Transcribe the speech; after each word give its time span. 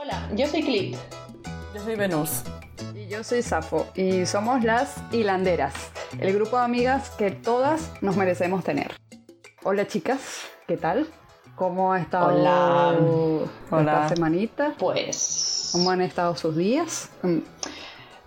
Hola, 0.00 0.28
yo 0.34 0.46
soy 0.46 0.62
Clip. 0.62 0.96
Yo 1.74 1.82
soy 1.82 1.96
Venus. 1.96 2.42
Y 2.94 3.06
yo 3.08 3.24
soy 3.24 3.42
Safo 3.42 3.86
y 3.94 4.26
somos 4.26 4.62
las 4.62 4.96
Hilanderas, 5.12 5.74
el 6.18 6.32
grupo 6.34 6.58
de 6.58 6.64
amigas 6.64 7.10
que 7.10 7.30
todas 7.30 7.90
nos 8.00 8.16
merecemos 8.16 8.64
tener. 8.64 8.92
Hola 9.62 9.86
chicas, 9.86 10.20
¿qué 10.66 10.76
tal? 10.76 11.06
¿Cómo 11.56 11.92
ha 11.92 12.00
estado 12.00 12.34
Hola. 12.34 12.94
esta 13.64 13.76
Hola. 13.76 14.08
semanita? 14.08 14.74
Pues. 14.78 15.70
¿Cómo 15.72 15.90
han 15.90 16.00
estado 16.00 16.36
sus 16.36 16.56
días? 16.56 17.10
Mm, 17.22 17.38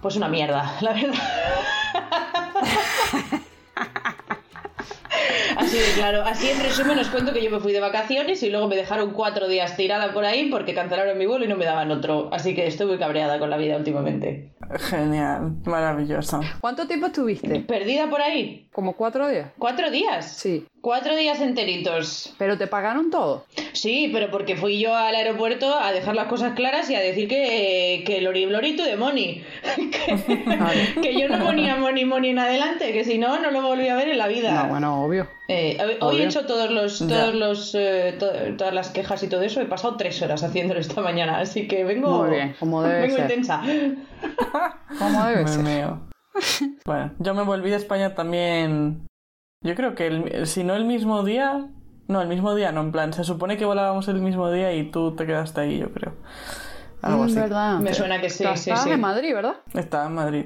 Pues 0.02 0.16
una 0.16 0.28
mierda, 0.30 0.78
la 0.82 0.94
verdad. 0.94 1.14
Así 5.58 5.78
de 5.78 5.94
claro, 5.96 6.24
así 6.24 6.50
en 6.50 6.62
resumen 6.62 7.00
os 7.00 7.10
cuento 7.10 7.34
que 7.34 7.44
yo 7.44 7.50
me 7.50 7.60
fui 7.60 7.74
de 7.74 7.80
vacaciones 7.80 8.44
y 8.44 8.50
luego 8.50 8.68
me 8.68 8.76
dejaron 8.76 9.12
cuatro 9.12 9.48
días 9.48 9.76
tirada 9.76 10.14
por 10.14 10.24
ahí 10.24 10.50
porque 10.52 10.76
cancelaron 10.76 11.18
mi 11.18 11.26
vuelo 11.26 11.46
y 11.46 11.48
no 11.48 11.56
me 11.56 11.66
daban 11.66 11.90
otro. 11.90 12.30
Así 12.32 12.54
que 12.54 12.68
estoy 12.68 12.88
muy 12.88 12.98
cabreada 12.98 13.40
con 13.40 13.50
la 13.50 13.58
vida 13.58 13.76
últimamente. 13.76 14.54
Genial, 14.78 15.56
maravilloso. 15.66 16.42
¿Cuánto 16.62 16.88
tiempo 16.88 17.08
estuviste? 17.08 17.62
¿Perdida 17.62 18.10
por 18.10 18.22
ahí? 18.22 18.70
¿Como 18.72 18.94
cuatro 18.94 19.28
días? 19.28 19.52
¿Cuatro 19.58 19.90
días? 19.90 20.32
Sí. 20.32 20.68
Cuatro 20.88 21.18
días 21.18 21.42
enteritos. 21.42 22.34
¿Pero 22.38 22.58
te 22.58 22.66
pagaron 22.66 23.12
todo? 23.12 23.44
Sí, 23.74 24.10
pero 24.14 24.32
porque 24.32 24.56
fui 24.56 24.80
yo 24.80 24.96
al 24.96 25.16
aeropuerto 25.16 25.78
a 25.78 25.92
dejar 25.92 26.16
las 26.16 26.28
cosas 26.28 26.54
claras 26.56 26.90
y 26.90 26.96
a 26.96 27.02
decir 27.02 27.28
que, 27.28 28.04
que 28.06 28.22
Lori 28.22 28.78
the 28.78 28.96
money. 28.96 29.44
que, 29.76 31.02
que 31.02 31.20
yo 31.20 31.28
no 31.28 31.44
ponía 31.44 31.76
money 31.76 32.06
money 32.06 32.30
en 32.30 32.40
adelante, 32.40 32.94
que 32.94 33.04
si 33.04 33.18
no, 33.18 33.38
no 33.42 33.52
lo 33.52 33.64
volví 33.64 33.90
a 33.90 33.98
ver 33.98 34.08
en 34.08 34.18
la 34.18 34.28
vida. 34.30 34.64
No, 34.64 34.70
bueno, 34.70 35.04
obvio. 35.04 35.28
Eh, 35.50 35.78
hoy- 35.84 35.98
Obvio. 36.00 36.20
he 36.24 36.26
hecho 36.28 36.46
todos 36.46 36.72
los, 36.72 37.00
Ya. 37.00 37.08
todos 37.20 37.36
los, 37.36 37.76
eh, 37.76 38.16
to- 38.18 38.56
todas 38.58 38.74
las 38.74 38.90
quejas 38.90 39.22
y 39.24 39.28
todo 39.28 39.42
eso. 39.42 39.60
He 39.60 39.66
pasado 39.66 39.98
tres 39.98 40.22
horas 40.22 40.42
haciéndolo 40.42 40.80
esta 40.80 41.02
mañana, 41.02 41.40
así 41.40 41.68
que 41.68 41.84
vengo, 41.84 42.24
Muy 42.24 42.30
bien, 42.30 42.56
como 42.62 42.82
debe 42.82 43.02
vengo 43.02 43.16
ser. 43.18 43.26
intensa. 43.30 43.62
¿Cómo 45.00 45.26
debe 45.26 45.46
ser? 45.50 45.64
meo. 45.64 46.08
Bueno, 46.86 47.12
yo 47.20 47.34
me 47.34 47.44
volví 47.44 47.72
de 47.72 47.76
España 47.76 48.16
también. 48.16 49.06
Yo 49.62 49.76
creo 49.76 49.96
que 49.96 50.08
el- 50.08 50.48
si 50.48 50.64
no 50.64 50.76
el 50.76 50.86
mismo 50.86 51.24
día. 51.24 51.68
No, 52.08 52.22
el 52.22 52.30
mismo 52.30 52.56
día, 52.56 52.72
no, 52.72 52.80
en 52.82 52.92
plan, 52.94 53.12
se 53.12 53.26
supone 53.26 53.58
que 53.58 53.66
volábamos 53.66 54.08
el 54.08 54.22
mismo 54.22 54.50
día 54.50 54.72
y 54.74 54.90
tú 54.92 55.14
te 55.16 55.26
quedaste 55.26 55.60
ahí, 55.62 55.80
yo 55.80 55.92
creo. 55.92 56.14
Algo 57.02 57.24
Mm, 57.24 57.26
así. 57.26 57.36
verdad. 57.36 57.80
Me 57.80 57.94
suena 57.94 58.22
que 58.22 58.30
sí, 58.30 58.46
Estás- 58.46 58.84
sí, 58.84 58.90
en 58.92 59.02
Madrid, 59.02 59.34
¿verdad? 59.34 59.56
Estaba 59.74 60.06
en 60.06 60.16
Madrid. 60.16 60.46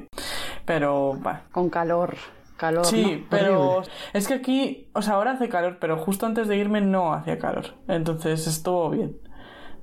Pero, 0.66 1.20
va. 1.24 1.42
Con 1.52 1.70
calor. 1.70 2.16
Calor, 2.58 2.86
Sí, 2.86 3.18
¿no? 3.22 3.28
pero 3.30 3.70
Horrible. 3.78 3.92
es 4.14 4.28
que 4.28 4.34
aquí, 4.36 4.88
o 4.94 5.02
sea, 5.02 5.16
ahora 5.16 5.32
hace 5.32 5.50
calor, 5.50 5.78
pero 5.80 5.98
justo 5.98 6.26
antes 6.26 6.48
de 6.48 6.58
irme 6.58 6.82
no 6.82 7.14
hacía 7.14 7.38
calor. 7.38 7.76
Entonces 7.88 8.46
estuvo 8.48 8.90
bien. 8.92 9.18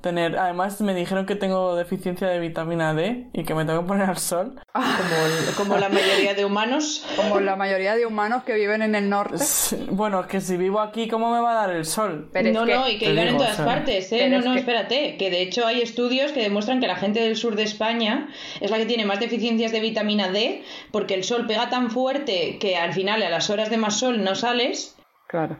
Tener, 0.00 0.38
además 0.38 0.80
me 0.80 0.94
dijeron 0.94 1.26
que 1.26 1.34
tengo 1.34 1.74
deficiencia 1.74 2.28
de 2.28 2.38
vitamina 2.38 2.94
D 2.94 3.26
y 3.32 3.42
que 3.42 3.52
me 3.54 3.64
tengo 3.64 3.80
que 3.82 3.88
poner 3.88 4.08
al 4.08 4.16
sol. 4.18 4.54
Como, 4.72 4.86
el- 5.26 5.54
como 5.56 5.76
la 5.76 5.88
mayoría 5.88 6.34
de 6.34 6.44
humanos. 6.44 7.04
Como 7.16 7.40
la 7.40 7.56
mayoría 7.56 7.96
de 7.96 8.06
humanos 8.06 8.44
que 8.44 8.54
viven 8.54 8.82
en 8.82 8.94
el 8.94 9.10
norte. 9.10 9.38
Sí, 9.38 9.88
Bueno, 9.90 10.28
que 10.28 10.40
si 10.40 10.56
vivo 10.56 10.78
aquí, 10.80 11.08
¿cómo 11.08 11.32
me 11.34 11.40
va 11.40 11.50
a 11.50 11.66
dar 11.66 11.70
el 11.76 11.84
sol? 11.84 12.28
Pero 12.32 12.48
es 12.48 12.54
no, 12.54 12.64
que- 12.64 12.74
no, 12.76 12.88
y 12.88 12.96
que 12.98 13.06
Te 13.06 13.10
vivan 13.12 13.28
en 13.28 13.36
todas 13.38 13.52
o 13.54 13.56
sea, 13.56 13.64
partes, 13.64 14.12
¿eh? 14.12 14.16
pero 14.20 14.30
No, 14.30 14.38
es 14.38 14.44
no, 14.44 14.52
que- 14.52 14.58
espérate. 14.60 15.16
Que 15.16 15.30
de 15.30 15.42
hecho 15.42 15.66
hay 15.66 15.82
estudios 15.82 16.30
que 16.30 16.42
demuestran 16.42 16.80
que 16.80 16.86
la 16.86 16.96
gente 16.96 17.18
del 17.20 17.34
sur 17.36 17.56
de 17.56 17.64
España 17.64 18.28
es 18.60 18.70
la 18.70 18.76
que 18.78 18.86
tiene 18.86 19.04
más 19.04 19.18
deficiencias 19.18 19.72
de 19.72 19.80
vitamina 19.80 20.28
D 20.28 20.62
porque 20.92 21.14
el 21.14 21.24
sol 21.24 21.46
pega 21.48 21.70
tan 21.70 21.90
fuerte 21.90 22.58
que 22.60 22.76
al 22.76 22.92
final 22.92 23.20
a 23.24 23.30
las 23.30 23.50
horas 23.50 23.68
de 23.68 23.78
más 23.78 23.98
sol 23.98 24.22
no 24.22 24.36
sales. 24.36 24.94
Claro. 25.26 25.58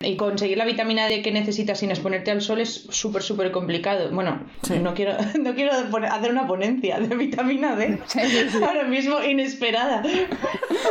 Y 0.00 0.16
conseguir 0.16 0.56
la 0.58 0.64
vitamina 0.64 1.08
D 1.08 1.22
que 1.22 1.32
necesitas 1.32 1.80
sin 1.80 1.90
exponerte 1.90 2.30
al 2.30 2.40
sol 2.40 2.60
es 2.60 2.86
súper, 2.90 3.20
súper 3.20 3.50
complicado. 3.50 4.08
Bueno, 4.12 4.42
Sí. 4.62 4.78
no 4.78 4.94
quiero, 4.94 5.14
no 5.42 5.54
quiero 5.56 5.72
poner- 5.90 6.12
hacer 6.12 6.30
una 6.30 6.46
ponencia 6.46 7.00
de 7.00 7.16
vitamina 7.16 7.74
D. 7.74 7.98
Sí, 8.06 8.20
sí, 8.20 8.48
sí. 8.48 8.58
Ahora 8.62 8.84
mismo 8.84 9.20
inesperada. 9.24 10.04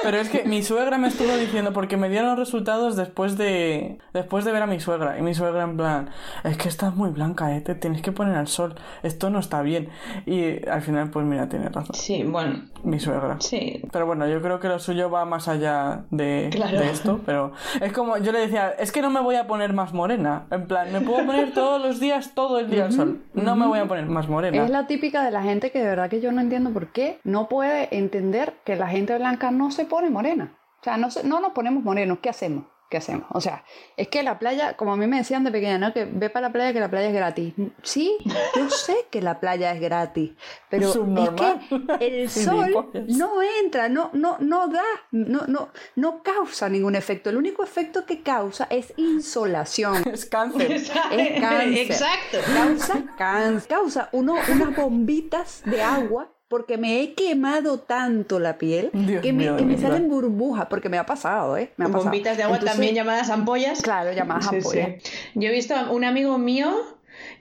Pero 0.03 0.17
es 0.17 0.27
que 0.27 0.43
mi 0.43 0.61
suegra 0.61 0.97
me 0.97 1.07
estuvo 1.07 1.33
diciendo, 1.37 1.71
porque 1.71 1.95
me 1.95 2.09
dieron 2.09 2.31
los 2.31 2.37
resultados 2.39 2.97
después 2.97 3.37
de 3.37 3.97
después 4.13 4.43
de 4.43 4.51
ver 4.51 4.63
a 4.63 4.67
mi 4.67 4.81
suegra. 4.81 5.17
Y 5.17 5.21
mi 5.21 5.33
suegra 5.33 5.63
en 5.63 5.77
plan, 5.77 6.09
es 6.43 6.57
que 6.57 6.67
estás 6.67 6.93
muy 6.93 7.09
blanca, 7.09 7.55
¿eh? 7.55 7.61
te 7.61 7.75
tienes 7.75 8.01
que 8.01 8.11
poner 8.11 8.35
al 8.35 8.47
sol. 8.47 8.75
Esto 9.03 9.29
no 9.29 9.39
está 9.39 9.61
bien. 9.61 9.87
Y 10.25 10.67
al 10.67 10.81
final, 10.81 11.11
pues 11.11 11.25
mira, 11.25 11.47
tiene 11.47 11.69
razón. 11.69 11.95
Sí, 11.95 12.23
bueno, 12.23 12.65
Mi 12.83 12.99
suegra. 12.99 13.37
sí. 13.39 13.81
Pero 13.89 14.05
bueno, 14.05 14.27
yo 14.27 14.41
creo 14.41 14.59
que 14.59 14.67
lo 14.67 14.79
suyo 14.79 15.09
va 15.09 15.23
más 15.23 15.47
allá 15.47 16.03
de, 16.11 16.49
Claro. 16.51 16.77
de 16.77 16.89
esto. 16.91 17.21
Pero 17.25 17.53
es 17.79 17.93
como, 17.93 18.17
yo 18.17 18.33
le 18.33 18.39
decía, 18.39 18.75
es 18.77 18.91
que 18.91 18.96
no 19.01 19.09
me 19.09 19.19
voy 19.21 19.35
a 19.35 19.47
poner 19.47 19.73
más 19.73 19.93
morena. 19.93 20.45
En 20.51 20.67
plan, 20.67 20.91
me 20.91 21.01
puedo 21.01 21.25
poner 21.25 21.53
todos 21.53 21.81
los 21.81 21.99
días, 21.99 22.31
todo 22.33 22.59
el 22.59 22.69
día 22.69 22.85
al 22.85 22.91
sol. 22.93 23.21
No 23.33 23.55
me 23.55 23.65
voy 23.65 23.79
a 23.79 23.85
poner 23.85 24.05
más 24.05 24.27
morena. 24.27 24.63
Es 24.63 24.69
la 24.69 24.87
típica 24.87 25.23
de 25.23 25.31
la 25.31 25.41
gente 25.43 25.71
que 25.71 25.79
de 25.79 25.85
verdad 25.85 26.09
que 26.09 26.21
yo 26.21 26.31
no 26.31 26.41
entiendo 26.41 26.71
por 26.71 26.91
qué 26.91 27.19
no 27.23 27.47
puede 27.49 27.95
entender 27.95 28.53
que 28.65 28.75
la 28.75 28.87
gente 28.87 29.17
blanca 29.17 29.51
no 29.51 29.71
se 29.71 29.85
pone 29.85 30.09
morena. 30.09 30.57
O 30.79 30.83
sea, 30.83 30.97
no, 30.97 31.09
se- 31.11 31.23
no 31.27 31.39
nos 31.39 31.53
ponemos 31.53 31.83
morenos. 31.83 32.19
¿Qué 32.21 32.29
hacemos? 32.29 32.65
¿Qué 32.89 32.97
hacemos? 32.97 33.27
O 33.31 33.41
sea, 33.41 33.65
es 33.97 34.07
que 34.07 34.23
la 34.23 34.39
playa, 34.39 34.77
como 34.77 34.93
a 34.93 34.95
mí 34.95 35.07
me 35.07 35.17
decían 35.17 35.43
de 35.43 35.51
pequeña, 35.51 35.77
¿no? 35.77 35.91
Que 35.91 36.05
ve 36.05 36.29
para 36.29 36.47
la 36.47 36.53
playa 36.53 36.71
que 36.71 36.79
la 36.79 36.89
playa 36.89 37.09
es 37.09 37.13
gratis. 37.13 37.53
Sí, 37.83 38.15
yo 38.55 38.69
sé 38.69 39.07
que 39.11 39.21
la 39.21 39.41
playa 39.41 39.73
es 39.73 39.81
gratis, 39.81 40.31
pero 40.69 40.87
es 40.87 41.29
que 41.31 42.21
el 42.21 42.29
sol 42.29 42.65
Gilipollas. 42.67 43.07
no 43.17 43.41
entra, 43.61 43.89
no, 43.89 44.09
no, 44.13 44.37
no 44.39 44.69
da, 44.69 44.83
no, 45.11 45.47
no, 45.47 45.69
no 45.95 46.23
causa 46.23 46.69
ningún 46.69 46.95
efecto. 46.95 47.29
El 47.29 47.35
único 47.35 47.61
efecto 47.61 48.05
que 48.05 48.21
causa 48.21 48.67
es 48.69 48.93
insolación. 48.95 50.07
Es 50.07 50.25
cáncer. 50.25 50.71
Es 50.71 50.89
cáncer. 50.89 51.91
Exacto. 51.91 52.37
Causa 52.53 53.03
cáncer. 53.17 53.67
Causa 53.67 54.09
uno, 54.13 54.35
unas 54.49 54.73
bombitas 54.73 55.61
de 55.65 55.81
agua 55.81 56.36
porque 56.49 56.77
me 56.77 57.01
he 57.01 57.13
quemado 57.13 57.79
tanto 57.79 58.39
la 58.39 58.57
piel 58.57 58.89
Dios 58.93 59.21
que 59.21 59.33
me, 59.33 59.43
mío, 59.43 59.55
que 59.57 59.63
de 59.63 59.67
me 59.67 59.75
verdad. 59.75 59.89
salen 59.89 60.09
burbujas, 60.09 60.67
porque 60.69 60.87
me 60.89 60.97
ha 60.97 61.05
pasado, 61.05 61.57
¿eh? 61.57 61.71
Me 61.77 61.85
ha 61.85 61.87
pasado. 61.87 62.03
Bombitas 62.05 62.37
de 62.37 62.43
agua 62.43 62.55
Entonces, 62.57 62.75
también 62.77 62.95
llamadas 62.95 63.29
ampollas. 63.29 63.81
Claro, 63.81 64.11
llamadas 64.13 64.47
Sí, 64.49 64.55
ampollas. 64.57 64.89
sí. 65.03 65.11
Yo 65.35 65.49
he 65.49 65.51
visto 65.51 65.75
a 65.75 65.91
un 65.91 66.03
amigo 66.05 66.37
mío 66.37 66.73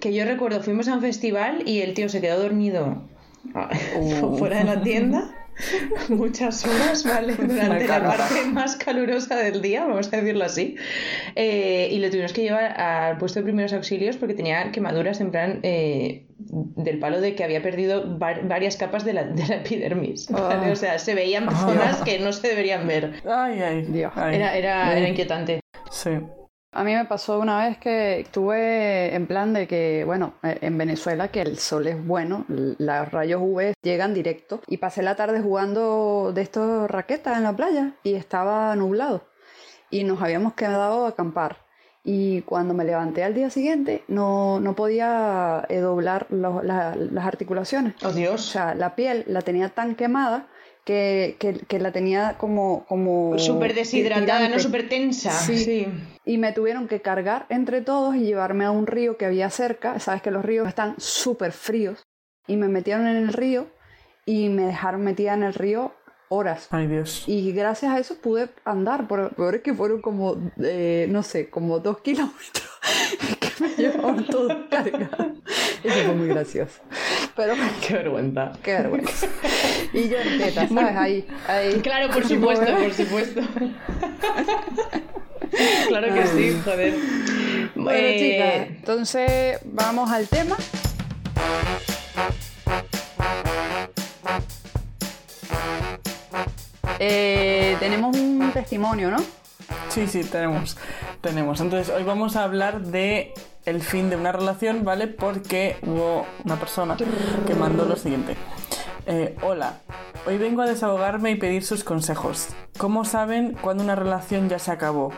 que 0.00 0.12
yo 0.12 0.25
recuerdo, 0.25 0.61
fuimos 0.62 0.89
a 0.89 0.95
un 0.95 1.00
festival 1.03 1.62
y 1.69 1.81
el 1.83 1.95
tío 1.95 2.09
se 2.09 2.21
quedó 2.21 2.41
dormido 2.43 3.05
Uh. 3.97 4.37
fuera 4.39 4.59
de 4.59 4.65
la 4.65 4.83
tienda 4.83 5.31
muchas 6.09 6.65
horas, 6.67 7.05
¿vale? 7.05 7.34
Durante 7.39 7.87
la 7.89 8.03
parte 8.05 8.44
más 8.53 8.77
calurosa 8.77 9.37
del 9.37 9.62
día, 9.62 9.84
vamos 9.84 10.12
a 10.12 10.17
decirlo 10.19 10.44
así. 10.44 10.77
Eh, 11.34 11.89
y 11.93 11.99
lo 11.99 12.11
tuvimos 12.11 12.33
que 12.33 12.43
llevar 12.43 12.78
al 12.81 13.19
puesto 13.19 13.41
de 13.41 13.44
primeros 13.44 13.72
auxilios 13.72 14.16
porque 14.16 14.34
tenía 14.34 14.71
quemaduras 14.72 15.21
en 15.21 15.31
plan 15.31 15.61
eh, 15.62 16.27
del 16.39 16.99
palo 16.99 17.21
de 17.21 17.34
que 17.34 17.45
había 17.45 17.62
perdido 17.62 18.19
va- 18.19 18.41
varias 18.45 18.77
capas 18.77 19.05
de 19.05 19.12
la, 19.15 19.25
de 19.25 19.47
la 19.47 19.56
epidermis. 19.56 20.28
¿vale? 20.31 20.66
Ah. 20.66 20.72
O 20.72 20.77
sea, 20.77 20.99
se 20.99 21.15
veían 21.15 21.49
zonas 21.56 22.03
que 22.03 22.19
no 22.19 22.33
se 22.33 22.49
deberían 22.49 22.87
ver. 22.87 23.22
Ay, 23.25 23.61
ay. 23.61 23.83
Dios. 23.89 24.12
ay. 24.16 24.37
Era, 24.37 24.56
era, 24.56 24.97
era 24.97 25.09
inquietante. 25.09 25.61
Sí. 25.91 26.11
A 26.77 26.85
mí 26.85 26.95
me 26.95 27.07
pasó 27.07 27.39
una 27.41 27.67
vez 27.67 27.79
que 27.79 28.21
estuve 28.21 29.15
en 29.15 29.27
plan 29.27 29.55
de 29.55 29.67
que, 29.67 30.03
bueno, 30.05 30.35
eh, 30.43 30.59
en 30.61 30.77
Venezuela 30.77 31.29
que 31.29 31.41
el 31.41 31.59
sol 31.59 31.87
es 31.87 32.07
bueno, 32.07 32.45
los 32.49 33.11
rayos 33.11 33.41
UV 33.43 33.73
llegan 33.83 34.13
directo 34.13 34.61
y 34.67 34.77
pasé 34.77 35.03
la 35.03 35.15
tarde 35.17 35.41
jugando 35.41 36.33
de 36.35 36.43
estos 36.43 36.91
raquetas 36.91 37.39
en 37.39 37.45
la 37.45 37.55
playa 37.57 37.93
y 38.03 38.15
estaba 38.15 38.77
nublado 38.77 39.23
y 39.91 40.05
nos 40.05 40.21
habíamos 40.21 40.53
quedado 40.53 41.07
a 41.07 41.09
acampar. 41.09 41.65
Y 42.05 42.43
cuando 42.43 42.75
me 42.75 42.85
levanté 42.85 43.25
al 43.25 43.35
día 43.35 43.49
siguiente 43.51 44.05
no, 44.07 44.61
no 44.61 44.75
podía 44.75 45.65
eh, 45.71 45.79
doblar 45.79 46.27
los- 46.31 46.63
la- 46.63 46.95
las 46.95 47.25
articulaciones. 47.27 47.95
Oh 48.05 48.09
O 48.09 48.13
Dios. 48.13 48.45
sea, 48.51 48.75
la 48.75 48.95
piel 48.95 49.25
la 49.29 49.41
tenía 49.41 49.71
tan 49.71 49.95
quemada 49.95 50.47
que, 50.87 51.35
que, 51.41 51.55
que 51.55 51.81
la 51.81 51.91
tenía 51.91 52.39
como... 52.39 52.87
como 52.87 53.37
Súper 53.39 53.75
deshidratada, 53.75 54.49
¿no? 54.49 54.60
Súper 54.60 54.89
tensa. 54.89 55.33
Sí. 55.33 55.59
sí. 55.59 55.89
Y 56.25 56.39
me 56.39 56.53
tuvieron 56.53 56.87
que 56.87 57.03
cargar 57.03 57.45
entre 57.49 57.81
todos 57.81 58.15
y 58.15 58.21
llevarme 58.21 58.65
a 58.65 58.71
un 58.71 58.87
río 58.87 59.16
que 59.16 59.27
había 59.27 59.51
cerca. 59.51 59.99
Sabes 59.99 60.22
que 60.22 60.31
los 60.31 60.45
ríos 60.45 60.69
están 60.69 60.95
súper 60.99 61.51
fríos. 61.51 62.05
Y 62.47 62.57
me 62.57 62.69
metieron 62.69 63.09
en 63.09 63.16
el 63.16 63.33
río 63.33 63.66
y 64.25 64.49
me 64.49 64.63
dejaron 64.63 65.03
metida 65.03 65.34
en 65.34 65.43
el 65.43 65.55
río 65.55 65.93
horas. 66.28 66.69
Ay, 66.71 66.87
Dios. 66.87 67.25
Y 67.27 67.51
gracias 67.51 67.93
a 67.93 67.99
eso 67.99 68.19
pude 68.21 68.49
andar. 68.65 69.09
Por, 69.09 69.34
peor 69.34 69.57
es 69.57 69.63
que 69.63 69.75
fueron 69.75 70.01
como, 70.01 70.37
eh, 70.63 71.09
no 71.10 71.25
sé, 71.25 71.51
como 71.51 71.81
dos 71.81 71.99
kilómetros 72.03 72.71
me 73.61 73.69
llevaban 73.77 74.25
todo 74.27 74.49
cargado. 74.71 75.33
Eso 75.83 75.95
fue 76.05 76.15
muy 76.15 76.29
gracioso. 76.29 76.81
Pero 77.35 77.55
Qué 77.87 77.95
vergüenza. 77.95 78.53
qué 78.63 78.73
vergüenza. 78.73 79.27
Y 79.93 80.09
yo 80.09 80.19
en 80.19 80.39
teta, 80.39 80.69
¿sabes? 80.69 80.97
Ahí, 80.97 81.27
ahí. 81.49 81.75
Claro, 81.81 82.11
por 82.13 82.27
supuesto, 82.27 82.67
por 82.77 82.93
supuesto. 82.93 83.41
claro 85.89 86.15
que 86.15 86.27
sí, 86.27 86.57
joder. 86.65 86.95
Bueno, 87.75 87.99
Eh, 87.99 88.17
chicas, 88.19 88.69
entonces 88.79 89.59
vamos 89.65 90.11
al 90.11 90.29
tema. 90.29 90.57
Eh, 96.99 97.77
tenemos 97.79 98.17
un 98.17 98.51
testimonio, 98.53 99.11
¿no? 99.11 99.19
Sí, 99.89 100.07
sí, 100.07 100.25
tenemos. 100.25 100.77
Tenemos. 101.27 101.61
Entonces, 101.61 101.93
hoy 101.93 102.05
vamos 102.05 102.37
a 102.37 102.45
hablar 102.45 102.83
de 102.83 103.34
el 103.65 103.83
fin 103.83 104.11
de 104.11 104.15
una 104.17 104.31
relación, 104.31 104.84
¿vale? 104.84 105.09
Porque 105.09 105.77
hubo 105.83 106.25
una 106.45 106.55
persona 106.55 106.97
que 106.97 107.55
mandó 107.57 107.84
lo 107.84 107.97
siguiente. 107.97 108.37
Eh, 109.07 109.34
hola, 109.43 109.81
hoy 110.25 110.39
vengo 110.39 110.63
a 110.63 110.67
desahogarme 110.67 111.33
y 111.33 111.34
pedir 111.34 111.65
sus 111.65 111.83
consejos. 111.83 112.51
¿Cómo 112.78 113.05
saben 113.05 113.57
cuando 113.61 113.83
una 113.83 113.97
relación 113.97 114.49
ya 114.49 114.61
se 114.61 114.71
acabó? 114.71 115.11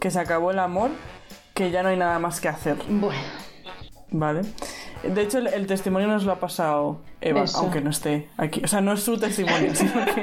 ¿Que 0.00 0.10
se 0.10 0.20
acabó 0.20 0.50
el 0.50 0.58
amor? 0.58 0.90
¿Que 1.54 1.70
ya 1.70 1.82
no 1.82 1.88
hay 1.88 1.96
nada 1.96 2.18
más 2.18 2.42
que 2.42 2.48
hacer? 2.48 2.76
Bueno, 2.86 3.22
¿Vale? 4.10 4.42
De 5.02 5.22
hecho, 5.22 5.38
el, 5.38 5.46
el 5.46 5.66
testimonio 5.66 6.08
nos 6.08 6.24
lo 6.24 6.32
ha 6.32 6.40
pasado 6.40 7.00
Eva, 7.22 7.44
Eso. 7.44 7.56
aunque 7.56 7.80
no 7.80 7.88
esté 7.88 8.28
aquí. 8.36 8.60
O 8.62 8.68
sea, 8.68 8.82
no 8.82 8.92
es 8.92 9.02
su 9.02 9.16
testimonio, 9.16 9.70
sino 9.74 10.04
que 10.04 10.20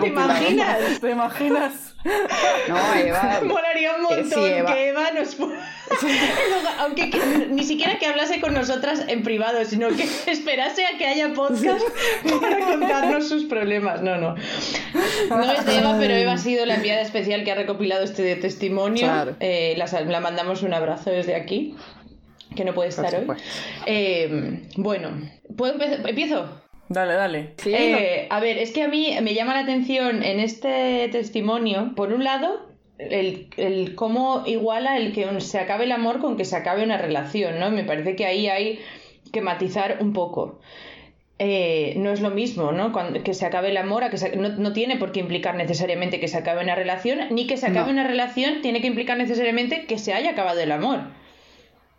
¿Te 0.00 0.06
imaginas? 0.08 1.00
¿Te 1.00 1.10
imaginas? 1.10 1.93
No, 2.68 2.94
Eva. 2.94 3.40
molaría 3.44 3.94
un 3.96 4.02
montón 4.02 4.30
sí, 4.30 4.44
Eva. 4.44 4.74
que 4.74 4.88
Eva 4.88 5.10
nos 5.12 5.36
Aunque 6.80 7.10
que- 7.10 7.46
ni 7.50 7.62
siquiera 7.64 7.98
que 7.98 8.06
hablase 8.06 8.40
con 8.40 8.54
nosotras 8.54 9.04
en 9.08 9.22
privado, 9.22 9.64
sino 9.64 9.88
que 9.88 10.02
esperase 10.30 10.84
a 10.86 10.98
que 10.98 11.06
haya 11.06 11.32
podcast 11.32 11.82
para 12.40 12.58
contarnos 12.60 13.28
sus 13.28 13.44
problemas. 13.44 14.02
No, 14.02 14.16
no. 14.16 14.34
No 15.30 15.52
es 15.52 15.64
de 15.66 15.78
Eva, 15.78 15.96
pero 15.98 16.14
Eva 16.14 16.32
ha 16.32 16.38
sido 16.38 16.66
la 16.66 16.74
enviada 16.76 17.00
especial 17.02 17.44
que 17.44 17.52
ha 17.52 17.56
recopilado 17.56 18.04
este 18.04 18.36
testimonio. 18.36 19.04
Claro. 19.06 19.36
Eh, 19.40 19.74
la, 19.76 20.20
mandamos 20.20 20.62
un 20.62 20.74
abrazo 20.74 21.10
desde 21.10 21.34
aquí, 21.34 21.74
que 22.56 22.64
no 22.64 22.74
puede 22.74 22.88
estar 22.90 23.14
hoy. 23.14 23.26
Eh, 23.86 24.62
bueno, 24.76 25.10
¿puedo 25.56 25.74
empe- 25.78 26.06
¿empiezo? 26.08 26.60
Dale, 26.88 27.14
dale. 27.14 27.54
Sí, 27.58 27.72
Eh, 27.74 28.26
a 28.30 28.40
ver, 28.40 28.58
es 28.58 28.72
que 28.72 28.82
a 28.82 28.88
mí 28.88 29.14
me 29.22 29.34
llama 29.34 29.54
la 29.54 29.60
atención 29.60 30.22
en 30.22 30.38
este 30.40 31.08
testimonio, 31.10 31.92
por 31.96 32.12
un 32.12 32.24
lado, 32.24 32.68
el, 32.98 33.48
el 33.56 33.94
cómo 33.94 34.44
iguala 34.46 34.96
el 34.98 35.12
que 35.12 35.40
se 35.40 35.58
acabe 35.58 35.84
el 35.84 35.92
amor 35.92 36.20
con 36.20 36.36
que 36.36 36.44
se 36.44 36.56
acabe 36.56 36.84
una 36.84 36.98
relación, 36.98 37.58
¿no? 37.58 37.70
Me 37.70 37.84
parece 37.84 38.14
que 38.16 38.26
ahí 38.26 38.48
hay 38.48 38.80
que 39.32 39.40
matizar 39.40 39.98
un 40.00 40.12
poco. 40.12 40.60
Eh, 41.40 41.94
no 41.96 42.12
es 42.12 42.20
lo 42.20 42.30
mismo, 42.30 42.70
¿no? 42.70 42.92
Cuando, 42.92 43.22
que 43.24 43.34
se 43.34 43.44
acabe 43.44 43.70
el 43.70 43.76
amor, 43.76 44.04
a 44.04 44.10
que 44.10 44.18
se- 44.18 44.36
no, 44.36 44.50
no 44.50 44.72
tiene 44.72 44.96
por 44.96 45.10
qué 45.10 45.18
implicar 45.20 45.56
necesariamente 45.56 46.20
que 46.20 46.28
se 46.28 46.36
acabe 46.38 46.62
una 46.62 46.76
relación, 46.76 47.18
ni 47.30 47.48
que 47.48 47.56
se 47.56 47.66
acabe 47.66 47.86
No. 47.86 47.92
una 48.00 48.06
relación 48.06 48.62
tiene 48.62 48.80
que 48.80 48.86
implicar 48.86 49.18
necesariamente 49.18 49.86
que 49.86 49.98
se 49.98 50.12
haya 50.12 50.30
acabado 50.30 50.60
el 50.60 50.70
amor. 50.70 51.00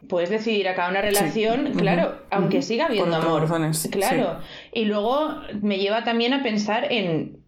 Puedes 0.08 0.30
decidir 0.30 0.68
acabar 0.68 0.92
una 0.92 1.02
relación, 1.02 1.74
claro, 1.78 2.18
aunque 2.30 2.62
siga 2.62 2.86
habiendo 2.86 3.16
amor. 3.16 3.42
razones, 3.42 3.88
Claro. 3.92 4.40
Y 4.74 4.86
luego 4.86 5.36
me 5.62 5.78
lleva 5.80 6.04
también 6.04 6.34
a 6.34 6.44
pensar 6.44 6.92
en, 6.92 7.44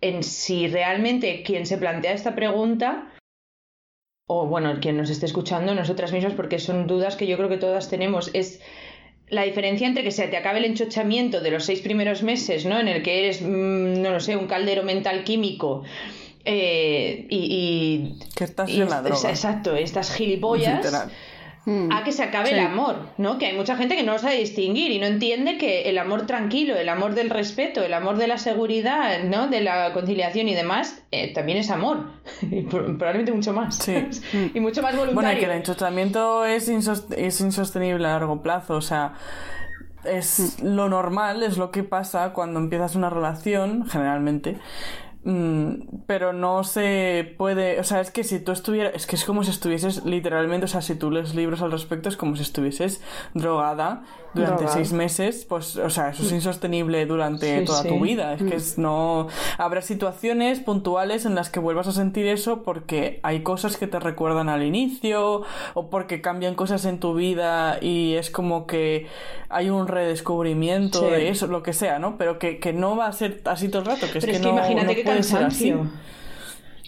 en 0.00 0.22
si 0.22 0.66
realmente 0.68 1.42
quien 1.42 1.66
se 1.66 1.78
plantea 1.78 2.12
esta 2.12 2.34
pregunta, 2.34 3.12
o 4.26 4.46
bueno, 4.46 4.78
quien 4.80 4.96
nos 4.96 5.10
esté 5.10 5.26
escuchando, 5.26 5.74
nosotras 5.74 6.12
mismas, 6.12 6.34
porque 6.34 6.58
son 6.58 6.86
dudas 6.86 7.16
que 7.16 7.26
yo 7.26 7.36
creo 7.36 7.48
que 7.48 7.56
todas 7.58 7.88
tenemos, 7.90 8.30
es 8.32 8.60
la 9.28 9.42
diferencia 9.42 9.86
entre 9.86 10.02
que 10.02 10.10
se 10.10 10.26
te 10.28 10.36
acabe 10.36 10.58
el 10.58 10.64
enchochamiento 10.64 11.40
de 11.40 11.50
los 11.52 11.64
seis 11.64 11.80
primeros 11.80 12.22
meses, 12.22 12.64
¿no? 12.66 12.78
En 12.80 12.88
el 12.88 13.02
que 13.02 13.20
eres, 13.20 13.42
mm, 13.42 14.02
no 14.02 14.10
lo 14.10 14.20
sé, 14.20 14.36
un 14.36 14.46
caldero 14.46 14.82
mental 14.82 15.24
químico. 15.24 15.82
eh, 16.44 17.26
y, 17.28 17.36
y- 18.16 18.18
Que 18.34 18.44
estás 18.44 18.70
y 18.70 18.80
en 18.80 18.88
la 18.88 19.02
droga. 19.02 19.28
Exacto, 19.28 19.76
estas 19.76 20.14
gilipollas 20.14 20.76
Literal. 20.76 21.10
Mm. 21.70 21.92
a 21.92 22.02
que 22.02 22.10
se 22.10 22.22
acabe 22.24 22.48
Sí. 22.48 22.54
el 22.54 22.60
amor, 22.60 22.96
¿no? 23.16 23.38
Que 23.38 23.46
hay 23.46 23.56
mucha 23.56 23.76
gente 23.76 23.94
que 23.94 24.02
no 24.02 24.12
lo 24.14 24.18
sabe 24.18 24.36
distinguir 24.38 24.90
y 24.90 24.98
no 24.98 25.06
entiende 25.06 25.56
que 25.56 25.82
el 25.88 25.98
amor 25.98 26.26
tranquilo, 26.26 26.74
el 26.76 26.88
amor 26.88 27.14
del 27.14 27.30
respeto, 27.30 27.84
el 27.84 27.94
amor 27.94 28.16
de 28.16 28.26
la 28.26 28.38
seguridad, 28.38 29.22
¿no? 29.24 29.46
De 29.46 29.60
la 29.60 29.92
conciliación 29.92 30.48
y 30.48 30.54
demás, 30.54 31.02
eh, 31.12 31.32
también 31.32 31.58
es 31.58 31.70
amor. 31.70 32.06
Y 32.42 32.62
pro- 32.62 32.86
probablemente 32.98 33.30
mucho 33.32 33.52
más. 33.52 33.76
Sí. 33.76 33.94
y 34.54 34.58
mucho 34.60 34.82
más 34.82 34.96
voluntario. 34.96 35.14
Bueno, 35.14 35.32
y 35.32 35.36
que 35.38 35.44
el 35.44 35.52
enchochamiento 35.52 36.44
es, 36.44 36.68
es 36.68 37.40
insostenible 37.40 38.06
a 38.08 38.12
largo 38.12 38.42
plazo, 38.42 38.74
o 38.76 38.80
sea, 38.82 39.12
es 40.04 40.62
lo 40.62 40.88
normal, 40.88 41.42
es 41.42 41.58
lo 41.58 41.70
que 41.70 41.82
pasa 41.84 42.32
cuando 42.32 42.58
empiezas 42.58 42.96
una 42.96 43.10
relación, 43.10 43.86
generalmente. 43.86 44.56
Mm, 45.22 46.04
pero 46.06 46.32
no 46.32 46.64
se 46.64 47.34
puede, 47.36 47.78
o 47.78 47.84
sea, 47.84 48.00
es 48.00 48.10
que 48.10 48.24
si 48.24 48.40
tú 48.40 48.52
estuvieras, 48.52 48.94
es 48.94 49.06
que 49.06 49.16
es 49.16 49.24
como 49.26 49.44
si 49.44 49.50
estuvieses 49.50 50.04
literalmente, 50.06 50.64
o 50.64 50.68
sea, 50.68 50.80
si 50.80 50.94
tú 50.94 51.10
lees 51.10 51.34
libros 51.34 51.60
al 51.60 51.70
respecto, 51.70 52.08
es 52.08 52.16
como 52.16 52.36
si 52.36 52.42
estuvieses 52.42 53.02
drogada 53.34 54.02
durante 54.34 54.68
seis 54.68 54.92
meses, 54.92 55.44
pues, 55.48 55.76
o 55.76 55.90
sea, 55.90 56.10
eso 56.10 56.22
es 56.22 56.30
insostenible 56.32 57.04
durante 57.06 57.58
Sí, 57.60 57.64
toda 57.64 57.82
sí. 57.82 57.88
tu 57.88 58.00
vida. 58.00 58.34
Es 58.34 58.42
que 58.42 58.54
es 58.56 58.78
no. 58.78 59.26
Habrá 59.58 59.82
situaciones 59.82 60.60
puntuales 60.60 61.26
en 61.26 61.34
las 61.34 61.50
que 61.50 61.58
vuelvas 61.60 61.88
a 61.88 61.92
sentir 61.92 62.26
eso 62.26 62.62
porque 62.62 63.18
hay 63.22 63.42
cosas 63.42 63.76
que 63.76 63.86
te 63.86 63.98
recuerdan 63.98 64.48
al 64.48 64.62
inicio 64.62 65.42
o 65.74 65.90
porque 65.90 66.20
cambian 66.20 66.54
cosas 66.54 66.84
en 66.84 66.98
tu 67.00 67.14
vida 67.14 67.78
y 67.80 68.14
es 68.14 68.30
como 68.30 68.66
que 68.66 69.06
hay 69.48 69.68
un 69.70 69.88
redescubrimiento 69.88 71.00
Sí. 71.00 71.06
de 71.06 71.28
eso, 71.28 71.46
lo 71.46 71.62
que 71.62 71.72
sea, 71.72 71.98
¿no? 71.98 72.16
Pero 72.16 72.38
que, 72.38 72.58
que 72.58 72.72
no 72.72 72.96
va 72.96 73.06
a 73.06 73.12
ser 73.12 73.40
así 73.46 73.68
todo 73.68 73.82
el 73.82 73.86
rato, 73.86 74.06
que 74.12 74.20
Pero 74.20 74.32
es 74.32 74.38
que 74.38 74.44
no, 74.44 74.50
imagínate 74.52 74.86
no 74.86 74.94
qué 74.94 75.02
puede 75.04 75.22
ser 75.22 75.42
así. 75.44 75.74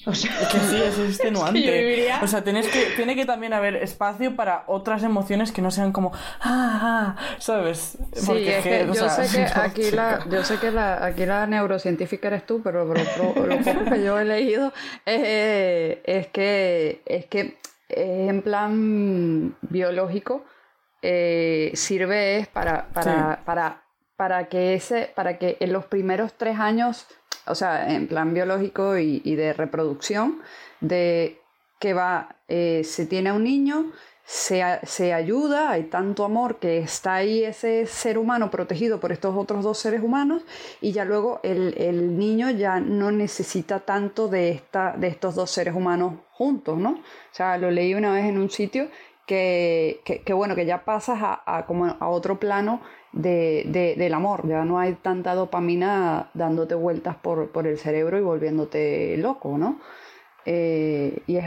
O 0.06 0.14
sea, 0.14 0.40
Es 0.40 0.48
que 0.48 0.58
sí, 0.58 0.82
es 0.82 0.98
extenuante. 0.98 1.60
Es 1.60 1.64
que 1.64 1.70
yo 1.70 1.78
viviría- 1.86 2.20
O 2.22 2.26
sea, 2.26 2.42
tienes 2.42 2.66
que, 2.68 2.86
tiene 2.96 3.14
que 3.14 3.24
también 3.24 3.52
haber 3.52 3.76
espacio 3.76 4.34
para 4.34 4.64
otras 4.66 5.02
emociones 5.04 5.52
que 5.52 5.62
no 5.62 5.70
sean 5.70 5.92
como, 5.92 6.12
ah, 6.40 7.16
ah", 7.20 7.36
¿sabes? 7.38 7.96
Sí, 8.12 8.48
es 8.48 8.62
que 8.64 8.82
o 8.84 8.94
yo 8.94 9.08
sea, 9.08 9.24
sé 9.24 9.38
que 9.48 9.54
no, 9.54 9.62
aquí 9.62 9.90
la, 9.92 10.24
yo 10.28 10.42
sé 10.44 10.58
que 10.58 10.70
la, 10.72 11.04
aquí 11.04 11.24
la 11.24 11.46
neurocientífica 11.46 12.26
eres 12.28 12.44
tú, 12.46 12.60
pero, 12.62 12.84
lo 12.84 12.94
poco 12.94 13.44
que 13.90 14.02
yo 14.02 14.18
he 14.18 14.24
leído 14.24 14.72
eh, 15.06 16.02
es 16.04 16.26
que 16.28 17.02
es 17.06 17.26
que 17.26 17.58
eh, 17.88 18.26
en 18.28 18.42
plan 18.42 19.56
biológico 19.62 20.44
eh, 21.02 21.70
sirve 21.74 22.38
es 22.38 22.48
para, 22.48 22.88
para, 22.88 23.40
para, 23.44 23.82
para 24.16 24.48
que 24.48 24.74
ese, 24.74 25.10
para 25.14 25.38
que 25.38 25.56
en 25.60 25.72
los 25.72 25.84
primeros 25.86 26.34
tres 26.34 26.58
años, 26.58 27.06
o 27.46 27.54
sea, 27.54 27.92
en 27.92 28.06
plan 28.06 28.34
biológico 28.34 28.98
y, 28.98 29.34
de 29.34 29.52
reproducción, 29.52 30.40
de 30.80 31.40
que 31.78 31.94
va, 31.94 32.36
eh, 32.48 32.82
se 32.84 33.06
tiene 33.06 33.30
a 33.30 33.34
un 33.34 33.44
niño, 33.44 33.92
se, 34.24 34.62
se 34.84 35.12
ayuda, 35.12 35.70
hay 35.70 35.84
tanto 35.84 36.24
amor 36.24 36.58
que 36.58 36.78
está 36.78 37.16
ahí 37.16 37.44
ese 37.44 37.86
ser 37.86 38.18
humano 38.18 38.50
protegido 38.50 39.00
por 39.00 39.10
estos 39.10 39.36
otros 39.36 39.64
dos 39.64 39.78
seres 39.78 40.02
humanos 40.02 40.42
y 40.80 40.92
ya 40.92 41.04
luego 41.04 41.40
el, 41.42 41.74
el 41.76 42.18
niño 42.18 42.50
ya 42.50 42.78
no 42.78 43.10
necesita 43.10 43.80
tanto 43.80 44.28
de, 44.28 44.50
esta, 44.50 44.94
de 44.96 45.08
estos 45.08 45.34
dos 45.34 45.50
seres 45.50 45.74
humanos 45.74 46.14
juntos, 46.30 46.78
¿no? 46.78 46.90
O 46.90 47.34
sea, 47.34 47.58
lo 47.58 47.70
leí 47.70 47.94
una 47.94 48.14
vez 48.14 48.26
en 48.26 48.38
un 48.38 48.48
sitio 48.48 48.88
que, 49.26 50.00
que, 50.04 50.32
bueno, 50.32 50.54
que 50.54 50.66
ya 50.66 50.84
pasas 50.84 51.18
a 51.20 51.64
como 51.66 51.86
a 51.86 52.08
otro 52.08 52.38
plano 52.38 52.80
de, 53.12 53.64
de- 53.66 53.94
del 53.96 54.14
amor, 54.14 54.48
ya 54.48 54.64
no 54.64 54.78
hay 54.78 54.94
tanta 54.94 55.34
dopamina 55.34 56.30
dándote 56.34 56.74
vueltas 56.74 57.16
por, 57.16 57.50
por 57.50 57.66
el 57.66 57.78
cerebro 57.78 58.18
y 58.18 58.22
volviéndote 58.22 59.16
loco, 59.18 59.58
¿no? 59.58 59.78
Eh, 60.44 61.22
y 61.28 61.36
es- 61.36 61.44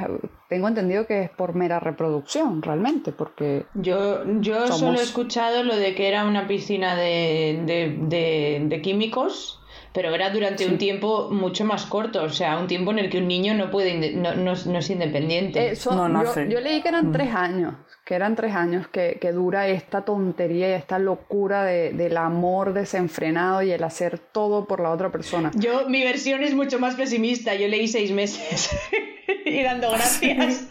tengo 0.48 0.68
entendido 0.70 1.06
que 1.06 1.24
es 1.24 1.30
por 1.30 1.54
mera 1.54 1.80
reproducción, 1.82 2.62
realmente, 2.62 3.12
porque 3.12 3.66
Yo, 3.74 4.24
yo 4.40 4.68
Somos- 4.68 4.80
solo 4.80 5.00
he 5.00 5.04
escuchado 5.04 5.64
lo 5.64 5.76
de 5.76 5.96
que 5.96 6.08
era 6.08 6.26
una 6.26 6.48
piscina 6.48 6.96
de, 6.96 7.62
de, 7.66 7.98
de- 8.00 8.64
de 8.66 8.82
químicos, 8.82 9.60
pero 9.92 10.14
era 10.16 10.30
durante 10.30 10.66
un 10.66 10.78
tiempo 10.78 11.30
mucho 11.32 11.66
más 11.66 11.86
corto, 11.86 12.24
o 12.24 12.30
sea, 12.30 12.58
un 12.58 12.68
tiempo 12.68 12.92
en 12.92 13.00
el 13.00 13.10
que 13.10 13.18
un 13.18 13.28
niño 13.28 13.54
no 13.54 13.70
puede 13.70 13.94
inde- 13.96 14.14
no, 14.14 14.34
no, 14.36 14.54
no 14.66 14.78
es 14.80 14.90
independiente. 14.90 15.72
Eh, 15.72 15.76
son- 15.76 16.14
No 16.14 16.24
yo, 16.24 16.60
leí 16.62 16.82
que 16.82 16.88
eran 16.90 17.12
tres 17.12 17.34
años, 17.34 17.74
que 18.06 18.14
eran 18.16 18.36
tres 18.36 18.54
años 18.56 18.88
que, 18.88 19.18
que 19.20 19.32
dura 19.32 19.68
esta 19.68 20.06
tontería 20.06 20.70
y 20.70 20.74
esta 20.74 21.00
locura 21.00 21.64
de- 21.64 21.92
del 21.92 22.16
amor 22.18 22.72
desenfrenado 22.74 23.64
y 23.64 23.72
el 23.72 23.84
hacer 23.84 24.20
todo 24.20 24.66
por 24.68 24.80
la 24.80 24.92
otra 24.92 25.12
persona. 25.12 25.52
Yo, 25.56 25.90
mi 25.90 26.04
versión 26.04 26.44
es 26.44 26.54
mucho 26.54 26.78
más 26.80 26.94
pesimista, 26.96 27.56
yo 27.56 27.68
leí 27.68 27.88
seis 27.88 28.12
meses 28.12 28.70
y 29.46 29.64
dando 29.64 29.90
gracias. 29.90 30.68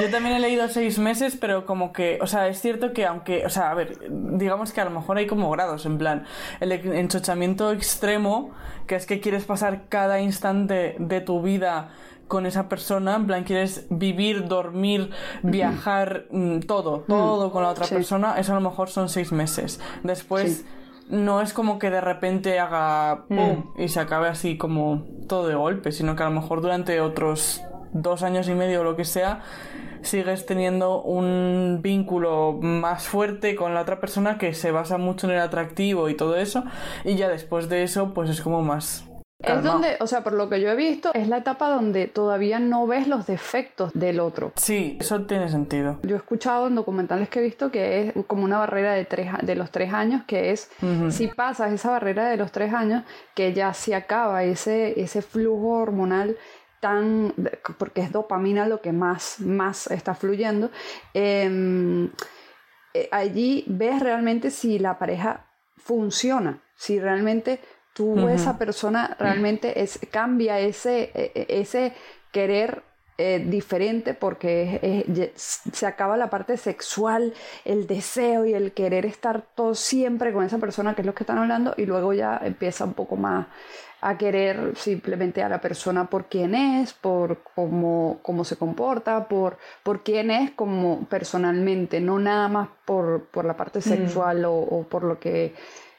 Yo 0.00 0.10
también 0.10 0.34
he 0.34 0.40
leído 0.40 0.68
seis 0.68 0.98
meses, 0.98 1.36
pero 1.40 1.64
como 1.64 1.92
que, 1.92 2.18
o 2.20 2.26
sea, 2.26 2.48
es 2.48 2.60
cierto 2.60 2.92
que 2.92 3.06
aunque, 3.06 3.46
o 3.46 3.50
sea, 3.50 3.70
a 3.70 3.74
ver, 3.74 3.96
digamos 4.10 4.72
que 4.72 4.80
a 4.80 4.84
lo 4.84 4.90
mejor 4.90 5.16
hay 5.18 5.28
como 5.28 5.48
grados, 5.52 5.86
en 5.86 5.96
plan, 5.96 6.24
el 6.58 6.72
enchochamiento 6.72 7.70
extremo, 7.72 8.50
que 8.88 8.96
es 8.96 9.06
que 9.06 9.20
quieres 9.20 9.44
pasar 9.44 9.82
cada 9.88 10.20
instante 10.20 10.96
de 10.98 11.20
tu 11.20 11.40
vida 11.40 11.90
con 12.28 12.46
esa 12.46 12.68
persona, 12.68 13.16
en 13.16 13.26
plan, 13.26 13.44
quieres 13.44 13.86
vivir, 13.90 14.46
dormir, 14.46 15.10
viajar, 15.42 16.26
mm, 16.30 16.60
todo, 16.60 17.04
todo 17.08 17.50
con 17.50 17.62
la 17.62 17.70
otra 17.70 17.86
sí. 17.86 17.94
persona, 17.94 18.38
eso 18.38 18.52
a 18.52 18.54
lo 18.54 18.60
mejor 18.60 18.88
son 18.88 19.08
seis 19.08 19.32
meses. 19.32 19.80
Después... 20.02 20.64
No 21.10 21.40
es 21.40 21.54
como 21.54 21.78
que 21.78 21.88
de 21.88 22.02
repente 22.02 22.60
haga 22.60 23.24
pum 23.28 23.72
y 23.78 23.88
se 23.88 23.98
acabe 23.98 24.28
así 24.28 24.58
como 24.58 25.06
todo 25.26 25.48
de 25.48 25.54
golpe, 25.54 25.90
sino 25.90 26.14
que 26.14 26.22
a 26.22 26.28
lo 26.28 26.38
mejor 26.38 26.60
durante 26.60 27.00
otros 27.00 27.62
dos 27.94 28.22
años 28.22 28.46
y 28.48 28.54
medio 28.54 28.82
o 28.82 28.84
lo 28.84 28.94
que 28.94 29.06
sea, 29.06 29.40
sigues 30.02 30.46
teniendo 30.46 31.02
un 31.02 31.80
vínculo 31.82 32.58
más 32.60 33.06
fuerte 33.06 33.56
con 33.56 33.74
la 33.74 33.82
otra 33.82 34.00
persona 34.00 34.38
que 34.38 34.54
se 34.54 34.70
basa 34.70 34.98
mucho 34.98 35.26
en 35.26 35.34
el 35.34 35.40
atractivo 35.40 36.08
y 36.08 36.14
todo 36.14 36.36
eso, 36.36 36.64
y 37.04 37.16
ya 37.16 37.28
después 37.28 37.68
de 37.68 37.82
eso, 37.82 38.14
pues 38.14 38.30
es 38.30 38.40
como 38.40 38.62
más 38.62 39.07
Es 39.40 39.62
donde, 39.62 39.96
o 40.00 40.06
sea, 40.08 40.24
por 40.24 40.32
lo 40.32 40.48
que 40.48 40.60
yo 40.60 40.68
he 40.68 40.74
visto, 40.74 41.12
es 41.14 41.28
la 41.28 41.38
etapa 41.38 41.68
donde 41.68 42.08
todavía 42.08 42.58
no 42.58 42.88
ves 42.88 43.06
los 43.06 43.26
defectos 43.28 43.92
del 43.94 44.18
otro. 44.18 44.52
Sí, 44.56 44.98
eso 45.00 45.22
tiene 45.26 45.48
sentido. 45.48 46.00
Yo 46.02 46.16
he 46.16 46.18
escuchado 46.18 46.66
en 46.66 46.74
documentales 46.74 47.28
que 47.28 47.38
he 47.38 47.42
visto 47.42 47.70
que 47.70 48.08
es 48.08 48.26
como 48.26 48.42
una 48.42 48.58
barrera 48.58 48.94
de, 48.94 49.04
tres, 49.04 49.30
de 49.42 49.54
los 49.54 49.70
tres 49.70 49.92
años, 49.92 50.24
que 50.26 50.50
es, 50.50 50.68
si 51.10 51.28
pasas 51.28 51.72
esa 51.72 51.90
barrera 51.90 52.28
de 52.28 52.36
los 52.36 52.50
tres 52.50 52.74
años, 52.74 53.04
que 53.36 53.52
ya 53.52 53.72
se 53.74 53.94
acaba 53.94 54.42
ese, 54.42 55.00
ese 55.00 55.22
flujo 55.22 55.68
hormonal 55.68 56.36
tan, 56.80 57.32
porque 57.78 58.00
es 58.00 58.10
dopamina 58.10 58.66
lo 58.66 58.80
que 58.80 58.90
más, 58.90 59.38
más 59.38 59.88
está 59.88 60.14
fluyendo, 60.14 60.70
em, 61.14 62.10
eh, 62.92 63.08
allí 63.12 63.64
ves 63.68 64.00
realmente 64.00 64.50
si 64.50 64.80
la 64.80 64.98
pareja 64.98 65.46
funciona, 65.76 66.60
si 66.74 66.98
realmente 66.98 67.60
tú, 67.98 68.28
esa 68.28 68.56
persona 68.56 69.16
realmente 69.18 69.82
es, 69.82 69.98
cambia 70.10 70.60
ese, 70.60 71.10
e, 71.14 71.32
e, 71.34 71.60
ese 71.60 71.92
querer 72.30 72.84
eh, 73.18 73.44
diferente 73.44 74.14
porque 74.14 75.04
se 75.34 75.84
acaba 75.84 76.16
la 76.16 76.30
parte 76.30 76.56
sexual, 76.56 77.34
el 77.64 77.88
deseo 77.88 78.46
y 78.46 78.54
el 78.54 78.70
querer 78.70 79.04
estar 79.04 79.42
todo 79.56 79.74
siempre 79.74 80.32
con 80.32 80.44
esa 80.44 80.58
persona 80.58 80.94
que 80.94 81.02
es 81.02 81.06
lo 81.06 81.14
que 81.14 81.24
están 81.24 81.38
hablando 81.38 81.74
y 81.76 81.86
luego 81.86 82.12
ya 82.12 82.40
empieza 82.44 82.84
un 82.84 82.94
poco 82.94 83.16
más 83.16 83.48
a 84.00 84.16
querer 84.16 84.76
simplemente 84.76 85.42
a 85.42 85.48
la 85.48 85.60
persona 85.60 86.08
por 86.08 86.26
quién 86.26 86.54
es, 86.54 86.92
por 86.92 87.42
cómo, 87.56 88.20
cómo 88.22 88.44
se 88.44 88.54
comporta, 88.54 89.26
por, 89.26 89.58
por 89.82 90.04
quién 90.04 90.30
es 90.30 90.52
como 90.52 91.04
personalmente, 91.06 92.00
no 92.00 92.20
nada 92.20 92.46
más 92.46 92.68
por, 92.84 93.24
por 93.24 93.44
la 93.44 93.56
parte 93.56 93.80
mm. 93.80 93.82
sexual 93.82 94.44
o 94.44 94.86
por 94.88 95.02
lo 95.02 95.18
que 95.18 95.56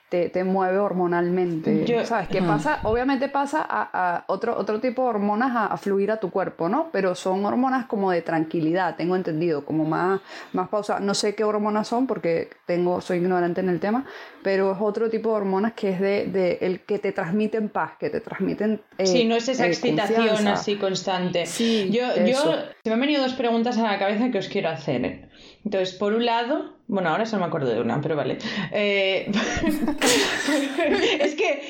te, 0.10 0.30
te 0.30 0.44
mueve 0.44 0.80
hormonalmente. 0.80 1.86
¿Sabes? 2.06 2.28
qué 2.28 2.42
pasa? 2.42 2.80
Obviamente 2.84 3.30
pasa 3.30 3.66
a, 3.70 4.24
otro, 4.28 4.58
otro 4.58 4.80
tipo 4.80 5.04
de 5.04 5.10
hormonas 5.10 5.52
a, 5.72 5.78
fluir 5.78 6.12
a 6.12 6.18
tu 6.18 6.32
cuerpo, 6.32 6.68
¿no? 6.68 6.90
Pero 6.92 7.16
son 7.16 7.46
hormonas 7.46 7.86
como 7.86 8.12
de 8.12 8.22
tranquilidad, 8.22 8.96
tengo 8.96 9.16
entendido, 9.16 9.64
como 9.64 9.86
más, 9.86 10.20
más 10.54 10.68
pausa. 10.70 11.00
No 11.00 11.14
sé 11.14 11.36
qué 11.36 11.44
hormonas 11.44 11.88
son 11.88 12.08
porque 12.08 12.50
tengo, 12.66 13.02
soy 13.02 13.20
ignorante 13.20 13.62
en 13.62 13.70
el 13.70 13.80
tema, 13.80 14.06
pero 14.44 14.72
es 14.72 14.78
otro 14.82 15.10
tipo 15.10 15.30
de 15.30 15.36
hormonas 15.36 15.74
que 15.74 15.90
es 15.92 16.00
de, 16.00 16.26
de 16.26 16.58
el 16.62 16.82
que 16.82 16.98
te 16.98 17.12
transmiten 17.12 17.70
paz, 17.70 17.92
que 18.00 18.10
te 18.10 18.20
transmiten. 18.20 18.82
Eh, 18.98 19.06
sí, 19.06 19.26
no 19.26 19.36
es 19.36 19.48
esa 19.48 19.66
eh, 19.66 19.70
excitación 19.70 20.48
así 20.48 20.76
constante. 20.76 21.46
Sí, 21.46 21.90
yo, 21.92 22.04
yo, 22.26 22.54
se 22.84 22.90
me 22.90 22.94
han 22.94 23.00
venido 23.00 23.22
dos 23.22 23.34
preguntas 23.34 23.78
a 23.78 23.84
la 23.84 24.00
cabeza 24.00 24.32
que 24.32 24.40
os 24.40 24.48
quiero 24.48 24.70
hacer. 24.70 25.30
Entonces, 25.66 25.94
por 25.94 26.14
un 26.14 26.26
lado, 26.26 26.74
bueno, 26.88 27.10
ahora 27.10 27.26
solo 27.26 27.42
me 27.42 27.48
acuerdo 27.48 27.70
de 27.70 27.82
una, 27.82 28.00
pero 28.02 28.16
vale. 28.16 28.38
Eh, 28.72 29.30
es 31.20 31.36
que, 31.36 31.62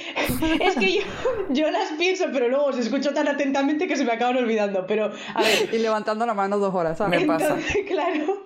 es 0.61 0.75
que 0.75 0.93
yo, 0.93 1.01
yo, 1.49 1.71
las 1.71 1.91
pienso, 1.97 2.25
pero 2.31 2.49
luego 2.49 2.65
os 2.65 2.77
escucho 2.77 3.13
tan 3.13 3.27
atentamente 3.27 3.87
que 3.87 3.95
se 3.95 4.05
me 4.05 4.11
acaban 4.11 4.37
olvidando. 4.37 4.85
Pero, 4.85 5.11
a 5.33 5.41
ver. 5.41 5.73
Y 5.73 5.79
levantando 5.79 6.25
la 6.27 6.35
mano 6.35 6.59
dos 6.59 6.73
horas, 6.73 6.99
¿sabes? 6.99 7.19
Me 7.19 7.25
pasa. 7.25 7.57
Claro. 7.87 8.45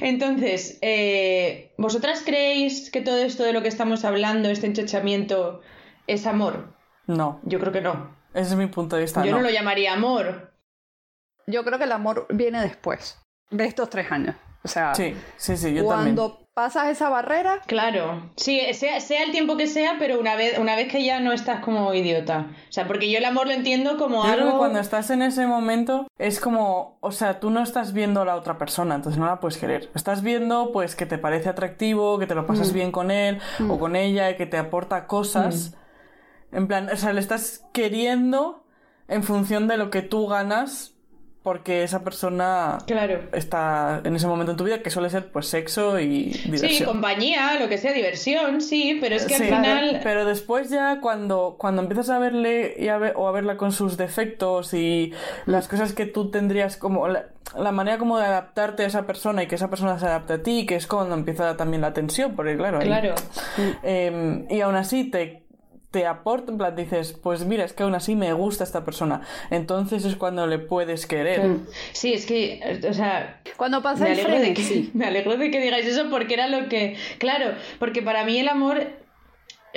Entonces, 0.00 0.78
eh, 0.82 1.72
¿vosotras 1.78 2.22
creéis 2.24 2.90
que 2.90 3.00
todo 3.00 3.18
esto 3.18 3.44
de 3.44 3.52
lo 3.52 3.62
que 3.62 3.68
estamos 3.68 4.04
hablando, 4.04 4.50
este 4.50 4.66
enchochamiento, 4.66 5.60
es 6.06 6.26
amor? 6.26 6.74
No. 7.06 7.40
Yo 7.44 7.60
creo 7.60 7.72
que 7.72 7.80
no. 7.80 8.16
Ese 8.34 8.50
es 8.50 8.56
mi 8.56 8.66
punto 8.66 8.96
de 8.96 9.02
vista. 9.02 9.24
Yo 9.24 9.32
no 9.32 9.40
lo 9.40 9.50
llamaría 9.50 9.92
amor. 9.92 10.52
Yo 11.46 11.64
creo 11.64 11.78
que 11.78 11.84
el 11.84 11.92
amor 11.92 12.26
viene 12.30 12.60
después 12.60 13.18
de 13.50 13.64
estos 13.64 13.88
tres 13.88 14.10
años. 14.12 14.36
O 14.62 14.68
sea, 14.68 14.94
sí, 14.94 15.14
sí, 15.36 15.56
sí, 15.56 15.74
yo 15.74 15.84
cuando 15.84 16.48
pasas 16.58 16.88
esa 16.88 17.08
barrera. 17.08 17.60
Claro, 17.66 18.32
sí, 18.34 18.60
sea, 18.74 18.98
sea, 19.00 19.22
el 19.22 19.30
tiempo 19.30 19.56
que 19.56 19.68
sea, 19.68 19.94
pero 20.00 20.18
una 20.18 20.34
vez, 20.34 20.58
una 20.58 20.74
vez 20.74 20.90
que 20.90 21.04
ya 21.04 21.20
no 21.20 21.32
estás 21.32 21.60
como 21.60 21.94
idiota. 21.94 22.48
O 22.68 22.72
sea, 22.72 22.88
porque 22.88 23.08
yo 23.08 23.18
el 23.18 23.24
amor 23.24 23.46
lo 23.46 23.52
entiendo 23.52 23.96
como 23.96 24.24
yo 24.24 24.32
algo. 24.32 24.36
Creo 24.36 24.52
que 24.54 24.58
cuando 24.58 24.80
estás 24.80 25.10
en 25.10 25.22
ese 25.22 25.46
momento 25.46 26.08
es 26.18 26.40
como, 26.40 26.98
o 26.98 27.12
sea, 27.12 27.38
tú 27.38 27.50
no 27.50 27.62
estás 27.62 27.92
viendo 27.92 28.22
a 28.22 28.24
la 28.24 28.34
otra 28.34 28.58
persona, 28.58 28.96
entonces 28.96 29.20
no 29.20 29.26
la 29.26 29.38
puedes 29.38 29.56
querer. 29.56 29.88
Estás 29.94 30.22
viendo, 30.22 30.72
pues, 30.72 30.96
que 30.96 31.06
te 31.06 31.16
parece 31.16 31.48
atractivo, 31.48 32.18
que 32.18 32.26
te 32.26 32.34
lo 32.34 32.44
pasas 32.44 32.72
mm. 32.72 32.74
bien 32.74 32.90
con 32.90 33.12
él 33.12 33.38
o 33.60 33.76
mm. 33.76 33.78
con 33.78 33.94
ella, 33.94 34.36
que 34.36 34.46
te 34.46 34.58
aporta 34.58 35.06
cosas. 35.06 35.76
Mm. 36.50 36.56
En 36.56 36.66
plan, 36.66 36.90
o 36.92 36.96
sea, 36.96 37.12
le 37.12 37.20
estás 37.20 37.64
queriendo 37.72 38.64
en 39.06 39.22
función 39.22 39.68
de 39.68 39.76
lo 39.76 39.90
que 39.90 40.02
tú 40.02 40.26
ganas 40.26 40.97
porque 41.42 41.82
esa 41.82 42.02
persona 42.02 42.78
claro. 42.86 43.20
está 43.32 44.00
en 44.04 44.16
ese 44.16 44.26
momento 44.26 44.52
en 44.52 44.58
tu 44.58 44.64
vida 44.64 44.82
que 44.82 44.90
suele 44.90 45.08
ser 45.08 45.30
pues 45.30 45.46
sexo 45.46 45.98
y 46.00 46.30
diversión. 46.44 46.70
Sí, 46.70 46.84
compañía, 46.84 47.58
lo 47.60 47.68
que 47.68 47.78
sea, 47.78 47.92
diversión, 47.92 48.60
sí, 48.60 48.98
pero 49.00 49.14
es 49.14 49.24
que 49.24 49.36
al 49.36 49.44
final... 49.44 50.00
Pero 50.02 50.24
después 50.24 50.68
ya 50.68 51.00
cuando, 51.00 51.56
cuando 51.58 51.82
empiezas 51.82 52.10
a 52.10 52.18
verle 52.18 52.74
y 52.78 52.88
a 52.88 52.98
ver, 52.98 53.14
o 53.16 53.28
a 53.28 53.32
verla 53.32 53.56
con 53.56 53.72
sus 53.72 53.96
defectos 53.96 54.74
y 54.74 55.12
las 55.46 55.68
cosas 55.68 55.92
que 55.92 56.06
tú 56.06 56.30
tendrías 56.30 56.76
como... 56.76 57.08
La, 57.08 57.72
manera 57.72 57.96
como 57.96 58.18
de 58.18 58.26
adaptarte 58.26 58.82
a 58.82 58.86
esa 58.86 59.06
persona 59.06 59.42
y 59.42 59.46
que 59.46 59.54
esa 59.54 59.70
persona 59.70 59.98
se 59.98 60.04
adapte 60.04 60.34
a 60.34 60.42
ti, 60.42 60.66
que 60.66 60.74
es 60.74 60.86
cuando 60.86 61.14
empieza 61.14 61.56
también 61.56 61.80
la 61.80 61.94
tensión, 61.94 62.36
porque 62.36 62.56
claro... 62.56 62.80
Claro. 62.80 63.14
Em, 63.82 64.44
y 64.50 64.60
aún 64.60 64.74
así 64.74 65.10
te 65.10 65.47
te 65.90 66.06
aporta, 66.06 66.52
en 66.52 66.58
plan, 66.58 66.76
dices, 66.76 67.14
pues 67.22 67.44
mira, 67.44 67.64
es 67.64 67.72
que 67.72 67.82
aún 67.82 67.94
así 67.94 68.14
me 68.14 68.32
gusta 68.34 68.62
esta 68.64 68.84
persona. 68.84 69.22
Entonces 69.50 70.04
es 70.04 70.16
cuando 70.16 70.46
le 70.46 70.58
puedes 70.58 71.06
querer. 71.06 71.56
Sí, 71.92 72.12
es 72.12 72.26
que, 72.26 72.60
o 72.88 72.92
sea... 72.92 73.40
Cuando 73.56 73.82
pasa 73.82 74.04
me 74.04 74.12
el 74.12 74.20
alegro 74.20 74.40
de 74.40 74.54
que, 74.54 74.88
Me 74.92 75.06
alegro 75.06 75.36
de 75.36 75.50
que 75.50 75.60
digáis 75.60 75.86
eso 75.86 76.10
porque 76.10 76.34
era 76.34 76.46
lo 76.48 76.68
que... 76.68 76.96
Claro, 77.18 77.54
porque 77.78 78.02
para 78.02 78.24
mí 78.24 78.38
el 78.38 78.48
amor 78.48 78.86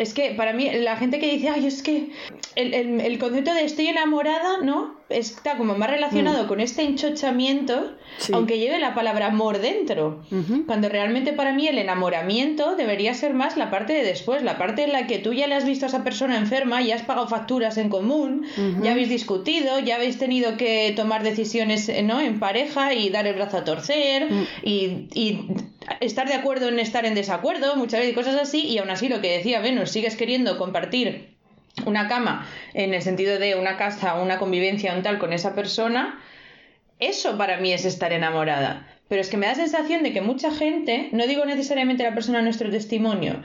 es 0.01 0.15
que 0.15 0.31
para 0.31 0.51
mí, 0.51 0.67
la 0.71 0.97
gente 0.97 1.19
que 1.19 1.31
dice, 1.31 1.49
ay, 1.49 1.67
es 1.67 1.83
que 1.83 2.09
el, 2.55 3.19
concepto 3.19 3.53
de 3.53 3.63
estoy 3.63 3.87
enamorada, 3.87 4.57
¿no? 4.63 4.95
Está 5.09 5.57
como 5.57 5.75
más 5.75 5.91
relacionado 5.91 6.43
mm. 6.43 6.47
con 6.47 6.59
este 6.59 6.81
enchochamiento, 6.81 7.91
aunque 8.33 8.57
lleve 8.57 8.79
la 8.79 8.95
palabra 8.95 9.27
amor 9.27 9.59
dentro. 9.59 10.23
Cuando 10.65 10.89
realmente 10.89 11.33
para 11.33 11.53
mí 11.53 11.67
el 11.67 11.77
enamoramiento 11.77 12.75
debería 12.75 13.13
ser 13.13 13.35
más 13.35 13.57
la 13.57 13.69
parte 13.69 13.93
de 13.93 14.03
después, 14.03 14.41
la 14.41 14.57
parte 14.57 14.85
en 14.85 14.91
la 14.91 15.05
que 15.05 15.19
tú 15.19 15.33
ya 15.33 15.45
le 15.45 15.53
has 15.53 15.65
visto 15.65 15.85
a 15.85 15.89
esa 15.89 16.03
persona 16.03 16.35
enferma, 16.35 16.81
ya 16.81 16.95
has 16.95 17.03
pagado 17.03 17.27
facturas 17.27 17.77
en 17.77 17.89
común, 17.89 18.47
ya 18.81 18.93
habéis 18.93 19.09
discutido, 19.09 19.77
ya 19.79 19.97
habéis 19.97 20.17
tenido 20.17 20.57
que 20.57 20.93
tomar 20.95 21.21
decisiones 21.21 21.91
¿no? 22.03 22.19
en 22.21 22.39
pareja 22.39 22.95
y 22.95 23.11
dar 23.11 23.27
el 23.27 23.35
brazo 23.35 23.57
a 23.57 23.63
torcer 23.65 24.31
mm. 24.31 24.47
y, 24.63 25.07
y 25.13 25.45
estar 25.99 26.27
de 26.27 26.33
acuerdo 26.33 26.69
en 26.69 26.79
estar 26.79 27.05
en 27.05 27.15
desacuerdo, 27.15 27.75
muchas 27.75 27.99
veces 27.99 28.15
cosas 28.15 28.35
así, 28.35 28.65
y 28.67 28.77
aún 28.77 28.89
así 28.89 29.09
lo 29.09 29.21
que 29.21 29.37
decía 29.37 29.61
Venus, 29.61 29.91
sigues 29.91 30.15
queriendo 30.15 30.57
compartir 30.57 31.35
una 31.85 32.07
cama 32.07 32.47
en 32.73 32.93
el 32.93 33.01
sentido 33.01 33.39
de 33.39 33.55
una 33.55 33.77
casa, 33.77 34.15
una 34.15 34.39
convivencia, 34.39 34.93
un 34.93 35.03
tal 35.03 35.19
con 35.19 35.33
esa 35.33 35.55
persona, 35.55 36.19
eso 36.99 37.37
para 37.37 37.57
mí 37.57 37.73
es 37.73 37.85
estar 37.85 38.13
enamorada. 38.13 38.87
Pero 39.07 39.21
es 39.21 39.29
que 39.29 39.37
me 39.37 39.47
da 39.47 39.55
sensación 39.55 40.03
de 40.03 40.13
que 40.13 40.21
mucha 40.21 40.51
gente, 40.51 41.09
no 41.11 41.27
digo 41.27 41.45
necesariamente 41.45 42.03
la 42.03 42.13
persona 42.13 42.41
nuestro 42.41 42.69
testimonio, 42.69 43.41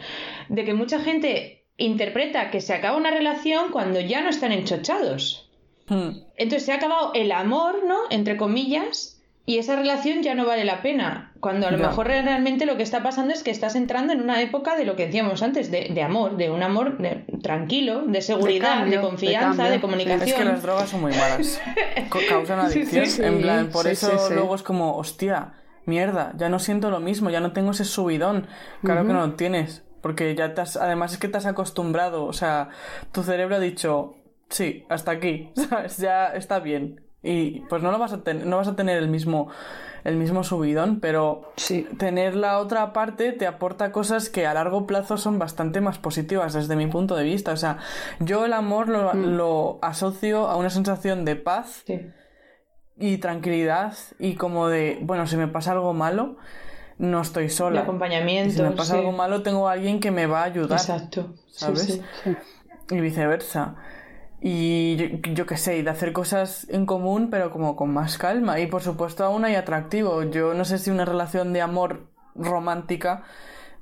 de 0.49 0.65
que 0.65 0.75
mucha 0.75 1.01
gente 1.01 1.65
interpreta 1.77 2.51
que 2.51 2.61
se 2.61 2.75
acaba 2.75 2.97
una 2.97 3.11
relación 3.11 3.71
cuando 3.73 4.01
ya 4.01 4.21
no 4.21 4.29
están 4.29 4.53
enchochados. 4.53 5.51
Hmm. 5.89 6.19
Entonces 6.37 6.67
se 6.67 6.73
ha 6.73 6.77
acabado 6.77 7.13
el 7.15 7.33
amor, 7.33 7.85
¿no? 7.85 7.99
Entre 8.11 8.37
comillas, 8.37 9.16
y 9.49 9.59
esa 9.59 9.77
relación 9.77 10.25
ya 10.25 10.35
no 10.35 10.45
vale 10.45 10.65
la 10.65 10.83
pena. 10.83 11.33
Cuando 11.39 11.69
a 11.69 11.71
lo 11.71 11.79
mejor 11.79 12.09
realmente 12.09 12.67
lo 12.67 12.77
que 12.77 12.83
está 12.83 13.05
pasando 13.05 13.33
es 13.33 13.45
que 13.45 13.53
estás 13.53 13.77
entrando 13.77 14.13
en 14.13 14.21
una 14.21 14.43
época 14.43 14.77
de 14.77 14.85
lo 14.85 14.97
que 14.97 15.07
decíamos 15.07 15.41
antes, 15.41 15.71
de, 15.71 16.03
amor, 16.03 16.37
de 16.37 16.51
un 16.51 16.65
amor 16.65 16.99
tranquilo, 17.43 18.03
de 18.07 18.23
seguridad, 18.23 18.85
de, 18.87 19.01
confianza, 19.01 19.71
de, 19.71 19.81
comunicación. 19.81 20.29
Es 20.29 20.35
que 20.35 20.45
las 20.45 20.63
drogas 20.63 20.91
son 20.91 21.03
muy 21.03 21.13
malas. 21.13 21.61
Causan 22.29 22.59
adicción. 22.59 23.25
en 23.25 23.41
plan, 23.41 23.69
por 23.69 23.87
eso 23.87 24.11
luego 24.31 24.57
es 24.57 24.65
como, 24.65 24.97
hostia, 24.97 25.53
mierda, 25.85 26.33
ya 26.37 26.49
no 26.49 26.59
siento 26.59 26.91
lo 26.91 26.99
mismo, 26.99 27.31
ya 27.31 27.39
no 27.39 27.53
tengo 27.53 27.71
ese 27.71 27.85
subidón. 27.85 28.49
Claro 28.83 29.07
que 29.07 29.13
no 29.13 29.25
lo 29.25 29.35
tienes. 29.35 29.85
Porque 30.01 30.35
ya 30.35 30.55
te 30.55 30.61
has, 30.61 30.77
además 30.77 31.13
es 31.13 31.19
que 31.19 31.29
te 31.29 31.39
has 31.39 31.47
acostumbrado, 31.47 32.27
o 32.27 32.33
sea, 32.33 32.71
tu 33.13 33.23
cerebro 33.23 33.57
ha 33.57 33.61
dicho, 33.61 34.17
sí, 34.49 34.85
hasta 34.89 35.13
aquí, 35.13 35.51
¿sabes? 35.69 35.99
Ya 35.99 36.29
está 36.29 36.59
bien 36.59 37.06
y 37.27 37.61
pues 37.69 37.83
no 37.83 37.91
lo 37.91 37.99
vas 37.99 38.13
a 38.13 38.23
tener, 38.23 38.47
no 38.47 38.57
vas 38.57 38.69
a 38.69 38.77
tener 38.77 38.97
el 38.99 39.09
mismo 39.09 39.49
el 40.07 40.17
mismo 40.17 40.45
subidón, 40.45 41.01
pero 41.01 41.51
sí. 41.57 41.85
tener 41.99 42.37
la 42.37 42.61
otra 42.61 42.93
parte 42.93 43.33
te 43.33 43.45
aporta 43.45 43.91
cosas 43.91 44.31
que 44.31 44.47
a 44.47 44.55
largo 44.55 44.87
plazo 44.87 45.17
son 45.17 45.41
bastante 45.41 45.81
más 45.81 45.99
positivas 45.99 46.53
desde 46.53 46.77
mi 46.77 46.87
punto 46.87 47.17
de 47.17 47.25
vista. 47.25 47.51
O 47.51 47.57
sea, 47.57 47.79
yo 48.21 48.45
el 48.45 48.53
amor 48.53 48.89
lo, 48.89 49.13
mm. 49.13 49.37
lo 49.37 49.81
asocio 49.83 50.47
a 50.47 50.55
una 50.57 50.71
sensación 50.71 51.25
de 51.25 51.35
paz 51.35 51.85
y 52.97 53.19
tranquilidad 53.19 53.95
y 54.21 54.37
como 54.37 54.69
de, 54.69 54.99
bueno, 55.03 55.27
si 55.27 55.37
me 55.37 55.49
pasa 55.49 55.73
algo 55.73 55.93
malo, 55.93 56.37
no 56.99 57.21
estoy 57.21 57.51
sola. 57.51 57.81
Acompañamiento. 57.81 58.55
si 58.55 58.63
me 58.63 58.71
pasa 58.71 58.95
algo 58.95 59.11
malo, 59.11 59.43
tengo 59.43 59.69
a 59.69 59.73
alguien 59.73 59.99
que 59.99 60.13
me 60.13 60.27
va 60.27 60.43
a 60.43 60.45
ayudar. 60.45 60.79
Exacto. 60.79 61.35
¿Sabes? 61.49 62.01
Y 62.91 63.01
viceversa 63.01 63.75
y 64.49 64.95
yo, 64.95 65.07
yo 65.35 65.45
qué 65.45 65.57
sé, 65.57 65.83
de 65.83 65.91
hacer 65.91 66.13
cosas 66.13 66.69
en 66.71 66.87
común, 66.87 67.31
pero 67.31 67.51
como 67.51 67.75
con 67.75 67.93
más 67.93 68.17
calma. 68.17 68.61
Y 68.61 68.69
por 68.69 68.81
supuesto 68.81 69.25
aún 69.25 69.45
hay 69.45 69.57
atractivo. 69.57 70.23
Yo 70.23 70.55
no 70.55 70.65
sé 70.65 70.79
si 70.79 70.89
una 70.93 71.05
relación 71.05 71.53
de 71.53 71.63
amor 71.63 72.07
romántica, 72.37 73.25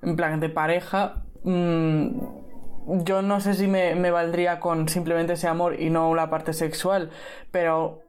en 0.00 0.16
plan 0.16 0.40
de 0.40 0.48
pareja, 0.48 1.26
mm, 1.42 2.08
yo 3.04 3.20
no 3.20 3.40
sé 3.40 3.52
si 3.52 3.66
me, 3.66 3.94
me 3.94 4.10
valdría 4.10 4.58
con 4.58 4.88
simplemente 4.88 5.34
ese 5.34 5.48
amor 5.48 5.78
y 5.78 5.90
no 5.90 6.14
la 6.14 6.30
parte 6.30 6.54
sexual, 6.54 7.10
pero 7.50 8.03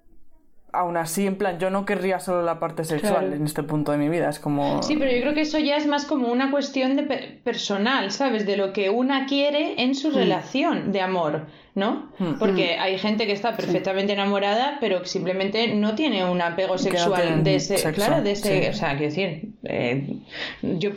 aún 0.75 0.97
así, 0.97 1.25
en 1.25 1.37
plan, 1.37 1.59
yo 1.59 1.69
no 1.69 1.85
querría 1.85 2.19
solo 2.19 2.43
la 2.43 2.59
parte 2.59 2.83
sexual 2.83 3.33
en 3.33 3.45
este 3.45 3.63
punto 3.63 3.91
de 3.91 3.97
mi 3.97 4.09
vida. 4.09 4.29
Es 4.29 4.39
como. 4.39 4.83
Sí, 4.83 4.95
pero 4.97 5.11
yo 5.11 5.21
creo 5.21 5.33
que 5.33 5.41
eso 5.41 5.59
ya 5.59 5.77
es 5.77 5.87
más 5.87 6.05
como 6.05 6.31
una 6.31 6.51
cuestión 6.51 6.95
de 6.95 7.03
personal, 7.43 8.11
¿sabes? 8.11 8.45
De 8.45 8.57
lo 8.57 8.73
que 8.73 8.89
una 8.89 9.25
quiere 9.25 9.81
en 9.81 9.95
su 9.95 10.09
hmm. 10.09 10.15
relación 10.15 10.91
de 10.91 11.01
amor. 11.01 11.45
¿no? 11.75 12.09
Hmm. 12.17 12.39
Porque 12.39 12.77
hmm. 12.77 12.81
hay 12.81 12.97
gente 12.97 13.25
que 13.25 13.33
está 13.33 13.55
perfectamente 13.55 14.13
enamorada, 14.13 14.77
pero 14.79 15.01
que 15.01 15.09
simplemente 15.09 15.67
no 15.75 15.93
tiene 15.93 16.23
un 16.23 16.41
apego 16.41 16.77
sexual 16.77 17.43
de 17.43 17.55
ese, 17.55 17.91
claro, 17.91 18.23
de 18.23 18.31
ese, 18.31 18.69
o 18.69 18.73
sea, 18.73 18.91
quiero 18.91 19.13
decir, 19.13 19.49
eh, 19.65 20.17
yo 20.61 20.91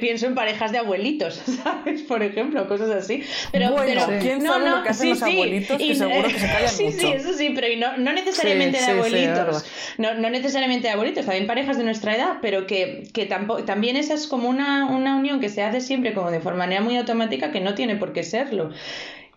pienso 0.00 0.26
en 0.26 0.34
parejas 0.34 0.72
de 0.72 0.78
abuelitos, 0.78 1.34
¿sabes? 1.62 2.02
Por 2.02 2.22
ejemplo, 2.22 2.66
cosas 2.68 2.90
así. 2.90 3.22
Pero, 3.52 3.74
pero 3.76 4.06
¿quién 4.20 4.42
no, 4.42 4.52
sabe 4.52 4.64
no, 4.64 4.76
lo 4.78 4.82
que 4.82 4.88
hacen 4.88 5.10
los 5.10 5.22
abuelitos? 5.22 5.78
Que 5.78 5.94
seguro 5.94 6.28
que 6.28 6.38
se 6.38 6.46
callan 6.46 6.68
sí, 6.68 6.84
mucho. 6.84 6.98
Sí, 6.98 7.06
eso 7.12 7.32
sí, 7.34 7.52
pero 7.54 7.68
no, 7.78 7.98
no 7.98 8.12
necesariamente 8.12 8.78
de 8.78 8.84
abuelitos, 8.84 9.64
no, 9.98 10.14
no 10.14 10.30
necesariamente 10.30 10.88
de 10.88 10.94
abuelitos, 10.94 11.26
también 11.26 11.46
parejas 11.46 11.76
de 11.76 11.84
nuestra 11.84 12.16
edad, 12.16 12.38
pero 12.40 12.66
que, 12.66 13.04
que 13.12 13.26
tampoco, 13.26 13.64
también 13.64 13.96
esa 13.96 14.14
es 14.14 14.26
como 14.26 14.48
una, 14.48 14.86
una 14.86 15.16
unión 15.16 15.40
que 15.40 15.48
se 15.48 15.62
hace 15.62 15.80
siempre 15.80 16.14
como 16.14 16.30
de 16.30 16.40
forma 16.40 16.62
manera 16.62 16.80
muy 16.80 16.96
automática 16.96 17.50
que 17.50 17.60
no 17.60 17.74
tiene 17.74 17.96
por 17.96 18.12
qué 18.12 18.22
serlo. 18.22 18.70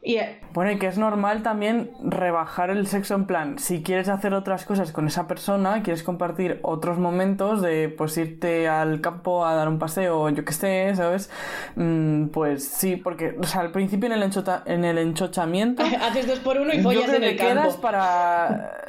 Eh, 0.08 0.40
bueno, 0.54 0.72
y 0.72 0.78
que 0.78 0.86
es 0.86 1.00
normal 1.00 1.42
también 1.42 1.90
rebajar 2.04 2.70
el 2.70 2.86
sexo 2.86 3.16
en 3.16 3.26
plan, 3.26 3.58
si 3.58 3.82
quieres 3.82 4.08
hacer 4.08 4.36
otras 4.36 4.64
cosas 4.64 4.92
con 4.92 5.08
esa 5.08 5.28
persona, 5.28 5.82
quieres 5.82 6.04
compartir 6.04 6.60
otros 6.62 7.00
momentos 7.00 7.62
de 7.64 7.90
pues 7.90 8.16
irte 8.18 8.68
al 8.68 9.02
campo 9.02 9.46
a 9.46 9.56
dar 9.56 9.68
un 9.68 9.80
paseo, 9.80 10.30
yo 10.30 10.46
que 10.46 10.54
sé, 10.54 10.94
¿sabes? 10.96 11.32
Mm, 11.76 12.28
pues 12.28 12.68
sí, 12.68 12.98
porque, 12.98 13.36
o 13.40 13.44
sea, 13.44 13.62
al 13.62 13.72
principio 13.72 14.06
en 14.06 14.22
el, 14.22 14.32
en 14.66 14.86
el 14.86 14.98
enchochamiento... 15.00 15.84
Haces 16.02 16.28
dos 16.28 16.40
por 16.40 16.60
uno 16.60 16.72
y 16.72 16.84
follas 16.84 17.12
en 17.12 17.24
el 17.24 17.36
campo. 17.36 17.54
quedas 17.54 17.78
para... 17.78 18.72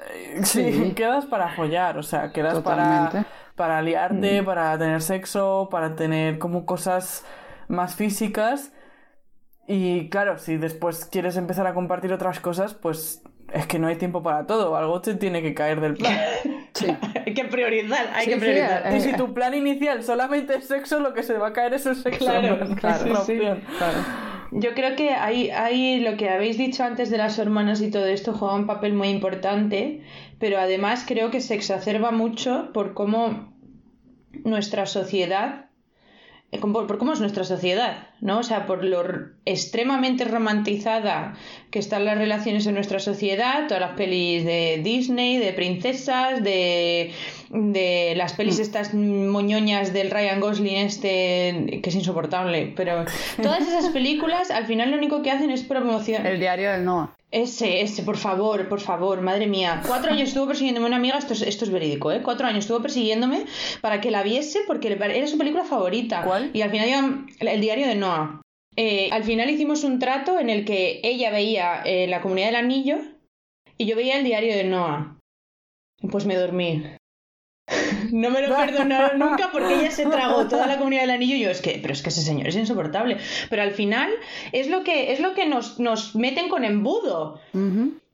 Sí, 0.42 0.92
quedas 0.94 1.24
para 1.24 1.48
follar, 1.56 1.96
o 1.98 2.02
sea, 2.02 2.30
quedas 2.30 2.60
para, 2.60 3.26
para 3.54 3.80
liarte, 3.80 4.42
mm. 4.42 4.44
para 4.44 4.76
tener 4.78 5.00
sexo, 5.00 5.68
para 5.70 5.96
tener 5.96 6.38
como 6.38 6.66
cosas 6.66 7.24
más 7.68 7.94
físicas 7.94 8.72
y 9.66 10.08
claro, 10.08 10.38
si 10.38 10.56
después 10.56 11.06
quieres 11.06 11.36
empezar 11.36 11.66
a 11.66 11.74
compartir 11.74 12.12
otras 12.12 12.40
cosas, 12.40 12.74
pues 12.74 13.22
es 13.52 13.66
que 13.66 13.78
no 13.78 13.88
hay 13.88 13.96
tiempo 13.96 14.22
para 14.22 14.46
todo, 14.46 14.76
algo 14.76 15.00
te 15.00 15.14
tiene 15.14 15.42
que 15.42 15.54
caer 15.54 15.80
del 15.80 15.94
plan. 15.94 16.16
Sí. 16.76 16.94
hay 17.24 17.32
que 17.32 17.44
priorizar, 17.44 18.10
hay 18.12 18.26
que 18.26 18.36
priorizar. 18.36 18.94
y 18.94 19.00
si 19.00 19.14
tu 19.14 19.32
plan 19.32 19.54
inicial 19.54 20.02
solamente 20.02 20.56
es 20.56 20.68
sexo, 20.68 21.00
lo 21.00 21.14
que 21.14 21.22
se 21.22 21.32
va 21.38 21.48
a 21.48 21.52
caer 21.54 21.72
es 21.72 21.86
el 21.86 21.96
sexo. 21.96 22.26
Claro, 22.26 22.58
claro, 22.76 23.16
Yo 24.50 24.74
creo 24.74 24.94
que 24.94 25.08
hay, 25.12 25.48
hay 25.48 26.00
lo 26.00 26.18
que 26.18 26.28
habéis 26.28 26.58
dicho 26.58 26.84
antes 26.84 27.08
de 27.08 27.16
las 27.16 27.38
hormonas 27.38 27.80
y 27.80 27.90
todo 27.90 28.04
esto 28.04 28.34
juega 28.34 28.54
un 28.56 28.66
papel 28.66 28.92
muy 28.92 29.08
importante, 29.08 30.02
pero 30.38 30.58
además 30.58 31.06
creo 31.08 31.30
que 31.30 31.40
se 31.40 31.54
exacerba 31.54 32.10
mucho 32.10 32.72
por 32.74 32.92
cómo 32.92 33.54
nuestra 34.44 34.84
sociedad 34.84 35.66
eh, 36.52 36.60
por, 36.60 36.98
cómo 36.98 37.12
es 37.12 37.20
nuestra 37.20 37.44
sociedad, 37.44 38.08
¿no? 38.20 38.38
O 38.38 38.42
sea, 38.42 38.66
por 38.66 38.84
lo 38.84 39.04
extremadamente 39.44 40.24
romantizada 40.24 41.34
que 41.70 41.78
están 41.78 42.04
las 42.04 42.18
relaciones 42.18 42.66
en 42.66 42.74
nuestra 42.74 42.98
sociedad, 42.98 43.66
todas 43.68 43.80
las 43.80 43.92
pelis 43.92 44.44
de 44.44 44.80
Disney, 44.82 45.38
de 45.38 45.52
princesas, 45.52 46.42
de, 46.42 47.12
de 47.50 48.14
las 48.16 48.32
pelis 48.32 48.58
mm. 48.58 48.62
estas 48.62 48.94
moñoñas 48.94 49.92
del 49.92 50.10
Ryan 50.10 50.40
Gosling 50.40 50.76
este, 50.76 51.80
que 51.82 51.90
es 51.90 51.94
insoportable, 51.94 52.72
pero 52.74 53.04
todas 53.42 53.66
esas 53.66 53.90
películas 53.90 54.50
al 54.50 54.66
final 54.66 54.90
lo 54.90 54.96
único 54.96 55.22
que 55.22 55.30
hacen 55.30 55.50
es 55.50 55.62
promoción. 55.62 56.26
El 56.26 56.40
diario 56.40 56.72
del 56.72 56.84
Noah. 56.84 57.16
Ese, 57.32 57.82
ese, 57.82 58.04
por 58.04 58.16
favor, 58.16 58.68
por 58.68 58.80
favor, 58.80 59.20
madre 59.20 59.48
mía. 59.48 59.82
Cuatro 59.86 60.12
años 60.12 60.28
estuvo 60.28 60.46
persiguiéndome 60.46 60.86
una 60.86 60.96
amiga, 60.96 61.18
esto 61.18 61.32
es, 61.32 61.42
esto 61.42 61.64
es 61.64 61.70
verídico, 61.72 62.12
¿eh? 62.12 62.22
Cuatro 62.22 62.46
años 62.46 62.60
estuvo 62.60 62.80
persiguiéndome 62.80 63.44
para 63.80 64.00
que 64.00 64.12
la 64.12 64.22
viese 64.22 64.60
porque 64.66 64.92
era 64.92 65.26
su 65.26 65.36
película 65.36 65.64
favorita. 65.64 66.22
¿Cuál? 66.22 66.50
Y 66.54 66.62
al 66.62 66.70
final, 66.70 67.26
el 67.40 67.60
diario 67.60 67.88
de 67.88 67.96
Noah. 67.96 68.05
Eh, 68.76 69.08
al 69.10 69.24
final 69.24 69.48
hicimos 69.48 69.84
un 69.84 69.98
trato 69.98 70.38
en 70.38 70.50
el 70.50 70.64
que 70.64 71.00
ella 71.02 71.30
veía 71.30 71.82
eh, 71.84 72.06
la 72.06 72.20
comunidad 72.20 72.48
del 72.48 72.56
anillo 72.56 72.98
y 73.78 73.86
yo 73.86 73.96
veía 73.96 74.18
el 74.18 74.24
diario 74.24 74.54
de 74.54 74.64
Noah. 74.64 75.18
Pues 76.10 76.26
me 76.26 76.36
dormí. 76.36 76.82
No 78.12 78.30
me 78.30 78.46
lo 78.46 78.54
perdonaron 78.54 79.18
nunca 79.18 79.50
porque 79.50 79.74
ella 79.74 79.90
se 79.90 80.06
tragó 80.06 80.46
toda 80.46 80.68
la 80.68 80.78
comunidad 80.78 81.00
del 81.00 81.10
anillo 81.10 81.34
y 81.34 81.40
yo 81.40 81.50
es 81.50 81.60
que, 81.60 81.80
pero 81.82 81.92
es 81.92 82.02
que 82.02 82.10
ese 82.10 82.22
señor 82.22 82.46
es 82.46 82.54
insoportable. 82.54 83.18
Pero 83.50 83.62
al 83.62 83.72
final 83.72 84.10
es 84.52 84.68
lo 84.68 84.84
que, 84.84 85.12
es 85.12 85.18
lo 85.18 85.34
que 85.34 85.46
nos, 85.46 85.80
nos 85.80 86.14
meten 86.14 86.48
con 86.48 86.64
embudo. 86.64 87.40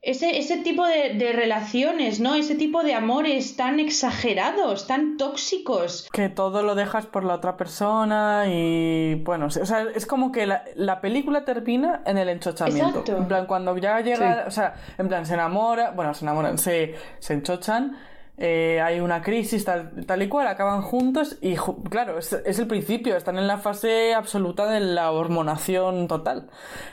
Ese, 0.04 0.36
ese, 0.36 0.56
tipo 0.56 0.84
de, 0.84 1.32
relaciones, 1.32 2.18
¿no? 2.18 2.34
Ese 2.34 2.56
tipo 2.56 2.82
de 2.82 2.92
amores 2.92 3.56
tan 3.56 3.78
exagerados, 3.78 4.88
tan 4.88 5.16
tóxicos. 5.16 6.08
Que 6.12 6.28
todo 6.28 6.64
lo 6.64 6.74
dejas 6.74 7.06
por 7.06 7.22
la 7.22 7.34
otra 7.34 7.56
persona 7.56 8.46
y 8.48 9.14
bueno, 9.14 9.46
o 9.46 9.50
sea, 9.50 9.86
es 9.94 10.04
como 10.04 10.32
que 10.32 10.46
la, 10.46 11.00
película 11.00 11.44
termina 11.44 12.02
en 12.04 12.18
el 12.18 12.28
enchochamiento. 12.30 13.04
En 13.16 13.28
plan, 13.28 13.46
cuando 13.46 13.76
ya 13.76 14.00
llega, 14.00 14.44
o 14.48 14.50
sea, 14.50 14.74
en 14.98 15.06
plan, 15.06 15.24
se 15.24 15.34
enamora, 15.34 15.92
bueno, 15.92 16.12
se 16.14 16.24
enamoran, 16.24 16.58
se, 16.58 16.96
se 17.20 17.34
enchochan 17.34 17.96
eh, 18.38 18.80
hay 18.80 19.00
una 19.00 19.20
crisis 19.20 19.64
tal, 19.64 20.22
y 20.22 20.28
cual, 20.28 20.46
acaban 20.46 20.80
juntos 20.80 21.36
y 21.42 21.54
claro, 21.90 22.18
es, 22.18 22.32
el 22.32 22.66
principio, 22.66 23.14
están 23.14 23.36
en 23.38 23.46
la 23.46 23.58
fase 23.58 24.14
absoluta 24.14 24.66
de 24.66 24.80
la 24.80 25.10
hormonación 25.10 26.08
total. 26.08 26.48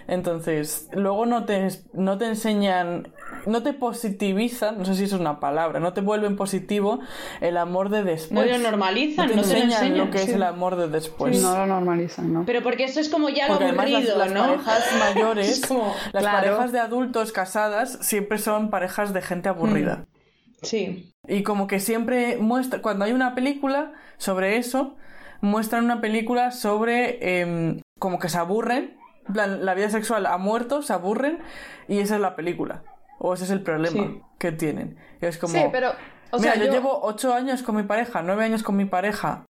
Entonces, 0.08 0.90
luego 0.92 1.26
no 1.26 1.46
te, 1.46 1.70
no 1.94 2.18
te 2.18 2.26
enseñan, 2.26 3.14
no 3.46 3.64
te 3.64 3.72
positivizan, 3.72 4.80
no 4.80 4.86
sé 4.86 4.96
si 4.96 5.06
es 5.06 5.14
una 5.14 5.40
palabra, 5.40 5.80
no 5.80 5.94
te 5.94 6.02
vuelven 6.02 6.36
positivo 6.36 7.00
el 7.40 7.56
amor 7.56 7.90
de 7.90 8.04
después. 8.04 8.46
No 8.46 8.58
lo 8.58 8.58
normalizan, 8.58 9.28
no 9.28 9.34
te, 9.34 9.40
enseñan, 9.40 9.98
lo 9.98 10.12
que 10.12 10.24
es 10.24 10.30
el 10.30 10.44
amor 10.44 10.76
de 10.76 10.90
después. 10.90 11.42
No 11.42 11.58
lo 11.58 11.66
normalizan, 11.66 12.34
¿no? 12.34 12.46
Pero 12.46 12.62
porque 12.62 12.84
eso 12.84 13.00
es 13.00 13.08
como 13.08 13.30
ya 13.30 13.48
lo 13.48 13.54
aburrido, 13.54 14.18
las, 14.18 14.32
¿no? 14.34 14.42
parejas 14.42 14.84
mayores, 15.16 15.70
las 16.12 16.24
parejas 16.24 16.74
de 16.74 16.80
adultos 16.80 17.32
casadas 17.32 17.98
siempre 18.02 18.40
son 18.40 18.70
parejas 18.70 19.14
de 19.14 19.22
gente 19.22 19.48
aburrida. 19.48 20.06
Mm. 20.06 20.20
Sí. 20.62 21.14
Y 21.30 21.44
como 21.44 21.68
que 21.68 21.80
siempre 21.80 22.38
muestra, 22.38 22.82
cuando 22.82 23.06
hay 23.06 23.14
una 23.14 23.36
película 23.36 23.94
sobre 24.18 24.58
eso, 24.58 24.98
muestran 25.42 25.86
una 25.86 26.02
película 26.02 26.52
sobre 26.52 27.42
em, 27.42 27.82
como 28.00 28.20
que 28.20 28.30
se 28.30 28.38
aburren, 28.38 28.98
la 29.34 29.74
vida 29.76 29.90
sexual 29.90 30.26
ha 30.26 30.38
muerto, 30.38 30.82
se 30.82 30.92
aburren, 30.92 31.40
y 31.88 32.00
esa 32.00 32.16
es 32.16 32.22
la 32.22 32.36
película. 32.36 32.84
O 33.20 33.34
ese 33.34 33.44
es 33.44 33.52
el 33.52 33.62
problema 33.62 34.22
que 34.40 34.52
tienen. 34.52 34.98
es 35.22 35.38
como, 35.38 35.54
sí, 35.54 35.62
pero, 35.72 35.92
mira, 36.40 36.56
yo... 36.56 36.72
llevo 36.72 37.00
ocho 37.04 37.34
años 37.34 37.62
con 37.62 37.76
mi 37.76 37.84
pareja, 37.84 38.22
nueve 38.24 38.46
años 38.46 38.64
con 38.64 38.76
mi 38.76 38.86
pareja. 38.86 39.46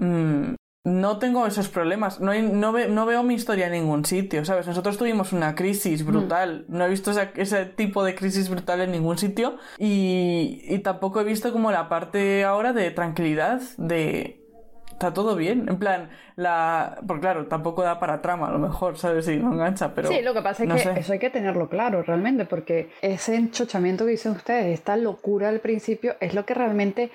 Mm, 0.00 0.54
no 0.88 1.18
tengo 1.18 1.46
esos 1.46 1.68
problemas. 1.68 2.20
No, 2.20 2.32
no, 2.34 3.06
veo 3.06 3.22
mi 3.22 3.34
historia 3.34 3.66
en 3.66 3.72
ningún 3.72 4.04
sitio, 4.04 4.44
¿sabes? 4.44 4.66
Nosotros 4.66 4.96
tuvimos 4.96 5.32
una 5.32 5.54
crisis 5.54 6.04
brutal. 6.04 6.64
Mm. 6.68 6.76
No 6.76 6.84
he 6.84 6.88
visto 6.88 7.10
ese, 7.10 7.66
tipo 7.66 8.02
de 8.04 8.14
crisis 8.14 8.48
brutal 8.48 8.80
en 8.80 8.92
ningún 8.92 9.18
sitio. 9.18 9.56
Y, 9.78 10.78
tampoco 10.82 11.20
he 11.20 11.24
visto 11.24 11.52
como 11.52 11.70
la 11.70 11.88
parte 11.88 12.44
ahora 12.44 12.72
de 12.72 12.90
tranquilidad, 12.90 13.60
de... 13.76 14.44
Está 14.90 15.12
todo 15.12 15.36
bien. 15.36 15.68
En 15.68 15.78
plan, 15.78 16.10
la... 16.34 16.98
Porque 17.06 17.20
claro, 17.20 17.46
tampoco 17.46 17.82
da 17.82 18.00
para 18.00 18.20
trama, 18.20 18.48
a 18.48 18.50
lo 18.50 18.58
mejor, 18.58 18.98
¿sabes? 18.98 19.26
Si 19.26 19.36
no 19.36 19.52
engancha, 19.52 19.94
pero... 19.94 20.08
Sí, 20.08 20.22
lo 20.22 20.34
que 20.34 20.42
pasa 20.42 20.64
es 20.64 20.82
que 20.82 21.00
eso 21.00 21.12
hay 21.12 21.20
que 21.20 21.30
tenerlo 21.30 21.68
claro, 21.68 22.02
realmente, 22.02 22.46
porque 22.46 22.90
ese 23.00 23.36
enchochamiento 23.36 24.04
que 24.04 24.12
dicen 24.12 24.32
ustedes, 24.32 24.74
esta 24.74 24.96
locura 24.96 25.50
al 25.50 25.60
principio, 25.60 26.16
es 26.20 26.34
lo 26.34 26.44
que 26.44 26.54
realmente 26.54 27.12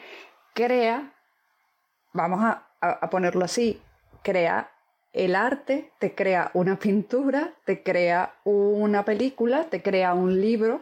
crea... 0.54 1.10
Vamos 2.14 2.42
a, 2.44 2.68
a, 2.84 3.10
ponerlo 3.10 3.46
así, 3.46 3.82
crea 4.24 4.72
el 5.14 5.36
arte, 5.36 5.92
te 6.00 6.16
crea 6.16 6.52
una 6.54 6.78
pintura, 6.78 7.54
te 7.66 7.84
crea 7.84 8.34
una 8.44 9.06
película, 9.06 9.66
te 9.66 9.82
crea 9.82 10.14
un 10.14 10.42
libro, 10.42 10.82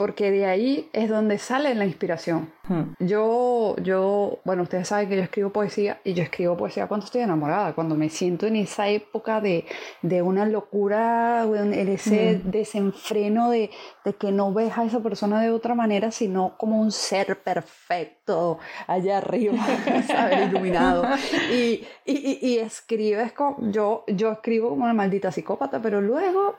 porque 0.00 0.30
de 0.30 0.46
ahí 0.46 0.88
es 0.94 1.10
donde 1.10 1.36
sale 1.36 1.74
la 1.74 1.84
inspiración. 1.84 2.50
Hmm. 2.66 2.94
Yo, 3.00 3.76
yo, 3.82 4.38
bueno, 4.46 4.62
ustedes 4.62 4.88
saben 4.88 5.10
que 5.10 5.16
yo 5.16 5.22
escribo 5.22 5.50
poesía 5.50 6.00
y 6.04 6.14
yo 6.14 6.22
escribo 6.22 6.56
poesía 6.56 6.86
cuando 6.86 7.04
estoy 7.04 7.20
enamorada, 7.20 7.74
cuando 7.74 7.96
me 7.96 8.08
siento 8.08 8.46
en 8.46 8.56
esa 8.56 8.88
época 8.88 9.42
de, 9.42 9.66
de 10.00 10.22
una 10.22 10.46
locura, 10.46 11.44
en 11.44 11.74
ese 11.74 12.40
hmm. 12.42 12.50
desenfreno 12.50 13.50
de, 13.50 13.68
de, 14.06 14.14
que 14.14 14.32
no 14.32 14.54
ves 14.54 14.78
a 14.78 14.86
esa 14.86 15.00
persona 15.00 15.38
de 15.42 15.50
otra 15.50 15.74
manera, 15.74 16.10
sino 16.10 16.56
como 16.56 16.80
un 16.80 16.92
ser 16.92 17.42
perfecto 17.42 18.58
allá 18.86 19.18
arriba, 19.18 19.58
¿sabes? 20.06 20.48
Iluminado. 20.48 21.04
Y, 21.52 21.84
y, 22.06 22.38
y, 22.40 22.56
escribes, 22.56 23.34
como, 23.34 23.70
yo, 23.70 24.04
yo 24.06 24.32
escribo 24.32 24.70
como 24.70 24.84
una 24.84 24.94
maldita 24.94 25.30
psicópata, 25.30 25.82
pero 25.82 26.00
luego 26.00 26.56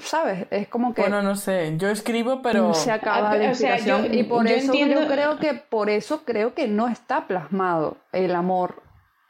¿Sabes? 0.00 0.46
Es 0.50 0.68
como 0.68 0.94
que. 0.94 1.02
Bueno, 1.02 1.22
no 1.22 1.36
sé. 1.36 1.74
Yo 1.76 1.88
escribo, 1.90 2.42
pero. 2.42 2.74
Se 2.74 2.90
acaba 2.90 3.36
la 3.36 3.44
inspiración. 3.46 4.12
y 4.12 4.24
por 4.24 4.46
eso 4.46 4.72
yo 4.74 5.06
creo 5.06 5.38
que 5.38 5.54
por 5.54 5.90
eso 5.90 6.24
creo 6.24 6.54
que 6.54 6.66
no 6.68 6.88
está 6.88 7.26
plasmado 7.26 7.98
el 8.12 8.34
amor 8.34 8.82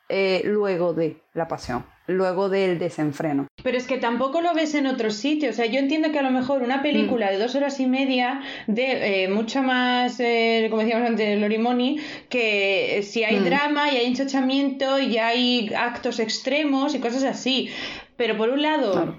eh, 0.09 0.43
luego 0.45 0.93
de. 0.95 1.23
la 1.35 1.47
pasión, 1.47 1.85
luego 2.07 2.49
del 2.49 2.79
desenfreno. 2.79 3.47
Pero 3.63 3.77
es 3.77 3.87
que 3.87 3.99
tampoco 3.99 4.41
lo 4.41 4.53
ves 4.55 4.75
en 4.75 4.87
otros 4.87 5.15
sitios. 5.15 5.53
O 5.55 5.57
sea, 5.57 5.67
yo 5.67 5.79
entiendo 5.79 6.11
que 6.11 6.19
a 6.19 6.23
lo 6.23 6.31
mejor 6.31 6.63
una 6.63 6.83
película 6.83 7.27
Mm. 7.27 7.31
de 7.31 7.39
dos 7.39 7.55
horas 7.55 7.79
y 7.79 7.87
media 7.87 8.41
de 8.67 9.25
eh, 9.25 9.29
mucho 9.29 9.63
más, 9.63 10.19
eh, 10.19 10.67
como 10.71 10.83
decíamos 10.83 11.09
antes, 11.09 11.39
Lorimoni, 11.39 12.01
que 12.29 12.99
eh, 12.99 13.03
si 13.03 13.23
hay 13.25 13.39
Mm. 13.41 13.45
drama 13.45 13.91
y 13.93 13.97
hay 13.99 14.07
enchochamiento 14.07 14.99
y 14.99 15.19
hay 15.19 15.71
actos 15.77 16.19
extremos 16.19 16.95
y 16.95 16.99
cosas 16.99 17.23
así. 17.25 17.71
Pero 18.17 18.37
por 18.37 18.49
un 18.49 18.63
lado, 18.63 18.93
Claro. 18.93 19.19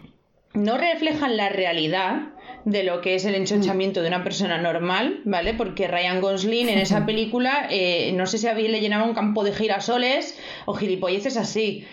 No 0.53 0.77
reflejan 0.77 1.37
la 1.37 1.49
realidad 1.49 2.29
de 2.65 2.83
lo 2.83 3.01
que 3.01 3.15
es 3.15 3.25
el 3.25 3.35
enchochamiento 3.35 4.01
de 4.01 4.07
una 4.07 4.23
persona 4.23 4.57
normal, 4.59 5.21
¿vale? 5.25 5.53
Porque 5.53 5.87
Ryan 5.87 6.21
Gosling 6.21 6.69
en 6.69 6.79
esa 6.79 7.05
película, 7.05 7.67
eh, 7.69 8.11
no 8.13 8.25
sé 8.25 8.37
si 8.37 8.47
había, 8.47 8.69
le 8.69 8.81
llenaba 8.81 9.05
un 9.05 9.13
campo 9.13 9.43
de 9.43 9.53
girasoles 9.53 10.37
o 10.65 10.73
gilipolleces 10.73 11.37
así. 11.37 11.87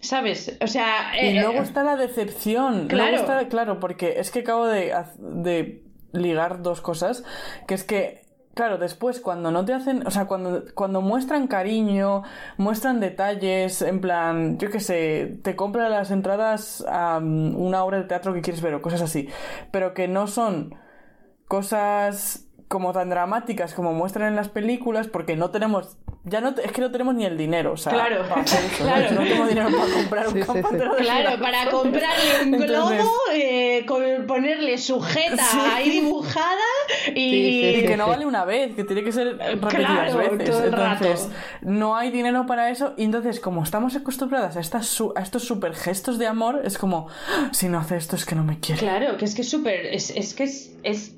¿Sabes? 0.00 0.56
O 0.60 0.68
sea. 0.68 1.12
Y 1.20 1.36
eh, 1.36 1.40
luego 1.40 1.60
está 1.60 1.82
la 1.82 1.96
decepción. 1.96 2.86
Claro. 2.86 3.10
Luego 3.10 3.24
está, 3.24 3.48
claro, 3.48 3.80
porque 3.80 4.14
es 4.18 4.30
que 4.30 4.40
acabo 4.40 4.66
de 4.66 5.82
ligar 6.12 6.62
dos 6.62 6.80
cosas. 6.80 7.24
Que 7.66 7.74
es 7.74 7.82
que, 7.82 8.22
claro, 8.58 8.76
después 8.76 9.20
cuando 9.20 9.52
no 9.52 9.64
te 9.64 9.72
hacen. 9.72 10.04
O 10.04 10.10
sea, 10.10 10.26
cuando, 10.26 10.64
cuando 10.74 11.00
muestran 11.00 11.46
cariño, 11.46 12.24
muestran 12.56 12.98
detalles, 12.98 13.82
en 13.82 14.00
plan, 14.00 14.58
yo 14.58 14.68
qué 14.68 14.80
sé, 14.80 15.38
te 15.44 15.54
compran 15.54 15.92
las 15.92 16.10
entradas 16.10 16.84
a 16.88 17.20
mm, 17.20 17.54
una 17.56 17.84
obra 17.84 17.98
de 17.98 18.04
teatro 18.04 18.34
que 18.34 18.40
quieres 18.40 18.60
ver 18.60 18.74
o 18.74 18.82
cosas 18.82 19.00
así. 19.02 19.28
Pero 19.70 19.94
que 19.94 20.08
no 20.08 20.26
son 20.26 20.74
cosas 21.46 22.44
como 22.68 22.92
tan 22.92 23.08
dramáticas 23.08 23.72
como 23.74 23.94
muestran 23.94 24.28
en 24.28 24.36
las 24.36 24.48
películas 24.50 25.06
porque 25.06 25.36
no 25.36 25.50
tenemos 25.50 25.96
ya 26.24 26.42
no 26.42 26.52
te- 26.52 26.66
es 26.66 26.72
que 26.72 26.82
no 26.82 26.90
tenemos 26.90 27.14
ni 27.14 27.24
el 27.24 27.38
dinero 27.38 27.72
o 27.72 27.76
sea 27.78 27.92
Claro, 27.94 28.28
para 28.28 28.42
hacer 28.42 28.62
eso, 28.70 28.84
claro. 28.84 29.10
no 29.12 29.22
tengo 29.22 29.46
dinero 29.46 29.68
para 29.70 29.92
comprar 29.94 30.28
un 30.28 30.34
Sí, 30.34 30.42
sí, 30.42 30.48
sí. 30.52 30.76
de 30.76 30.90
Claro, 30.98 31.40
para 31.40 31.70
comprarle 31.70 32.42
un 32.44 32.50
globo, 32.50 32.90
Entonces- 32.92 33.08
eh, 33.32 33.84
con- 33.86 34.26
ponerle 34.26 34.76
sujeta 34.76 35.42
Sí. 35.50 35.58
ahí 35.58 35.88
dibujada 36.00 36.60
y. 37.08 37.12
Sí, 37.12 37.72
sí, 37.74 37.80
y 37.80 37.86
que 37.86 37.96
no 37.96 38.08
vale 38.08 38.26
una 38.26 38.44
vez, 38.44 38.74
que 38.74 38.84
tiene 38.84 39.02
que 39.04 39.12
ser 39.12 39.36
repetidas 39.38 39.70
Claro, 40.12 40.18
veces. 40.18 40.50
todo 40.50 40.58
el 40.64 40.70
entonces, 40.74 41.20
rato. 41.28 41.30
no 41.62 41.96
hay 41.96 42.10
dinero 42.10 42.46
para 42.46 42.70
eso. 42.70 42.94
Y 42.96 43.04
entonces, 43.04 43.40
como 43.40 43.62
estamos 43.62 43.94
acostumbradas 43.96 44.56
a, 44.56 44.60
estas 44.60 45.00
a 45.16 45.20
estos 45.22 45.44
super 45.44 45.74
gestos 45.74 46.18
de 46.18 46.26
amor, 46.26 46.62
es 46.64 46.78
como, 46.78 47.08
"Ah, 47.28 47.50
si 47.52 47.68
no 47.68 47.78
hace 47.78 47.96
esto 47.96 48.16
es 48.16 48.24
que 48.24 48.34
no 48.34 48.44
me 48.44 48.58
quiere. 48.60 48.80
Claro, 48.80 49.16
que 49.16 49.24
es 49.24 49.34
que 49.34 49.42
es 49.42 49.50
súper. 49.50 49.86
Es, 49.86 50.10
es 50.10 50.34
que 50.34 50.44
es, 50.44 50.76
es. 50.82 51.14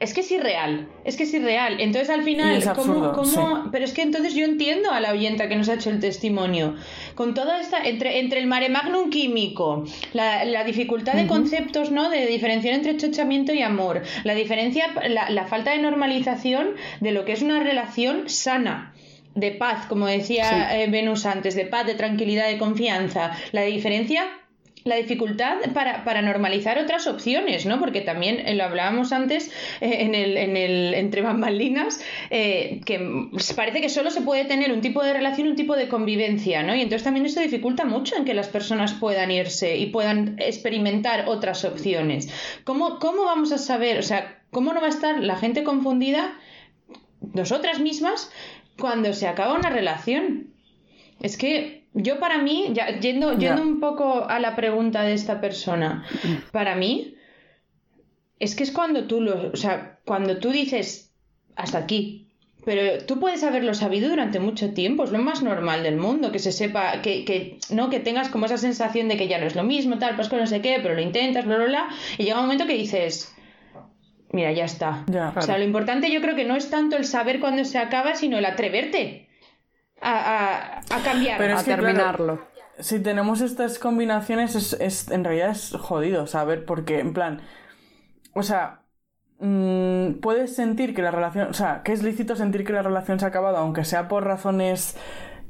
Es 0.00 0.12
que 0.14 0.20
es 0.20 0.30
irreal, 0.30 0.88
es 1.04 1.16
que 1.16 1.22
es 1.24 1.32
irreal. 1.34 1.80
Entonces 1.80 2.10
al 2.10 2.22
final, 2.22 2.58
¿cómo, 2.62 2.70
absurdo, 2.70 3.12
cómo- 3.12 3.24
sí. 3.64 3.68
pero 3.72 3.84
es 3.84 3.92
que 3.92 4.02
entonces 4.02 4.34
yo 4.34 4.44
entiendo 4.44 4.90
a 4.90 5.00
la 5.00 5.12
oyenta 5.12 5.48
que 5.48 5.56
nos 5.56 5.68
ha 5.68 5.74
hecho 5.74 5.90
el 5.90 6.00
testimonio. 6.00 6.74
Con 7.14 7.34
toda 7.34 7.60
esta, 7.60 7.82
entre, 7.84 8.18
entre 8.20 8.40
el 8.40 8.46
mare 8.46 8.68
magnum 8.68 9.10
químico, 9.10 9.84
la, 10.12 10.44
la 10.44 10.64
dificultad 10.64 11.14
de 11.14 11.26
conceptos, 11.26 11.90
¿no? 11.90 12.10
De 12.10 12.26
diferenciar 12.26 12.74
entre 12.74 12.96
chochamiento 12.96 13.52
y 13.52 13.62
amor, 13.62 14.02
la 14.24 14.34
diferencia, 14.34 14.86
la, 15.08 15.30
la 15.30 15.46
falta 15.46 15.70
de 15.72 15.78
normalización 15.78 16.70
de 17.00 17.12
lo 17.12 17.24
que 17.24 17.32
es 17.32 17.42
una 17.42 17.60
relación 17.62 18.28
sana 18.28 18.92
de 19.34 19.50
paz, 19.52 19.84
como 19.86 20.06
decía 20.06 20.80
eh, 20.80 20.88
Venus 20.88 21.26
antes, 21.26 21.54
de 21.54 21.66
paz, 21.66 21.86
de 21.86 21.94
tranquilidad, 21.94 22.48
de 22.48 22.56
confianza. 22.56 23.32
La 23.52 23.62
diferencia, 23.62 24.24
la 24.86 24.96
dificultad 24.96 25.56
para, 25.74 26.04
para 26.04 26.22
normalizar 26.22 26.78
otras 26.78 27.06
opciones, 27.08 27.66
¿no? 27.66 27.80
Porque 27.80 28.00
también 28.00 28.46
eh, 28.46 28.54
lo 28.54 28.64
hablábamos 28.64 29.12
antes 29.12 29.50
eh, 29.80 29.96
en, 30.00 30.14
el, 30.14 30.36
en 30.36 30.56
el 30.56 30.94
entre 30.94 31.22
bambalinas, 31.22 32.00
eh, 32.30 32.80
que 32.86 33.28
parece 33.56 33.80
que 33.80 33.88
solo 33.88 34.10
se 34.10 34.20
puede 34.20 34.44
tener 34.44 34.72
un 34.72 34.80
tipo 34.80 35.02
de 35.02 35.12
relación, 35.12 35.48
un 35.48 35.56
tipo 35.56 35.74
de 35.74 35.88
convivencia, 35.88 36.62
¿no? 36.62 36.74
Y 36.74 36.82
entonces 36.82 37.02
también 37.02 37.26
esto 37.26 37.40
dificulta 37.40 37.84
mucho 37.84 38.16
en 38.16 38.24
que 38.24 38.32
las 38.32 38.48
personas 38.48 38.94
puedan 38.94 39.32
irse 39.32 39.76
y 39.76 39.86
puedan 39.86 40.36
experimentar 40.38 41.24
otras 41.28 41.64
opciones. 41.64 42.28
¿Cómo, 42.62 43.00
cómo 43.00 43.24
vamos 43.24 43.50
a 43.50 43.58
saber, 43.58 43.98
o 43.98 44.04
sea, 44.04 44.40
cómo 44.52 44.72
no 44.72 44.80
va 44.80 44.86
a 44.86 44.90
estar 44.90 45.20
la 45.20 45.36
gente 45.36 45.64
confundida, 45.64 46.38
nosotras 47.34 47.80
mismas, 47.80 48.30
cuando 48.78 49.12
se 49.12 49.26
acaba 49.26 49.54
una 49.54 49.70
relación? 49.70 50.54
Es 51.20 51.36
que 51.36 51.75
yo 51.96 52.20
para 52.20 52.38
mí, 52.38 52.68
ya, 52.72 53.00
yendo, 53.00 53.38
yendo 53.38 53.62
un 53.62 53.80
poco 53.80 54.26
a 54.28 54.38
la 54.38 54.54
pregunta 54.54 55.02
de 55.02 55.14
esta 55.14 55.40
persona, 55.40 56.04
para 56.52 56.76
mí 56.76 57.14
es 58.38 58.54
que 58.54 58.64
es 58.64 58.70
cuando 58.70 59.04
tú 59.04 59.22
lo, 59.22 59.50
o 59.50 59.56
sea, 59.56 59.98
cuando 60.04 60.36
tú 60.36 60.50
dices 60.50 61.10
hasta 61.56 61.78
aquí, 61.78 62.28
pero 62.66 63.02
tú 63.06 63.18
puedes 63.18 63.42
haberlo 63.44 63.72
sabido 63.72 64.10
durante 64.10 64.40
mucho 64.40 64.74
tiempo, 64.74 65.04
es 65.04 65.10
lo 65.10 65.20
más 65.20 65.42
normal 65.42 65.84
del 65.84 65.96
mundo, 65.96 66.32
que 66.32 66.38
se 66.38 66.52
sepa, 66.52 67.00
que, 67.00 67.24
que, 67.24 67.58
no, 67.70 67.88
que 67.88 68.00
tengas 68.00 68.28
como 68.28 68.44
esa 68.44 68.58
sensación 68.58 69.08
de 69.08 69.16
que 69.16 69.28
ya 69.28 69.38
no 69.38 69.46
es 69.46 69.56
lo 69.56 69.62
mismo, 69.62 69.98
tal, 69.98 70.16
pues 70.16 70.28
que 70.28 70.36
no 70.36 70.46
sé 70.46 70.60
qué, 70.60 70.78
pero 70.82 70.94
lo 70.94 71.00
intentas, 71.00 71.46
bla, 71.46 71.56
bla, 71.56 71.66
bla, 71.66 71.88
y 72.18 72.24
llega 72.24 72.36
un 72.36 72.42
momento 72.42 72.66
que 72.66 72.74
dices, 72.74 73.34
mira, 74.32 74.52
ya 74.52 74.66
está. 74.66 75.06
O 75.34 75.40
sea, 75.40 75.56
lo 75.56 75.64
importante 75.64 76.12
yo 76.12 76.20
creo 76.20 76.36
que 76.36 76.44
no 76.44 76.56
es 76.56 76.68
tanto 76.68 76.98
el 76.98 77.06
saber 77.06 77.40
cuándo 77.40 77.64
se 77.64 77.78
acaba, 77.78 78.16
sino 78.16 78.36
el 78.36 78.44
atreverte 78.44 79.25
a, 80.00 80.80
a, 80.90 80.96
a 80.96 81.02
cambiar. 81.02 81.38
Pero 81.38 81.54
a 81.58 81.62
claro, 81.64 81.82
terminarlo. 81.82 82.38
si 82.78 83.00
tenemos 83.00 83.40
estas 83.40 83.78
combinaciones, 83.78 84.54
es, 84.54 84.72
es- 84.74 85.10
en 85.10 85.24
realidad 85.24 85.50
es 85.50 85.72
jodido 85.78 86.26
saber, 86.26 86.64
porque, 86.64 87.00
en 87.00 87.12
plan, 87.14 87.40
o 88.34 88.42
sea, 88.42 88.82
mm, 89.40 90.14
puedes 90.20 90.54
sentir 90.54 90.94
que 90.94 91.02
la 91.02 91.10
relación, 91.10 91.48
o 91.50 91.54
sea, 91.54 91.82
que 91.84 91.92
es 91.92 92.02
lícito 92.02 92.36
sentir 92.36 92.64
que 92.64 92.72
la 92.72 92.82
relación 92.82 93.18
se 93.20 93.26
ha 93.26 93.28
acabado, 93.28 93.56
aunque 93.58 93.84
sea 93.84 94.08
por 94.08 94.24
razones 94.24 94.96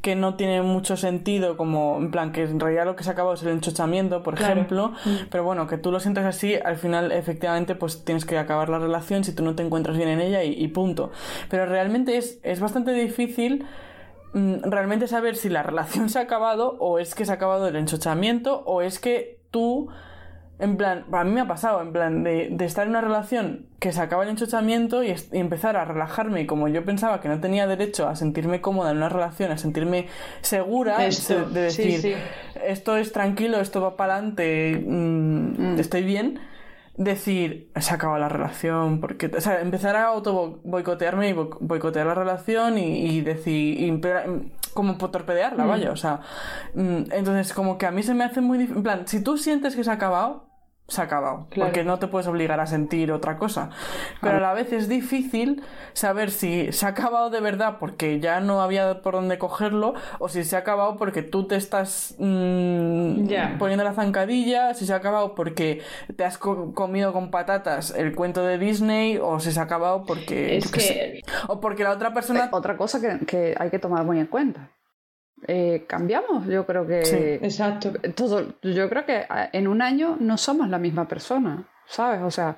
que 0.02 0.14
no 0.14 0.36
tienen 0.36 0.64
mucho 0.64 0.96
sentido, 0.96 1.56
como, 1.56 1.96
en 1.98 2.10
plan, 2.12 2.30
que 2.32 2.42
en 2.44 2.60
realidad 2.60 2.84
lo 2.86 2.94
que 2.96 3.02
se 3.04 3.10
ha 3.10 3.12
acabado 3.14 3.34
es 3.34 3.42
el 3.42 3.48
enchochamiento, 3.48 4.22
por 4.22 4.34
Claro. 4.34 4.54
ejemplo, 4.54 4.92
pero 5.30 5.42
bueno, 5.44 5.66
que 5.66 5.78
tú 5.78 5.90
lo 5.90 5.98
sientas 6.00 6.24
así, 6.26 6.54
al 6.54 6.76
final, 6.76 7.10
efectivamente, 7.12 7.74
pues 7.74 8.04
tienes 8.04 8.24
que 8.24 8.38
acabar 8.38 8.68
la 8.68 8.78
relación 8.78 9.24
si 9.24 9.34
tú 9.34 9.42
no 9.42 9.56
te 9.56 9.64
encuentras 9.64 9.96
bien 9.96 10.08
en 10.10 10.20
ella 10.20 10.44
y, 10.44 10.52
y 10.52 10.68
punto. 10.68 11.10
Pero 11.50 11.66
realmente 11.66 12.16
es, 12.18 12.38
es 12.44 12.60
bastante 12.60 12.92
difícil 12.92 13.64
mm, 13.64 13.66
realmente 14.62 15.08
saber 15.08 15.36
si 15.36 15.48
la 15.48 15.62
relación 15.62 16.08
se 16.10 16.18
ha 16.18 16.22
acabado 16.22 16.76
o 16.78 16.98
es 16.98 17.14
que 17.14 17.24
se 17.24 17.32
ha 17.32 17.34
acabado 17.34 17.68
el 17.68 17.76
enchochamiento 17.76 18.62
o 18.66 18.82
es 18.82 18.98
que 18.98 19.40
tú, 19.50 19.88
en 20.58 20.76
plan, 20.76 21.06
a 21.12 21.24
mí 21.24 21.30
me 21.30 21.40
ha 21.40 21.48
pasado, 21.48 21.80
en 21.80 21.92
plan, 21.92 22.22
de, 22.22 22.48
de 22.50 22.64
estar 22.64 22.84
en 22.84 22.90
una 22.90 23.00
relación 23.00 23.66
que 23.78 23.92
se 23.92 24.00
acaba 24.00 24.24
el 24.24 24.30
enchochamiento 24.30 25.02
y, 25.02 25.14
empezar 25.32 25.76
a 25.76 25.84
relajarme 25.84 26.46
como 26.46 26.68
yo 26.68 26.84
pensaba 26.84 27.20
que 27.20 27.28
no 27.28 27.40
tenía 27.40 27.66
derecho 27.66 28.08
a 28.08 28.16
sentirme 28.16 28.60
cómoda 28.60 28.90
en 28.90 28.98
una 28.98 29.08
relación, 29.08 29.52
a 29.52 29.58
sentirme 29.58 30.08
segura 30.40 31.06
Esto, 31.06 31.46
de, 31.46 31.62
decir, 31.62 32.00
sí. 32.00 32.14
esto 32.64 32.96
es 32.96 33.12
tranquilo, 33.12 33.60
esto 33.60 33.80
va 33.80 33.96
para 33.96 34.14
adelante, 34.14 34.82
mm, 34.86 35.78
estoy 35.78 36.02
bien. 36.02 36.40
Decir, 36.98 37.70
se 37.78 37.90
ha 37.92 37.96
acabado 37.96 38.18
la 38.18 38.28
relación, 38.30 39.00
porque, 39.00 39.26
o 39.26 39.40
sea, 39.42 39.60
empezar 39.60 39.96
a 39.96 40.06
auto 40.06 40.60
boicotearme 40.64 41.28
y 41.28 41.32
bo- 41.34 41.58
boicotear 41.60 42.06
la 42.06 42.14
relación 42.14 42.78
y, 42.78 43.06
y 43.10 43.20
decir, 43.20 43.78
y 43.80 44.00
como 44.72 44.96
torpedearla, 44.96 45.64
vaya, 45.66 45.90
o 45.92 45.96
sea, 45.96 46.20
mm, 46.74 47.12
entonces 47.12 47.52
como 47.52 47.76
que 47.76 47.84
a 47.84 47.90
mí 47.90 48.02
se 48.02 48.14
me 48.14 48.24
hace 48.24 48.40
muy 48.40 48.56
difícil, 48.56 48.78
en 48.78 48.82
plan, 48.82 49.06
si 49.06 49.22
tú 49.22 49.36
sientes 49.36 49.76
que 49.76 49.84
se 49.84 49.90
ha 49.90 49.94
acabado, 49.94 50.46
se 50.88 51.00
ha 51.00 51.04
acabado, 51.04 51.46
Claro. 51.50 51.68
porque 51.70 51.82
no 51.84 51.98
te 51.98 52.06
puedes 52.06 52.28
obligar 52.28 52.60
a 52.60 52.66
sentir 52.66 53.10
otra 53.10 53.38
cosa, 53.38 53.70
pero 54.20 54.36
a 54.36 54.40
la 54.40 54.54
vez 54.54 54.72
es 54.72 54.88
difícil 54.88 55.62
saber 55.94 56.30
si 56.30 56.72
se 56.72 56.86
ha 56.86 56.90
acabado 56.90 57.28
de 57.30 57.40
verdad 57.40 57.78
porque 57.80 58.20
ya 58.20 58.38
no 58.40 58.62
había 58.62 59.02
por 59.02 59.14
dónde 59.14 59.36
cogerlo 59.36 59.94
o 60.20 60.28
si 60.28 60.44
se 60.44 60.54
ha 60.54 60.60
acabado 60.60 60.96
porque 60.96 61.22
tú 61.22 61.48
te 61.48 61.56
estás 61.56 62.14
mm, 62.18 63.58
poniendo 63.58 63.84
la 63.84 63.94
zancadilla, 63.94 64.74
si 64.74 64.86
se 64.86 64.92
ha 64.92 64.96
acabado 64.96 65.34
porque 65.34 65.82
te 66.16 66.24
has 66.24 66.38
co- 66.38 66.72
comido 66.74 67.12
con 67.12 67.30
patatas 67.30 67.90
el 67.96 68.14
cuento 68.14 68.44
de 68.44 68.58
Disney 68.58 69.18
o 69.20 69.40
si 69.40 69.52
se 69.52 69.60
ha 69.60 69.64
acabado 69.64 70.04
porque 70.04 70.56
es 70.56 70.70
que 70.70 71.22
o 71.48 71.60
porque 71.60 71.82
la 71.84 71.90
otra 71.90 72.12
persona 72.14 72.48
Otra 72.52 72.76
cosa 72.76 73.00
que, 73.00 73.24
que 73.26 73.54
hay 73.58 73.70
que 73.70 73.78
tomar 73.78 74.04
muy 74.04 74.18
en 74.20 74.26
cuenta. 74.26 74.70
Eh, 75.48 75.84
cambiamos, 75.88 76.46
yo 76.46 76.66
creo 76.66 76.86
que 76.86 77.04
Sí, 77.04 77.16
exacto. 77.16 77.92
todo, 78.14 78.54
yo 78.62 78.88
creo 78.88 79.04
que 79.06 79.24
ah, 79.28 79.48
en 79.52 79.68
un 79.68 79.80
año 79.82 80.16
no 80.18 80.36
somos 80.38 80.68
la 80.68 80.78
misma 80.78 81.06
persona, 81.06 81.68
¿sabes? 81.86 82.20
O 82.22 82.30
sea, 82.30 82.56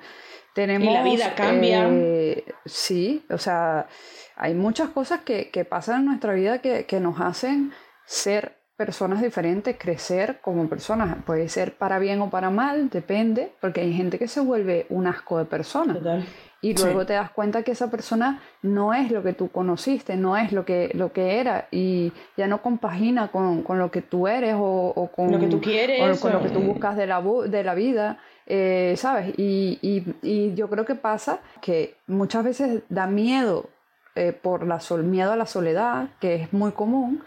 tenemos... 0.53 0.87
Y 0.87 0.93
la 0.93 1.03
vida 1.03 1.35
cambia. 1.35 1.87
eh, 1.89 2.45
sí, 2.65 3.23
o 3.29 3.37
sea, 3.37 3.87
hay 4.35 4.53
muchas 4.53 4.89
cosas 4.89 5.21
que, 5.21 5.49
que 5.51 5.65
pasan 5.65 5.99
en 6.01 6.05
nuestra 6.05 6.33
vida 6.33 6.59
que, 6.59 6.85
que 6.85 6.99
nos 6.99 7.19
hacen 7.21 7.71
ser 8.05 8.58
personas 8.79 9.21
diferentes, 9.21 9.75
crecer 9.77 10.39
como 10.41 10.69
personas. 10.69 11.17
Puede 11.25 11.49
ser 11.49 11.73
para 11.75 11.99
bien 11.99 12.21
o 12.21 12.29
para 12.29 12.49
mal, 12.49 12.89
depende, 12.89 13.51
porque 13.59 13.81
hay 13.81 13.91
gente 13.93 14.17
que 14.17 14.29
se 14.29 14.39
vuelve 14.39 14.85
un 14.89 15.05
asco 15.05 15.37
de 15.37 15.43
persona. 15.43 15.95
Total. 15.95 16.23
Y 16.61 16.75
Sí. 16.77 16.83
luego 16.83 17.05
te 17.05 17.13
das 17.13 17.29
cuenta 17.31 17.63
que 17.63 17.71
esa 17.73 17.91
persona 17.91 18.39
no 18.61 18.93
es 18.93 19.11
lo 19.11 19.21
que 19.21 19.33
tú 19.33 19.49
conociste, 19.49 20.15
no 20.15 20.37
es 20.37 20.53
lo 20.53 20.63
que, 20.63 20.91
lo 20.93 21.11
que 21.11 21.39
era 21.41 21.67
y 21.71 22.13
ya 22.37 22.47
no 22.47 22.61
compagina 22.61 23.27
con, 23.27 23.63
con 23.63 23.79
lo 23.79 23.91
que 23.91 24.01
tú 24.01 24.27
eres 24.29 24.55
o, 24.57 24.93
o 24.95 25.07
con 25.11 25.29
Lo 25.31 25.39
que 25.39 25.47
tú 25.47 25.59
quieres, 25.59 26.01
o 26.01 26.21
con 26.21 26.31
lo 26.31 26.41
que 26.41 26.49
tú 26.49 26.61
buscas 26.61 26.95
de 26.95 27.05
la, 27.05 27.21
de 27.47 27.63
la 27.65 27.73
vida, 27.75 28.17
eh, 28.47 28.93
¿sabes? 28.97 29.33
Y, 29.37 29.77
y- 29.81 30.15
y 30.21 30.53
yo 30.55 30.69
creo 30.69 30.85
que 30.85 30.95
pasa 30.95 31.39
que 31.61 31.95
muchas 32.07 32.43
veces 32.45 32.81
da 32.87 33.07
miedo 33.07 33.69
eh, 34.15 34.31
por 34.33 34.65
la 34.65 34.79
sol, 34.79 35.03
miedo 35.03 35.31
a 35.33 35.35
la 35.35 35.45
soledad, 35.45 36.09
que 36.21 36.35
es 36.35 36.53
muy 36.53 36.71
común, 36.71 37.23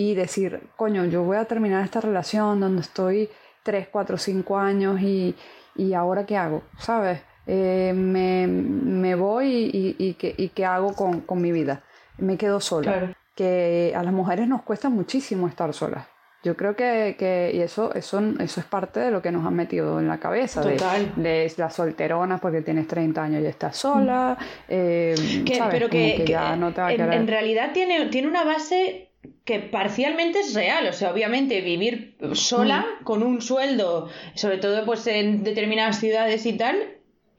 y 0.00 0.14
decir, 0.14 0.62
coño, 0.76 1.04
yo 1.04 1.24
voy 1.24 1.36
a 1.36 1.44
terminar 1.44 1.84
esta 1.84 2.00
relación 2.00 2.58
donde 2.58 2.80
estoy 2.80 3.28
3, 3.64 3.88
4, 3.92 4.16
5 4.16 4.56
años 4.56 4.98
y, 5.02 5.36
y 5.76 5.92
ahora 5.92 6.24
qué 6.24 6.38
hago, 6.38 6.62
¿sabes? 6.78 7.20
Eh, 7.46 7.92
me, 7.94 8.46
me, 8.46 9.14
voy 9.14 9.70
y, 9.70 9.96
y, 9.98 10.14
¿qué, 10.14 10.34
y, 10.38 10.48
qué, 10.48 10.64
hago 10.64 10.94
con, 10.94 11.20
con, 11.20 11.42
mi 11.42 11.52
vida. 11.52 11.82
Me 12.16 12.38
quedo 12.38 12.60
sola. 12.60 13.14
Que 13.34 13.92
a 13.94 14.02
las 14.02 14.14
mujeres 14.14 14.48
nos 14.48 14.62
cuesta 14.62 14.88
muchísimo 14.88 15.46
estar 15.48 15.74
solas. 15.74 16.06
Yo 16.42 16.56
creo 16.56 16.74
que, 16.74 17.16
que 17.18 17.50
y 17.52 17.60
eso, 17.60 17.92
eso, 17.92 18.22
eso 18.38 18.60
es 18.60 18.66
parte 18.66 19.00
de 19.00 19.10
lo 19.10 19.20
que 19.20 19.30
nos 19.30 19.46
han 19.46 19.54
metido 19.54 20.00
en 20.00 20.08
la 20.08 20.18
cabeza. 20.18 20.62
Total. 20.62 21.12
De, 21.16 21.22
de 21.22 21.54
las 21.58 21.74
solteronas 21.74 22.40
porque 22.40 22.62
tienes 22.62 22.88
30 22.88 23.22
años 23.22 23.42
y 23.42 23.46
estás 23.46 23.76
sola. 23.76 24.38
Eh, 24.66 25.14
que, 25.44 25.56
¿sabes? 25.56 25.74
Pero 25.74 25.90
que, 25.90 26.14
que, 26.16 26.24
ya 26.24 26.56
no 26.56 26.72
te 26.72 26.80
va 26.80 26.86
a 26.86 26.92
en, 26.94 27.12
en 27.12 27.28
realidad 27.28 27.72
tiene, 27.74 28.06
tiene 28.06 28.28
una 28.28 28.44
base 28.44 29.09
que 29.50 29.58
parcialmente 29.58 30.38
es 30.38 30.54
real, 30.54 30.86
o 30.86 30.92
sea, 30.92 31.10
obviamente 31.10 31.60
vivir 31.60 32.14
sola 32.34 32.86
Mm. 33.00 33.04
con 33.04 33.24
un 33.24 33.42
sueldo, 33.42 34.08
sobre 34.36 34.58
todo 34.58 34.84
pues 34.84 35.04
en 35.08 35.42
determinadas 35.42 35.98
ciudades 35.98 36.46
y 36.46 36.52
tal, 36.52 36.76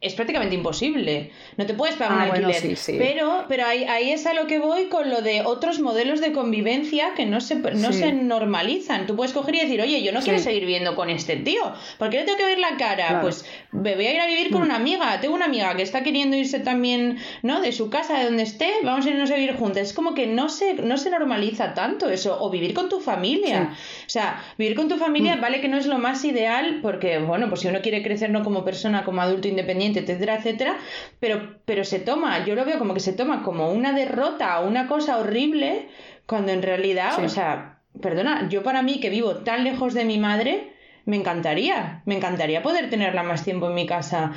es 0.02 0.16
prácticamente 0.16 0.56
imposible. 0.56 1.30
No 1.58 1.66
te 1.68 1.76
puedes 1.76 1.96
pagar 1.96 2.18
Ah, 2.20 2.24
un 2.24 2.30
bueno, 2.30 2.48
alquiler. 2.48 2.76
sí, 2.78 2.94
sí. 2.94 2.98
Pero, 2.98 3.46
pero 3.48 3.66
ahí, 3.68 3.84
ahí 3.84 4.10
es 4.10 4.26
a 4.26 4.34
lo 4.34 4.48
que 4.48 4.58
voy 4.58 4.86
con 4.90 5.10
lo 5.12 5.22
de 5.22 5.42
otros 5.46 5.80
modelos 5.80 6.20
de 6.22 6.32
convivencia 6.32 7.14
que 7.16 7.28
no 7.28 7.40
se, 7.40 7.56
no 7.56 7.94
Sí. 7.94 8.00
se 8.00 8.12
normalizan. 8.14 9.06
Tú 9.06 9.16
puedes 9.16 9.32
coger 9.32 9.56
y 9.56 9.60
decir, 9.60 9.80
oye, 9.80 10.02
yo 10.02 10.12
no 10.12 10.22
quiero 10.22 10.40
seguir 10.40 10.62
viviendo 10.62 10.96
con 10.96 11.10
este 11.12 11.36
tío. 11.38 11.62
¿Por 12.00 12.10
qué 12.10 12.18
le 12.18 12.24
tengo 12.24 12.38
que 12.40 12.46
ver 12.46 12.58
la 12.60 12.78
cara? 12.78 13.08
Claro. 13.08 13.22
Pues 13.22 13.46
me 13.72 13.96
voy 13.96 14.08
a 14.08 14.14
ir 14.16 14.20
a 14.20 14.26
vivir 14.26 14.50
con 14.52 14.62
Mm. 14.62 14.66
una 14.66 14.76
amiga. 14.76 15.20
Tengo 15.22 15.36
una 15.36 15.46
amiga 15.46 15.76
que 15.76 15.84
está 15.84 16.02
queriendo 16.04 16.36
irse 16.36 16.60
también, 16.60 17.18
¿no? 17.44 17.62
De 17.62 17.72
su 17.72 17.90
casa, 17.92 18.18
de 18.18 18.26
donde 18.26 18.44
esté, 18.44 18.72
vamos 18.84 19.06
a 19.06 19.10
irnos 19.12 19.30
a 19.30 19.36
vivir 19.36 19.54
juntas. 19.56 19.84
Es 19.90 19.94
como 19.94 20.16
que 20.16 20.26
no 20.26 20.50
se, 20.50 20.74
no 20.74 20.98
se 20.98 21.12
normaliza 21.12 21.76
tanto 21.76 22.10
eso. 22.10 22.38
O 22.42 22.50
vivir 22.50 22.74
con 22.74 22.90
tu 22.90 23.00
familia. 23.02 23.70
O 23.72 24.10
sea, 24.10 24.44
vivir 24.58 24.76
con 24.76 24.88
tu 24.90 24.98
familia 24.98 25.36
Mm. 25.36 25.42
vale 25.42 25.62
que 25.62 25.68
no 25.68 25.78
es 25.78 25.86
lo 25.86 26.00
más 26.00 26.26
ideal 26.26 26.80
porque, 26.82 27.20
bueno, 27.20 27.50
pues 27.50 27.62
si 27.62 27.68
uno 27.68 27.82
quiere 27.82 28.02
crecer 28.02 28.32
no 28.32 28.44
como 28.44 28.66
persona, 28.66 29.04
como 29.04 29.22
adulto 29.22 29.48
independiente, 29.48 29.91
etcétera, 30.00 30.36
etcétera, 30.38 30.78
pero, 31.20 31.58
pero 31.66 31.84
se 31.84 32.00
toma, 32.00 32.46
yo 32.46 32.56
lo 32.56 32.66
veo 32.66 32.80
como 32.80 32.94
que 32.94 33.00
se 33.00 33.14
toma 33.14 33.44
como 33.44 33.72
una 33.72 33.94
derrota 33.94 34.60
o 34.60 34.68
una 34.68 34.88
cosa 34.88 35.18
horrible 35.18 35.88
cuando 36.26 36.52
en 36.52 36.62
realidad, 36.62 37.12
Sí. 37.16 37.24
o 37.26 37.30
sea, 37.30 37.80
perdona, 38.02 38.48
yo 38.50 38.64
para 38.64 38.82
mí 38.82 39.00
que 39.00 39.10
vivo 39.10 39.38
tan 39.38 39.64
lejos 39.64 39.94
de 39.94 40.06
mi 40.06 40.18
madre, 40.18 40.72
me 41.06 41.16
encantaría, 41.18 42.02
me 42.06 42.16
encantaría 42.16 42.62
poder 42.64 42.90
tenerla 42.90 43.24
más 43.24 43.44
tiempo 43.44 43.68
en 43.68 43.76
mi 43.76 43.86
casa. 43.86 44.32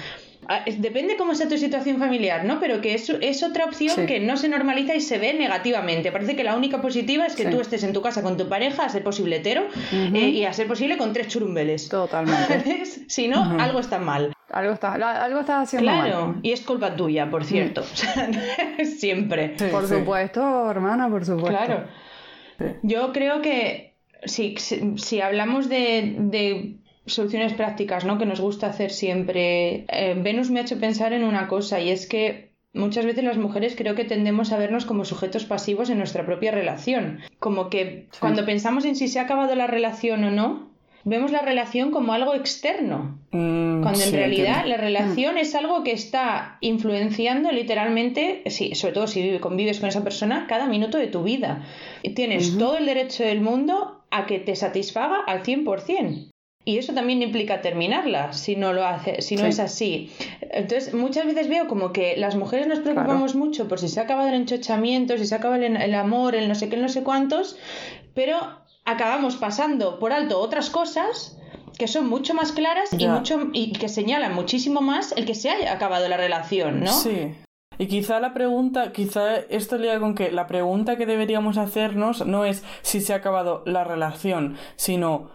Ah, 0.46 0.62
Depende 0.76 1.16
cómo 1.16 1.34
sea 1.34 1.48
tu 1.48 1.56
situación 1.56 1.98
familiar, 1.98 2.44
¿no? 2.44 2.60
Pero 2.60 2.82
que 2.82 2.92
es, 2.92 3.08
es 3.08 3.42
otra 3.42 3.64
opción 3.64 3.94
Sí. 3.96 4.04
que 4.06 4.20
no 4.20 4.36
se 4.36 4.50
normaliza 4.50 4.94
y 4.94 5.00
se 5.00 5.18
ve 5.18 5.32
negativamente. 5.32 6.12
Parece 6.12 6.36
que 6.36 6.44
la 6.44 6.54
única 6.54 6.82
positiva 6.82 7.24
es 7.24 7.34
que 7.34 7.44
Sí. 7.44 7.50
tú 7.50 7.62
estés 7.62 7.82
en 7.82 7.94
tu 7.94 8.02
casa 8.02 8.22
con 8.22 8.36
tu 8.36 8.46
pareja, 8.46 8.84
a 8.84 8.88
ser 8.90 9.02
posible 9.02 9.36
hetero, 9.36 9.64
eh, 10.12 10.18
y 10.18 10.44
a 10.44 10.52
ser 10.52 10.66
posible 10.66 10.98
con 10.98 11.14
tres 11.14 11.28
churumbeles. 11.28 11.88
Totalmente. 11.88 12.82
Si 13.08 13.26
no, 13.28 13.58
algo 13.58 13.80
está 13.80 13.98
mal. 13.98 14.33
Algo, 14.54 14.72
estás, 14.74 15.00
algo 15.02 15.40
estás 15.40 15.64
haciendo 15.68 15.90
Claro, 15.90 16.26
mal. 16.28 16.36
y 16.42 16.52
es 16.52 16.60
culpa 16.62 16.94
tuya, 16.96 17.28
por 17.30 17.44
cierto. 17.44 17.82
O 17.92 17.96
sea, 17.96 18.28
Siempre. 18.84 19.54
Sí, 19.58 19.66
Por 19.70 19.86
sí. 19.86 19.94
supuesto, 19.94 20.70
hermana, 20.70 21.08
por 21.08 21.24
supuesto. 21.24 21.50
Claro. 21.64 21.84
Sí. 22.58 22.64
Yo 22.82 23.12
creo 23.12 23.42
que 23.42 23.94
si, 24.24 24.56
si, 24.58 24.96
si 24.96 25.20
hablamos 25.20 25.68
de, 25.68 26.14
de 26.18 26.76
soluciones 27.06 27.52
prácticas, 27.54 28.04
¿no? 28.04 28.16
Que 28.18 28.26
nos 28.26 28.40
gusta 28.40 28.68
hacer 28.68 28.90
siempre, 28.90 29.84
eh, 29.88 30.14
Venus 30.16 30.50
me 30.50 30.60
ha 30.60 30.62
hecho 30.62 30.78
pensar 30.78 31.12
en 31.12 31.24
una 31.24 31.48
cosa 31.48 31.80
y 31.80 31.90
es 31.90 32.06
que 32.06 32.52
muchas 32.72 33.04
veces 33.06 33.22
las 33.24 33.36
mujeres 33.38 33.74
creo 33.76 33.94
que 33.94 34.04
tendemos 34.04 34.50
a 34.52 34.56
vernos 34.58 34.84
como 34.86 35.04
sujetos 35.04 35.44
pasivos 35.44 35.90
en 35.90 35.98
nuestra 35.98 36.24
propia 36.26 36.50
relación. 36.52 37.20
Como 37.38 37.68
que 37.70 38.06
Sí. 38.10 38.18
cuando 38.20 38.44
pensamos 38.44 38.84
en 38.84 38.96
si 38.96 39.08
se 39.08 39.18
ha 39.18 39.22
acabado 39.22 39.54
la 39.54 39.66
relación 39.66 40.24
o 40.24 40.30
no, 40.30 40.70
vemos 41.04 41.30
la 41.32 41.40
relación 41.42 41.90
como 41.90 42.12
algo 42.12 42.34
externo. 42.34 43.18
Mm, 43.30 43.82
Cuando 43.82 44.00
en 44.00 44.10
sí, 44.10 44.16
realidad 44.16 44.46
entiendo. 44.60 44.68
la 44.68 44.76
relación 44.76 45.38
es 45.38 45.54
algo 45.54 45.82
que 45.84 45.92
está 45.92 46.56
influenciando 46.60 47.50
literalmente, 47.52 48.42
sí, 48.46 48.74
sobre 48.74 48.94
todo 48.94 49.06
si 49.06 49.22
vive- 49.22 49.40
convives 49.40 49.80
con 49.80 49.88
esa 49.88 50.02
persona, 50.02 50.46
cada 50.48 50.66
minuto 50.66 50.98
de 50.98 51.06
tu 51.08 51.22
vida. 51.22 51.62
Tienes 52.14 52.50
Ujú. 52.50 52.58
todo 52.58 52.76
el 52.78 52.86
derecho 52.86 53.22
del 53.24 53.40
mundo 53.40 54.02
a 54.10 54.26
que 54.26 54.38
te 54.38 54.56
satisfaga 54.56 55.18
al 55.26 55.42
100%. 55.42 56.30
Y 56.66 56.78
eso 56.78 56.94
también 56.94 57.20
implica 57.20 57.60
terminarla 57.60 58.32
si 58.32 58.56
no 58.56 58.72
lo 58.72 58.86
hace, 58.86 59.20
si 59.20 59.36
no 59.36 59.42
Sí. 59.42 59.48
es 59.48 59.60
así. 59.60 60.10
Entonces, 60.50 60.94
muchas 60.94 61.26
veces 61.26 61.48
veo 61.50 61.66
como 61.68 61.92
que 61.92 62.16
las 62.16 62.36
mujeres 62.36 62.66
nos 62.66 62.78
preocupamos 62.78 63.34
mucho 63.34 63.68
por 63.68 63.78
si 63.78 63.88
se 63.88 64.00
ha 64.00 64.04
acabado 64.04 64.28
el 64.30 64.34
enchochamiento, 64.34 65.18
si 65.18 65.26
se 65.26 65.34
ha 65.34 65.38
acabado 65.38 65.62
el, 65.62 65.76
el 65.76 65.94
amor, 65.94 66.34
el 66.34 66.48
no 66.48 66.54
sé 66.54 66.70
qué, 66.70 66.76
el 66.76 66.82
no 66.82 66.88
sé 66.88 67.02
cuántos, 67.02 67.58
pero 68.14 68.38
acabamos 68.84 69.36
pasando 69.36 69.98
por 69.98 70.12
alto 70.12 70.40
otras 70.40 70.70
cosas 70.70 71.36
que 71.78 71.88
son 71.88 72.08
mucho 72.08 72.34
más 72.34 72.52
claras 72.52 72.90
y, 72.96 73.08
mucho, 73.08 73.48
y 73.52 73.72
que 73.72 73.88
señalan 73.88 74.34
muchísimo 74.34 74.80
más 74.80 75.12
el 75.12 75.26
que 75.26 75.34
se 75.34 75.50
haya 75.50 75.72
acabado 75.72 76.08
la 76.08 76.16
relación, 76.16 76.80
¿no? 76.80 76.92
Sí. 76.92 77.34
Y 77.78 77.88
quizá 77.88 78.20
la 78.20 78.32
pregunta, 78.32 78.92
quizá 78.92 79.36
esto 79.36 79.76
liga 79.76 79.98
con 79.98 80.14
que 80.14 80.30
la 80.30 80.46
pregunta 80.46 80.96
que 80.96 81.06
deberíamos 81.06 81.58
hacernos 81.58 82.24
no 82.24 82.44
es 82.44 82.62
si 82.82 83.00
se 83.00 83.12
ha 83.12 83.16
acabado 83.16 83.62
la 83.66 83.82
relación, 83.82 84.56
sino 84.76 85.30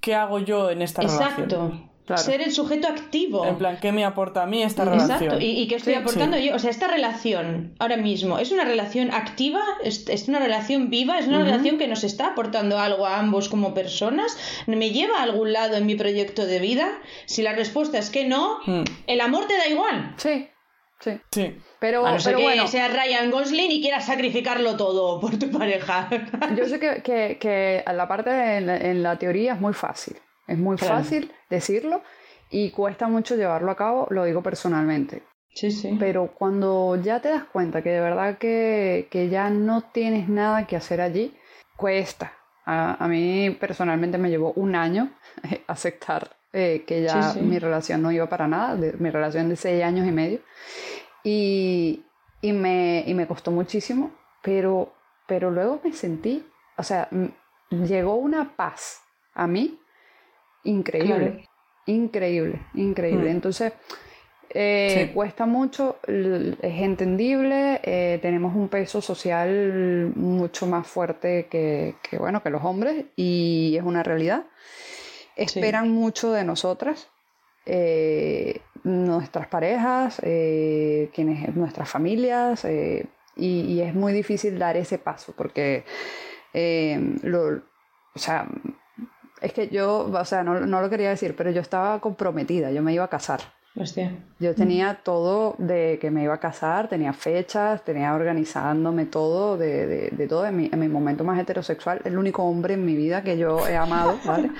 ¿qué 0.00 0.14
hago 0.14 0.38
yo 0.38 0.70
en 0.70 0.80
esta 0.80 1.02
relación? 1.02 1.28
Exacto. 1.28 1.91
Claro. 2.04 2.20
Ser 2.20 2.40
el 2.42 2.50
sujeto 2.50 2.88
activo. 2.88 3.46
En 3.46 3.56
plan, 3.58 3.78
¿qué 3.80 3.92
me 3.92 4.04
aporta 4.04 4.42
a 4.42 4.46
mí 4.46 4.60
esta 4.62 4.82
Exacto, 4.82 5.06
relación? 5.06 5.40
y, 5.40 5.62
y 5.62 5.68
qué 5.68 5.76
estoy 5.76 5.94
Sí, 5.94 5.98
aportando 6.00 6.36
sí. 6.36 6.46
yo. 6.48 6.56
O 6.56 6.58
sea, 6.58 6.70
esta 6.70 6.88
relación 6.88 7.74
ahora 7.78 7.96
mismo 7.96 8.38
es 8.40 8.50
una 8.50 8.64
relación 8.64 9.12
activa, 9.12 9.60
es, 9.84 10.08
es 10.08 10.26
una 10.26 10.40
relación 10.40 10.90
viva, 10.90 11.18
es 11.20 11.28
una 11.28 11.36
Ujú. 11.38 11.46
relación 11.46 11.78
que 11.78 11.86
nos 11.86 12.02
está 12.02 12.28
aportando 12.32 12.80
algo 12.80 13.06
a 13.06 13.20
ambos 13.20 13.48
como 13.48 13.72
personas, 13.72 14.36
me 14.66 14.90
lleva 14.90 15.18
a 15.18 15.22
algún 15.22 15.52
lado 15.52 15.76
en 15.76 15.86
mi 15.86 15.94
proyecto 15.94 16.44
de 16.44 16.58
vida. 16.58 16.88
Si 17.26 17.40
la 17.42 17.52
respuesta 17.52 17.98
es 17.98 18.10
que 18.10 18.24
no, 18.26 18.58
Mm, 18.66 18.82
el 19.06 19.20
amor 19.20 19.46
te 19.46 19.56
da 19.56 19.68
igual. 19.68 20.14
Sí, 20.16 20.48
sí. 20.98 21.12
sí. 21.30 21.56
Pero, 21.78 22.04
A 22.04 22.12
no 22.12 22.18
ser 22.18 22.32
pero 22.34 22.38
que 22.38 22.44
bueno, 22.44 22.66
sea 22.66 22.88
Ryan 22.88 23.30
Gosling 23.30 23.70
y 23.70 23.80
quieras 23.80 24.06
sacrificarlo 24.06 24.76
todo 24.76 25.20
por 25.20 25.38
tu 25.38 25.50
pareja. 25.52 26.08
yo 26.56 26.66
sé 26.66 26.80
que, 26.80 27.00
que, 27.02 27.38
que 27.40 27.84
la 27.92 28.08
parte 28.08 28.30
de- 28.30 28.56
en 28.58 28.68
en 28.70 29.02
la 29.04 29.16
teoría 29.18 29.54
es 29.54 29.60
muy 29.60 29.72
fácil. 29.72 30.16
Es 30.46 30.58
muy 30.58 30.76
Claro. 30.76 30.96
fácil 30.96 31.32
decirlo 31.50 32.02
y 32.50 32.70
cuesta 32.70 33.08
mucho 33.08 33.36
llevarlo 33.36 33.70
a 33.70 33.76
cabo, 33.76 34.06
lo 34.10 34.24
digo 34.24 34.42
personalmente. 34.42 35.22
Sí, 35.54 35.70
sí. 35.70 35.96
Pero 36.00 36.28
cuando 36.34 36.96
ya 36.96 37.20
te 37.20 37.28
das 37.28 37.44
cuenta 37.44 37.82
que 37.82 37.90
de 37.90 38.00
verdad 38.00 38.38
que, 38.38 39.08
que 39.10 39.28
ya 39.28 39.50
no 39.50 39.82
tienes 39.82 40.28
nada 40.28 40.66
que 40.66 40.76
hacer 40.76 41.00
allí, 41.00 41.36
cuesta. 41.76 42.32
A, 42.64 43.02
a 43.04 43.08
mí 43.08 43.50
personalmente 43.60 44.18
me 44.18 44.30
llevó 44.30 44.52
un 44.52 44.74
año 44.74 45.10
aceptar 45.66 46.36
eh, 46.52 46.84
que 46.86 47.02
ya 47.02 47.32
Sí, 47.32 47.40
sí. 47.40 47.44
mi 47.44 47.58
relación 47.58 48.02
no 48.02 48.12
iba 48.12 48.28
para 48.28 48.46
nada, 48.46 48.76
de- 48.76 48.92
mi 48.94 49.10
relación 49.10 49.48
de 49.48 49.56
seis 49.56 49.82
años 49.82 50.06
y 50.06 50.12
medio. 50.12 50.40
Y, 51.24 52.04
y, 52.40 52.52
me, 52.52 53.04
y 53.06 53.14
me 53.14 53.26
costó 53.26 53.50
muchísimo, 53.50 54.12
pero, 54.42 54.92
pero 55.26 55.50
luego 55.50 55.80
me 55.84 55.92
sentí, 55.92 56.46
o 56.76 56.82
sea, 56.82 57.08
llegó 57.70 58.14
una 58.16 58.56
paz 58.56 59.02
a 59.34 59.46
mí 59.46 59.78
increíble. 60.64 61.16
Claro. 61.16 61.42
Increíble, 61.86 62.60
increíble. 62.74 63.28
Mm. 63.30 63.36
Entonces, 63.36 63.72
eh, 64.50 65.06
Sí. 65.08 65.14
cuesta 65.14 65.46
mucho, 65.46 65.96
es 66.06 66.80
entendible, 66.82 67.80
eh, 67.82 68.18
tenemos 68.22 68.54
un 68.54 68.68
peso 68.68 69.00
social 69.00 70.12
mucho 70.14 70.66
más 70.66 70.86
fuerte 70.86 71.46
que, 71.50 71.96
que, 72.02 72.18
bueno, 72.18 72.42
que 72.42 72.50
los 72.50 72.62
hombres 72.62 73.06
y 73.16 73.74
es 73.76 73.82
una 73.82 74.02
realidad. 74.02 74.44
Esperan 75.36 75.90
mucho 75.90 76.32
de 76.32 76.44
nosotras, 76.44 77.08
eh, 77.64 78.60
nuestras 78.84 79.46
parejas, 79.48 80.20
quienes, 80.20 81.56
nuestras 81.56 81.88
familias, 81.88 82.66
y, 82.66 83.02
y 83.74 83.80
es 83.80 83.94
muy 83.94 84.12
difícil 84.12 84.58
dar 84.58 84.76
ese 84.76 84.98
paso 84.98 85.32
porque, 85.34 85.84
lo, 87.22 87.62
o 88.14 88.18
sea, 88.18 88.46
es 89.42 89.52
que 89.52 89.68
yo, 89.68 90.10
o 90.12 90.24
sea, 90.24 90.42
no, 90.42 90.60
no 90.60 90.80
lo 90.80 90.88
quería 90.88 91.10
decir, 91.10 91.34
pero 91.36 91.50
yo 91.50 91.60
estaba 91.60 92.00
comprometida, 92.00 92.70
yo 92.70 92.82
me 92.82 92.94
iba 92.94 93.04
a 93.04 93.08
casar. 93.08 93.40
Hostia. 93.74 94.12
Yo 94.38 94.54
tenía 94.54 95.00
todo 95.02 95.54
de 95.56 95.98
que 95.98 96.10
me 96.10 96.22
iba 96.22 96.34
a 96.34 96.40
casar, 96.40 96.88
tenía 96.88 97.14
fechas, 97.14 97.82
tenía 97.82 98.14
organizándome 98.14 99.06
todo, 99.06 99.56
de, 99.56 99.86
de, 99.86 100.10
de 100.10 100.28
todo 100.28 100.44
en 100.44 100.56
mi, 100.56 100.70
en 100.70 100.78
mi 100.78 100.88
momento 100.88 101.24
más 101.24 101.40
heterosexual, 101.40 102.02
el 102.04 102.18
único 102.18 102.42
hombre 102.42 102.74
en 102.74 102.84
mi 102.84 102.94
vida 102.94 103.22
que 103.22 103.38
yo 103.38 103.66
he 103.66 103.74
amado, 103.74 104.18
¿vale? 104.26 104.50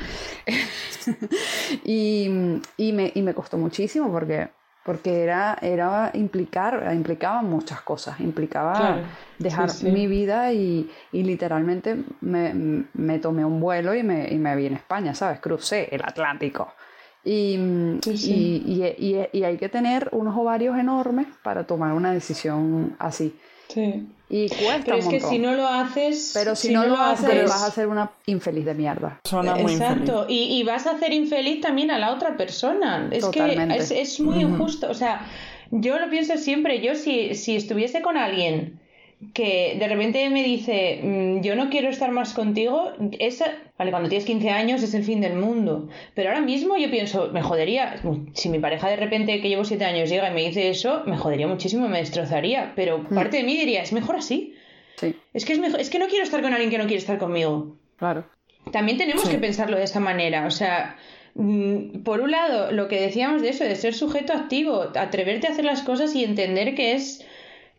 y, 1.85 2.61
y, 2.79 2.93
me, 2.93 3.13
y 3.15 3.21
me 3.21 3.35
costó 3.35 3.59
muchísimo 3.59 4.11
porque, 4.11 4.49
porque 4.85 5.23
era, 5.23 5.57
era 5.63 6.11
implicar, 6.15 6.91
implicaba 6.95 7.43
muchas 7.43 7.81
cosas, 7.83 8.19
implicaba 8.21 8.77
Claro, 8.79 9.03
dejar 9.39 9.71
sí, 9.71 9.79
sí. 9.81 9.91
mi 9.91 10.07
vida 10.07 10.53
y, 10.53 10.91
y 11.13 11.23
literalmente 11.23 11.97
me, 12.21 12.85
me 12.95 13.19
tomé 13.19 13.45
un 13.45 13.61
vuelo 13.61 13.95
y 13.95 14.03
me, 14.03 14.29
y 14.33 14.39
me 14.39 14.55
vi 14.57 14.67
en 14.67 14.75
España, 14.75 15.15
¿sabes? 15.15 15.41
Crucé 15.41 15.89
el 15.95 16.03
Atlántico. 16.03 16.73
Y, 17.25 17.57
Sí, 18.03 18.17
sí. 18.17 18.33
y, 18.33 18.83
y- 18.99 19.07
y- 19.13 19.29
y 19.39 19.45
hay 19.45 19.57
que 19.57 19.69
tener 19.69 20.09
unos 20.13 20.37
ovarios 20.37 20.77
enormes 20.79 21.27
para 21.45 21.65
tomar 21.65 21.93
una 21.93 22.13
decisión 22.13 22.97
así. 22.99 23.39
Sí. 23.69 24.09
Y 24.35 24.49
cuesta 24.49 24.83
Pero 24.87 24.97
un 24.97 25.03
es 25.03 25.09
que 25.09 25.21
si 25.21 25.39
no 25.39 25.53
lo 25.53 25.69
haces. 25.69 26.31
Pero 26.33 26.57
si, 26.57 26.73
no, 26.73 26.87
lo 26.87 26.97
haces, 26.97 27.29
haces- 27.29 27.49
vas 27.51 27.63
a 27.65 27.71
ser 27.71 27.87
una 27.89 28.11
infeliz 28.25 28.65
de 28.65 28.73
mierda. 28.73 29.21
Suena 29.25 29.57
muy. 29.57 29.73
Exacto, 29.75 30.25
y, 30.27 30.45
y 30.59 30.63
vas 30.63 30.87
a 30.87 30.93
hacer 30.93 31.13
infeliz 31.13 31.61
también 31.61 31.91
a 31.91 31.99
la 31.99 32.13
otra 32.15 32.35
persona. 32.39 33.09
Es 33.13 33.21
Totalmente. 33.21 33.77
que 33.77 33.83
es, 33.83 33.91
es 33.91 34.21
muy 34.21 34.41
injusto. 34.41 34.89
O 34.91 34.95
sea, 34.95 35.27
yo 35.71 35.99
lo 35.99 36.09
pienso 36.09 36.39
siempre. 36.39 36.81
Yo, 36.81 36.95
si, 36.95 37.35
si 37.35 37.57
estuviese 37.57 38.01
con 38.01 38.17
alguien 38.17 38.81
que 39.35 39.77
de 39.79 39.87
repente 39.87 40.29
me 40.31 40.43
dice, 40.43 41.01
"Mm, 41.03 41.43
yo 41.43 41.55
no 41.55 41.69
quiero 41.69 41.91
estar 41.91 42.11
más 42.11 42.33
contigo, 42.33 42.91
esa, 43.21 43.53
vale, 43.83 43.91
cuando 43.91 44.09
tienes 44.09 44.25
15 44.27 44.51
años 44.51 44.83
es 44.83 44.95
el 44.95 45.03
fin 45.03 45.21
del 45.21 45.35
mundo. 45.35 45.89
Pero 46.15 46.29
ahora 46.31 46.41
mismo 46.41 46.77
yo 46.77 46.89
pienso, 46.91 47.31
me 47.33 47.43
jodería. 47.43 47.97
Si 48.33 48.49
mi 48.49 48.59
pareja 48.61 48.89
de 48.89 48.97
repente 48.97 49.41
que 49.41 49.49
llevo 49.49 49.65
7 49.65 49.85
años 49.85 50.09
llega 50.09 50.31
y 50.31 50.35
me 50.35 50.43
dice 50.43 50.69
eso, 50.71 51.03
me 51.07 51.17
jodería 51.17 51.49
muchísimo, 51.49 51.89
me 51.89 51.99
destrozaría. 51.99 52.73
Pero 52.77 53.03
parte 53.09 53.39
de 53.39 53.43
mí 53.43 53.57
diría, 53.57 53.83
es 53.83 53.93
mejor 53.93 54.17
así. 54.17 54.55
Sí, 54.97 55.17
Es 55.35 55.45
que, 55.45 55.55
es, 55.55 55.59
mejor, 55.59 55.81
es 55.81 55.91
que 55.91 55.99
no 55.99 56.07
quiero 56.07 56.23
estar 56.25 56.41
con 56.43 56.53
alguien 56.53 56.71
que 56.71 56.79
no 56.79 56.85
quiere 56.85 56.99
estar 57.01 57.19
conmigo. 57.19 57.77
claro. 57.99 58.25
También 58.71 58.97
tenemos 58.97 59.25
Sí. 59.25 59.31
que 59.31 59.39
pensarlo 59.39 59.77
de 59.77 59.83
esta 59.83 59.99
manera. 59.99 60.47
O 60.47 60.51
sea, 60.53 60.97
mm, 61.35 62.05
por 62.05 62.21
un 62.21 62.31
lado, 62.31 62.71
lo 62.71 62.87
que 62.87 63.01
decíamos 63.01 63.43
de 63.43 63.49
eso, 63.49 63.65
de 63.65 63.75
ser 63.75 63.93
sujeto 63.93 64.33
activo, 64.33 64.83
atreverte 64.95 65.49
a 65.49 65.51
hacer 65.51 65.65
las 65.65 65.83
cosas 65.83 66.15
y 66.15 66.23
entender 66.23 66.77
que 66.77 66.93
es 66.93 67.27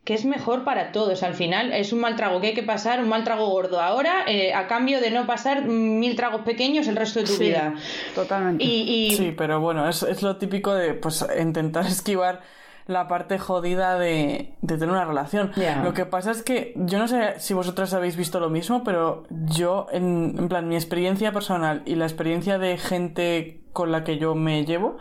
que 0.04 0.14
es 0.14 0.26
mejor 0.26 0.64
para 0.66 0.92
todos. 0.92 1.24
Al 1.24 1.34
final 1.34 1.72
es 1.72 1.94
un 1.94 2.00
mal 2.00 2.16
trago 2.16 2.42
que 2.42 2.48
hay 2.48 2.54
que 2.54 2.64
pasar, 2.64 3.02
un 3.02 3.08
mal 3.10 3.24
trago 3.24 3.48
gordo 3.50 3.80
ahora, 3.80 4.24
eh, 4.28 4.54
a 4.54 4.68
cambio 4.68 5.00
de 5.00 5.12
no 5.12 5.26
pasar 5.26 5.64
mil 5.66 6.16
tragos 6.16 6.42
pequeños 6.42 6.88
el 6.88 6.96
resto 6.98 7.20
de 7.22 7.26
tu 7.26 7.32
Sí, 7.34 7.46
vida. 7.46 7.74
Totalmente. 8.14 8.64
Y, 8.64 9.08
y- 9.12 9.16
Sí, 9.16 9.34
pero 9.38 9.60
bueno, 9.62 9.88
es, 9.88 10.04
es 10.04 10.22
lo 10.22 10.36
típico 10.38 10.74
de 10.74 10.94
pues 10.94 11.26
intentar 11.40 11.86
esquivar 11.88 12.42
la 12.86 13.08
parte 13.08 13.40
jodida 13.40 13.98
de, 13.98 14.56
de 14.62 14.78
tener 14.78 14.90
una 14.90 15.06
relación. 15.06 15.54
Lo 15.86 15.94
que 15.94 16.06
pasa 16.06 16.32
es 16.32 16.44
que 16.44 16.74
yo 16.76 17.00
no 17.00 17.08
sé 17.08 17.36
si 17.40 17.54
vosotras 17.54 17.94
habéis 17.94 18.18
visto 18.18 18.42
lo 18.42 18.50
mismo, 18.50 18.84
pero 18.84 19.24
yo, 19.30 19.88
en, 19.94 20.36
en 20.38 20.50
plan, 20.50 20.68
mi 20.68 20.76
experiencia 20.76 21.32
personal 21.32 21.82
y 21.86 21.96
la 21.96 22.04
experiencia 22.04 22.58
de 22.58 22.78
gente 22.78 23.62
con 23.72 23.94
la 23.94 24.04
que 24.04 24.18
yo 24.18 24.36
me 24.36 24.66
llevo, 24.66 24.98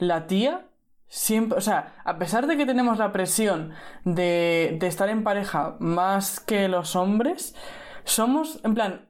la 0.00 0.26
tía 0.26 0.66
siempre, 1.16 1.56
o 1.56 1.60
sea, 1.60 1.94
a 2.04 2.18
pesar 2.18 2.48
de 2.48 2.56
que 2.56 2.66
tenemos 2.66 2.98
la 2.98 3.12
presión 3.12 3.72
de, 4.04 4.76
de 4.80 4.86
estar 4.88 5.08
en 5.08 5.22
pareja 5.22 5.76
más 5.78 6.40
que 6.40 6.66
los 6.66 6.96
hombres, 6.96 7.54
somos, 8.02 8.60
en 8.64 8.74
plan, 8.74 9.08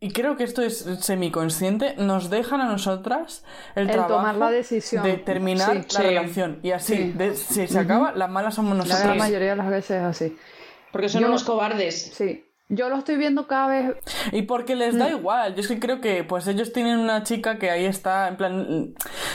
y 0.00 0.10
creo 0.10 0.36
que 0.36 0.42
esto 0.42 0.62
es 0.62 0.78
semiconsciente, 1.00 1.94
nos 1.96 2.28
dejan 2.28 2.60
a 2.60 2.66
nosotras 2.66 3.44
el, 3.76 3.84
El 3.84 3.92
trabajo 3.92 4.14
tomar 4.16 4.34
la 4.34 4.50
decisión. 4.50 5.04
de 5.04 5.16
terminar 5.16 5.70
Sí. 5.70 5.78
la 5.78 5.88
Sí. 6.00 6.02
relación. 6.02 6.58
Y 6.64 6.72
así, 6.72 6.96
Sí. 6.96 7.12
de- 7.12 7.36
si 7.36 7.66
se 7.68 7.78
acaba, 7.78 8.12
las 8.12 8.28
malas 8.30 8.54
somos 8.56 8.76
La 8.76 8.84
gran 8.84 8.90
nosotras. 8.98 9.16
mayoría 9.18 9.50
de 9.50 9.56
las 9.56 9.70
veces 9.70 9.90
es 9.98 10.02
así. 10.02 10.36
porque 10.92 11.08
son 11.08 11.22
yo- 11.22 11.28
unos 11.28 11.44
cobardes. 11.44 12.12
Sí. 12.14 12.44
Yo 12.68 12.88
lo 12.88 12.96
estoy 12.96 13.16
viendo 13.16 13.46
cada 13.46 13.66
vez. 13.68 13.96
Y 14.32 14.42
porque 14.42 14.74
les 14.74 14.94
Mm. 14.94 14.98
da 14.98 15.10
igual. 15.10 15.54
Yo 15.54 15.60
es 15.60 15.68
que 15.68 15.78
creo 15.78 16.00
que 16.00 16.24
pues 16.24 16.46
ellos 16.46 16.72
tienen 16.72 16.98
una 16.98 17.22
chica 17.22 17.58
que 17.58 17.70
ahí 17.70 17.84
está, 17.84 18.26
en 18.28 18.36
plan, 18.36 18.66
mm, 18.68 18.94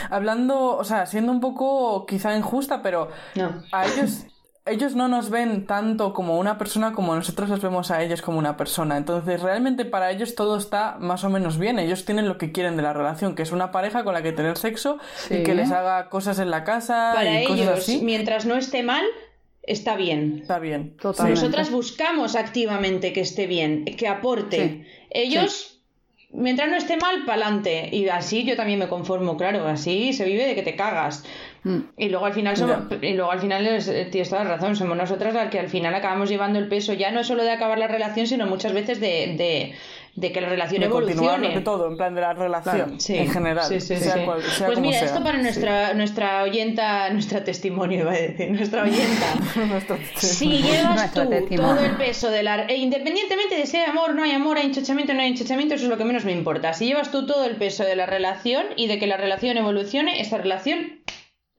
hablando, 0.09 0.75
o 0.77 0.83
sea, 0.83 1.05
siendo 1.05 1.31
un 1.31 1.39
poco 1.39 2.05
quizá 2.05 2.35
injusta, 2.35 2.81
pero 2.81 3.09
No. 3.35 3.61
a 3.71 3.85
ellos... 3.85 4.25
Ellos 4.65 4.93
no 4.95 5.07
nos 5.07 5.31
ven 5.31 5.65
tanto 5.65 6.13
como 6.13 6.37
una 6.37 6.59
persona 6.59 6.91
como 6.93 7.15
nosotros 7.15 7.49
los 7.49 7.59
vemos 7.59 7.89
a 7.89 8.03
ellos 8.03 8.21
como 8.21 8.37
una 8.37 8.55
persona. 8.55 8.97
Entonces, 8.97 9.41
realmente 9.41 9.83
para 9.83 10.11
ellos 10.11 10.35
todo 10.35 10.57
está 10.57 10.97
más 10.99 11.23
o 11.23 11.29
menos 11.29 11.57
bien. 11.57 11.79
Ellos 11.79 12.05
tienen 12.05 12.27
lo 12.27 12.37
que 12.37 12.51
quieren 12.51 12.75
de 12.75 12.83
la 12.83 12.93
relación, 12.93 13.33
que 13.33 13.41
es 13.41 13.51
una 13.51 13.71
pareja 13.71 14.03
con 14.03 14.13
la 14.13 14.21
que 14.21 14.31
tener 14.31 14.57
sexo 14.59 14.99
y 15.31 15.41
que 15.41 15.55
les 15.55 15.71
haga 15.71 16.09
cosas 16.09 16.37
en 16.37 16.51
la 16.51 16.63
casa 16.65 17.13
Para 17.15 17.41
y 17.41 17.45
cosas 17.47 17.59
ellos, 17.61 17.79
así. 17.79 18.01
mientras 18.03 18.45
no 18.45 18.55
esté 18.57 18.83
mal, 18.83 19.03
está 19.69 19.95
bien. 19.95 20.39
Está 20.41 20.59
bien. 20.59 20.95
Totalmente. 20.97 21.39
Nosotras 21.39 21.71
buscamos 21.71 22.35
activamente 22.35 23.13
que 23.13 23.21
esté 23.21 23.47
bien, 23.47 23.85
que 23.85 24.07
aporte. 24.07 24.57
Sí, 24.67 24.83
Ellos, 25.11 25.79
mientras 26.31 26.69
no 26.69 26.75
esté 26.75 26.97
mal, 26.97 27.25
pa'lante. 27.25 27.89
Y 27.95 28.09
así 28.09 28.43
yo 28.43 28.55
también 28.55 28.79
me 28.79 28.87
conformo, 28.87 29.37
claro, 29.37 29.67
así 29.67 30.13
se 30.13 30.25
vive 30.25 30.45
de 30.45 30.55
que 30.55 30.63
te 30.63 30.75
cagas. 30.75 31.23
Mm. 31.63 31.79
Y 31.97 32.09
luego 32.09 32.25
al 32.25 32.33
final 32.33 32.57
somos, 32.57 32.77
y 33.01 33.13
luego 33.13 33.31
al 33.31 33.39
final 33.39 33.67
eh, 33.67 34.07
tienes 34.11 34.29
toda 34.29 34.43
la 34.43 34.51
razón, 34.51 34.75
somos 34.75 34.97
nosotras 34.97 35.33
las 35.33 35.49
que 35.49 35.59
al 35.59 35.69
final 35.69 35.93
acabamos 35.93 36.29
llevando 36.29 36.57
el 36.57 36.67
peso 36.67 36.93
ya 36.93 37.11
no 37.11 37.23
solo 37.23 37.43
de 37.43 37.51
acabar 37.51 37.77
la 37.77 37.87
relación, 37.87 38.27
sino 38.27 38.45
muchas 38.47 38.73
veces 38.73 38.99
de, 38.99 39.35
de, 39.37 39.75
de 40.15 40.31
que 40.31 40.41
la 40.41 40.49
relación 40.49 40.79
de 40.81 40.87
evolucione. 40.87 41.49
de 41.55 41.61
todo, 41.61 41.87
en 41.87 41.97
plan 41.97 42.13
de 42.15 42.21
la 42.21 42.33
relación 42.33 42.75
Claro, 42.75 42.93
Sí, 42.99 43.15
en 43.15 43.29
general. 43.31 43.65
sí, 43.65 43.79
sí, 43.79 43.95
sea 43.97 44.13
sí. 44.15 44.19
cual- 44.25 44.41
sea 44.43 44.67
pues 44.67 44.79
mira, 44.79 44.99
sea. 44.99 45.07
esto 45.07 45.23
para 45.23 45.37
nuestra, 45.37 45.93
nuestra 45.93 46.43
oyenta, 46.43 47.09
nuestra 47.11 47.43
testimonio, 47.43 47.99
iba 48.01 48.11
a 48.11 48.15
decir, 48.15 48.51
nuestra 48.51 48.83
oyenta. 48.83 49.25
Nuestro- 49.67 49.97
Si 50.15 50.61
llevas 50.61 51.13
tú 51.13 51.27
testimonio. 51.29 51.75
todo 51.75 51.85
el 51.85 51.95
peso 51.97 52.29
de 52.29 52.43
la... 52.43 52.63
e 52.65 52.75
independientemente 52.77 53.55
de 53.55 53.65
si 53.65 53.77
hay 53.77 53.89
amor, 53.89 54.13
no 54.15 54.23
hay 54.23 54.31
amor, 54.31 54.57
hay 54.57 54.65
enchochamiento, 54.67 55.13
no 55.13 55.21
hay 55.21 55.29
enchochamiento, 55.29 55.75
eso 55.75 55.85
es 55.85 55.89
lo 55.89 55.97
que 55.97 56.05
menos 56.05 56.25
me 56.25 56.31
importa. 56.31 56.73
Si 56.73 56.85
llevas 56.85 57.11
tú 57.11 57.25
todo 57.25 57.45
el 57.45 57.55
peso 57.55 57.83
de 57.83 57.95
la 57.95 58.05
relación 58.05 58.65
y 58.75 58.87
de 58.87 58.99
que 58.99 59.07
la 59.07 59.17
relación 59.17 59.57
evolucione, 59.57 60.19
esta 60.21 60.37
relación 60.37 60.98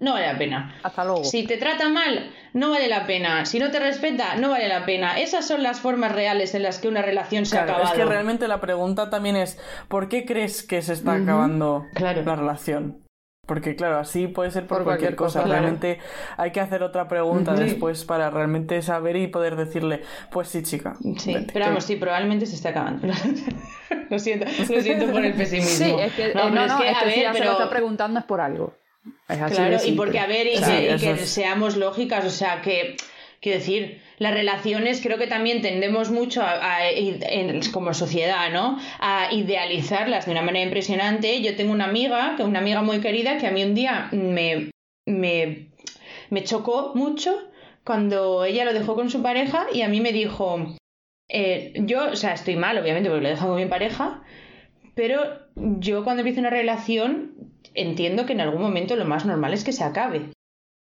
no 0.01 0.15
vale 0.15 0.27
la 0.27 0.39
pena. 0.39 0.75
Hasta 0.83 1.05
luego. 1.05 1.25
Si 1.25 1.47
te 1.47 1.57
trata 1.57 1.89
mal, 1.89 2.31
no 2.55 2.71
vale 2.71 2.89
la 2.89 3.07
pena. 3.07 3.45
Si 3.47 3.59
no 3.59 3.71
te 3.71 3.79
respeta, 3.79 4.35
no 4.37 4.51
vale 4.51 4.67
la 4.69 4.85
pena. 4.87 5.19
Esas 5.21 5.47
son 5.47 5.63
las 5.63 5.81
formas 5.81 6.13
reales 6.13 6.55
en 6.55 6.63
las 6.63 6.79
que 6.79 6.89
una 6.89 7.03
relación 7.03 7.47
se 7.47 7.57
ha 7.59 7.65
Claro, 7.65 7.79
acabado. 7.79 7.95
es 7.95 8.01
que 8.03 8.09
realmente 8.11 8.49
la 8.49 8.61
pregunta 8.61 9.11
también 9.11 9.37
es 9.37 9.59
¿por 9.89 10.09
qué 10.09 10.25
crees 10.25 10.63
que 10.63 10.83
se 10.83 10.95
está 10.95 11.13
acabando 11.15 11.87
Claro. 11.95 12.23
la 12.25 12.35
relación? 12.37 13.05
Porque 13.47 13.75
claro, 13.75 13.99
así 13.99 14.29
puede 14.29 14.53
ser 14.53 14.67
por, 14.69 14.79
Por 14.79 14.85
cualquier, 14.85 15.17
cualquier 15.17 15.17
cosa. 15.17 15.41
cosa, 15.41 15.47
claro. 15.49 15.63
Realmente 15.63 15.99
hay 16.37 16.53
que 16.53 16.61
hacer 16.61 16.85
otra 16.85 17.09
pregunta 17.09 17.53
después 17.55 18.05
para 18.05 18.31
realmente 18.31 18.81
saber 18.81 19.17
y 19.17 19.27
poder 19.27 19.57
decirle, 19.57 20.03
pues 20.31 20.47
sí, 20.49 20.63
chica. 20.63 20.95
Sí, 21.19 21.35
vete". 21.35 21.53
pero 21.53 21.67
vamos, 21.67 21.83
sí, 21.85 21.97
probablemente 21.97 22.47
se 22.47 22.55
está 22.55 22.69
acabando. 22.69 23.09
lo 24.11 24.19
siento, 24.21 24.47
lo 24.73 24.81
siento 24.81 25.11
por 25.11 25.25
el 25.25 25.33
pesimismo. 25.35 25.85
Sí, 25.85 25.95
es 25.99 26.13
que, 26.13 26.33
no, 26.35 26.49
eh, 26.49 26.51
no, 26.53 26.65
es 26.65 26.73
no, 26.73 26.79
que, 26.79 26.91
es 26.91 26.97
a 26.97 27.01
si 27.01 27.07
ver, 27.21 27.35
se 27.35 27.45
lo 27.45 27.53
está 27.53 27.69
preguntando 27.71 28.21
es 28.21 28.27
por 28.27 28.41
algo. 28.41 28.75
Es 29.29 29.41
así 29.41 29.55
de 29.55 29.55
Claro, 29.69 29.77
y 29.87 29.93
porque, 29.93 30.19
a 30.19 30.27
ver, 30.27 30.47
y 30.47 30.57
Sí, 30.57 30.65
que, 30.65 30.83
y 30.83 30.87
eso 30.95 31.05
que 31.05 31.23
es. 31.23 31.31
seamos 31.31 31.77
lógicas, 31.77 32.25
o 32.25 32.31
sea, 32.31 32.61
que, 32.63 32.97
quiero 33.41 33.59
decir, 33.59 34.03
las 34.19 34.35
relaciones 34.35 35.01
creo 35.03 35.17
que 35.19 35.27
también 35.27 35.63
tendemos 35.63 36.11
mucho 36.11 36.43
a, 36.43 36.77
a- 36.77 36.91
en- 36.91 37.61
como 37.73 37.95
sociedad, 37.95 38.51
¿no? 38.53 38.79
A 38.99 39.33
idealizarlas 39.33 40.27
de 40.27 40.33
una 40.33 40.43
manera 40.43 40.65
impresionante. 40.65 41.41
Yo 41.43 41.57
tengo 41.57 41.73
una 41.73 41.87
amiga, 41.87 42.35
que 42.37 42.43
una 42.43 42.59
amiga 42.59 42.83
muy 42.83 43.01
querida, 43.01 43.39
que 43.39 43.47
a 43.47 43.51
mí 43.51 43.63
un 43.65 43.75
día 43.75 44.09
me, 44.13 44.71
me, 45.07 45.69
me 46.29 46.45
chocó 46.45 46.93
mucho 46.95 47.49
cuando 47.85 48.45
ella 48.45 48.65
lo 48.67 48.75
dejó 48.75 48.95
con 48.95 49.09
su 49.09 49.23
pareja 49.23 49.67
y 49.73 49.81
a 49.83 49.89
mí 49.89 50.01
me 50.03 50.13
dijo, 50.13 50.77
eh, 51.29 51.73
yo, 51.77 52.11
o 52.11 52.17
sea, 52.17 52.35
estoy 52.35 52.57
mal, 52.57 52.77
obviamente, 52.77 53.09
porque 53.09 53.23
lo 53.23 53.29
he 53.29 53.33
dejado 53.33 53.53
con 53.55 53.63
mi 53.63 53.69
pareja, 53.69 54.23
pero 54.95 55.23
yo 55.55 56.05
cuando 56.05 56.21
empiezo 56.21 56.41
una 56.41 56.51
relación 56.51 57.33
entiendo 57.75 58.27
que 58.27 58.33
en 58.33 58.41
algún 58.41 58.63
momento 58.63 58.97
lo 58.97 59.05
más 59.05 59.25
normal 59.25 59.53
es 59.55 59.65
que 59.65 59.73
se 59.73 59.85
acabe. 59.85 60.31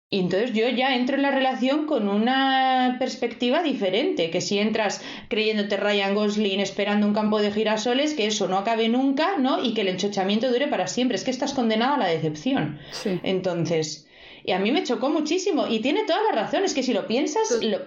Y 0.08 0.20
entonces 0.20 0.52
yo 0.52 0.68
ya 0.68 0.94
entro 0.94 1.16
en 1.16 1.22
la 1.22 1.32
relación 1.32 1.86
con 1.86 2.08
una 2.08 2.96
perspectiva 3.00 3.64
diferente, 3.64 4.30
que 4.30 4.40
si 4.40 4.58
entras 4.60 5.02
creyéndote 5.28 5.76
Ryan 5.76 6.14
Gosling 6.14 6.60
esperando 6.60 7.08
un 7.08 7.12
campo 7.12 7.40
de 7.40 7.50
girasoles, 7.50 8.14
que 8.14 8.26
eso 8.26 8.46
no 8.46 8.56
acabe 8.56 8.88
nunca, 8.88 9.36
¿no? 9.36 9.60
Y 9.64 9.74
que 9.74 9.80
el 9.80 9.88
enchochamiento 9.88 10.48
dure 10.48 10.68
para 10.68 10.86
siempre, 10.86 11.16
es 11.16 11.24
que 11.24 11.32
estás 11.32 11.54
condenado 11.54 11.94
a 11.94 11.98
la 11.98 12.06
decepción. 12.06 12.78
Sí. 12.92 13.18
Entonces, 13.24 14.06
y 14.44 14.52
a 14.52 14.60
mí 14.60 14.70
me 14.70 14.84
chocó 14.84 15.10
muchísimo, 15.10 15.66
y 15.66 15.80
tiene 15.80 16.04
toda 16.04 16.20
la 16.30 16.40
razón, 16.40 16.62
es 16.64 16.72
que 16.72 16.84
si 16.84 16.92
lo 16.94 17.08
piensas, 17.08 17.58
lo, 17.60 17.78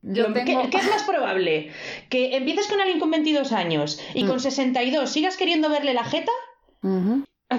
Yo 0.00 0.32
tengo... 0.32 0.62
¿qué, 0.62 0.70
qué 0.70 0.76
es 0.78 0.88
más 0.88 1.02
probable? 1.02 1.70
¿Que 2.08 2.34
empieces 2.34 2.66
con 2.66 2.80
alguien 2.80 2.98
con 2.98 3.10
22 3.10 3.52
años 3.52 4.00
y 4.14 4.24
Mm. 4.24 4.26
con 4.26 4.40
62 4.40 5.10
sigas 5.10 5.36
queriendo 5.36 5.68
verle 5.68 5.92
la 5.92 6.04
jeta? 6.04 6.32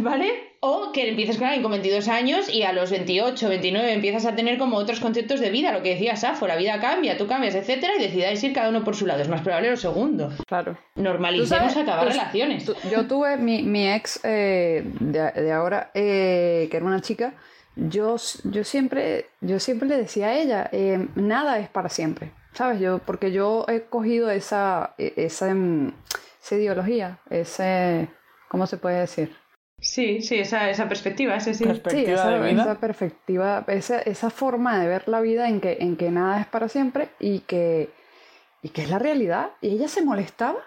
¿Vale? 0.01 0.53
O 0.62 0.91
que 0.93 1.10
empieces 1.10 1.38
con 1.38 1.45
alguien 1.47 1.62
con 1.62 1.71
22 1.71 2.08
años 2.08 2.47
y 2.49 2.63
a 2.63 2.71
los 2.71 2.89
28, 2.89 3.49
29 3.49 3.91
empiezas 3.93 4.25
a 4.25 4.34
tener 4.36 4.58
como 4.58 4.77
otros 4.77 4.99
conceptos 5.01 5.39
de 5.41 5.49
vida, 5.49 5.73
lo 5.73 5.84
que 5.84 5.89
decía 5.89 6.15
Safo, 6.15 6.47
la 6.47 6.56
vida 6.56 6.79
cambia, 6.79 7.17
tú 7.17 7.27
cambias, 7.27 7.53
etcétera, 7.56 7.93
y 7.99 8.01
decidáis 8.01 8.41
ir 8.43 8.53
cada 8.53 8.69
uno 8.69 8.84
por 8.84 8.95
su 8.95 9.06
lado. 9.06 9.21
Es 9.21 9.27
más 9.27 9.41
probable 9.41 9.69
lo 9.71 9.77
segundo. 9.77 10.32
Claro. 10.47 10.77
Normalicemos 10.95 11.75
acabar 11.75 12.06
tú- 12.06 12.12
relaciones. 12.12 12.65
tú- 12.65 12.75
yo 12.89 13.06
tuve 13.08 13.35
mi, 13.37 13.62
mi 13.63 13.89
ex 13.91 14.21
eh, 14.23 14.83
de, 15.02 15.31
de 15.31 15.52
ahora, 15.52 15.91
eh, 15.94 16.67
que 16.71 16.77
era 16.77 16.85
una 16.85 17.02
chica, 17.02 17.33
yo, 17.75 18.15
yo, 18.46 18.63
siempre, 18.63 19.25
yo 19.41 19.60
siempre 19.60 19.87
le 19.89 19.98
decía 19.98 20.27
a 20.27 20.33
ella, 20.35 20.69
eh, 20.71 21.08
nada 21.15 21.60
es 21.60 21.67
para 21.67 21.89
siempre, 21.89 22.31
¿sabes? 22.54 22.79
Yo, 22.79 23.00
porque 23.00 23.31
yo 23.31 23.65
he 23.67 23.81
cogido 23.81 24.29
esa, 24.31 24.94
e- 24.98 25.13
esa, 25.17 25.54
mm, 25.54 25.94
esa 26.41 26.56
ideología, 26.56 27.17
ese, 27.29 28.08
¿cómo 28.48 28.65
se 28.67 28.77
puede 28.77 29.00
decir? 29.00 29.35
Sí, 29.84 30.21
sí, 30.21 30.40
esa, 30.40 30.69
esa 30.69 30.88
perspectiva, 30.88 31.36
ese 31.36 31.54
sí. 31.54 31.65
Esa, 31.65 32.29
de 32.29 32.40
vida. 32.40 32.63
esa 32.63 32.79
perspectiva, 32.79 33.65
esa, 33.67 34.00
esa 34.00 34.29
forma 34.29 34.79
de 34.79 34.88
ver 34.88 35.10
la 35.10 35.19
vida 35.19 35.50
en 35.50 35.60
que, 35.60 35.77
en 35.81 35.98
que 35.98 36.10
nada 36.10 36.40
es 36.40 36.48
para 36.48 36.69
siempre 36.69 37.10
y 37.19 37.40
que, 37.40 37.90
y 38.62 38.69
que 38.69 38.84
es 38.84 38.90
la 38.90 38.98
realidad. 38.98 39.52
Y 39.60 39.71
ella 39.71 39.90
se 39.90 40.02
molestaba. 40.02 40.60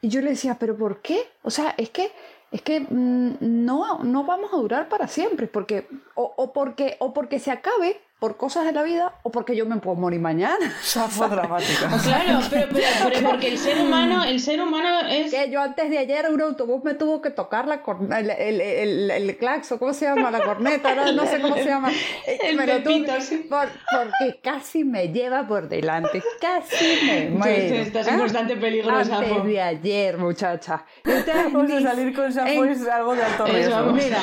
Y 0.00 0.08
yo 0.08 0.20
le 0.20 0.30
decía, 0.30 0.56
¿pero 0.60 0.76
por 0.76 1.02
qué? 1.02 1.26
O 1.42 1.50
sea, 1.50 1.74
es 1.76 1.90
que, 1.90 2.12
es 2.52 2.62
que 2.62 2.78
mm, 2.80 3.38
no, 3.40 4.04
no 4.04 4.22
vamos 4.22 4.52
a 4.52 4.56
durar 4.56 4.88
para 4.88 5.08
siempre. 5.08 5.48
Porque, 5.48 5.88
o, 6.14 6.32
o 6.36 6.52
porque, 6.52 6.96
o 7.00 7.12
porque 7.12 7.40
se 7.40 7.50
acabe, 7.50 8.00
por 8.18 8.36
cosas 8.36 8.64
de 8.64 8.72
la 8.72 8.82
vida 8.82 9.12
o 9.22 9.30
porque 9.30 9.54
yo 9.54 9.64
me 9.64 9.76
puedo 9.76 9.96
morir 9.96 10.18
mañana. 10.20 10.74
Safo 10.82 11.28
dramática. 11.28 11.88
Claro, 12.02 12.40
pero, 12.50 12.66
pero, 12.72 12.86
pero 13.12 13.28
porque 13.30 13.48
el 13.48 13.58
ser 13.58 13.78
humano, 13.80 14.24
el 14.24 14.40
ser 14.40 14.60
humano 14.60 15.06
es... 15.08 15.30
Que 15.32 15.50
yo 15.50 15.60
antes 15.62 15.88
de 15.90 15.98
ayer 15.98 16.26
un 16.30 16.40
autobús 16.40 16.82
me 16.82 16.94
tuvo 16.94 17.20
que 17.22 17.30
tocar 17.30 17.68
la 17.68 17.82
corn- 17.82 18.12
el, 18.16 18.30
el, 18.30 18.60
el, 18.60 19.10
el 19.10 19.36
claxo, 19.36 19.78
¿cómo 19.78 19.92
se 19.92 20.06
llama? 20.06 20.30
La 20.30 20.40
corneta, 20.40 20.94
no, 20.94 21.12
no 21.12 21.26
sé 21.26 21.40
cómo 21.40 21.54
se 21.56 21.66
llama. 21.66 21.90
El 22.26 22.56
Me 22.56 22.66
pepito, 22.66 23.12
sí. 23.20 23.46
por- 23.48 23.68
porque 23.90 24.40
casi 24.42 24.84
me 24.84 25.08
lleva 25.08 25.46
por 25.46 25.68
delante, 25.68 26.22
casi 26.40 26.98
me 27.06 27.30
muero. 27.30 27.74
estás 27.76 28.08
en 28.08 28.14
¿ah? 28.14 28.18
constante 28.18 28.56
peligro, 28.56 28.90
Antes 28.90 29.08
Safo. 29.08 29.40
de 29.42 29.60
ayer, 29.60 30.18
muchacha. 30.18 30.84
De 31.04 31.22
ni- 31.52 31.82
salir 31.82 32.14
con 32.14 32.32
Safo 32.32 32.64
en- 32.64 32.70
es 32.70 32.88
algo 32.88 33.14
de 33.14 33.22
alto 33.22 33.46
riesgo. 33.46 33.92
Mira, 33.92 34.22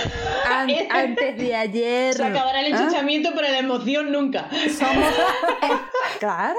an- 0.51 0.69
antes 0.89 1.37
de 1.37 1.55
ayer. 1.55 2.13
Se 2.13 2.23
acabará 2.25 2.61
el 2.61 2.73
¿ah? 2.73 2.77
enchuchamiento, 2.79 3.29
pero 3.35 3.47
la 3.47 3.59
emoción 3.59 3.84
nunca. 4.11 4.49
Somos. 4.77 5.05
Claro, 6.19 6.55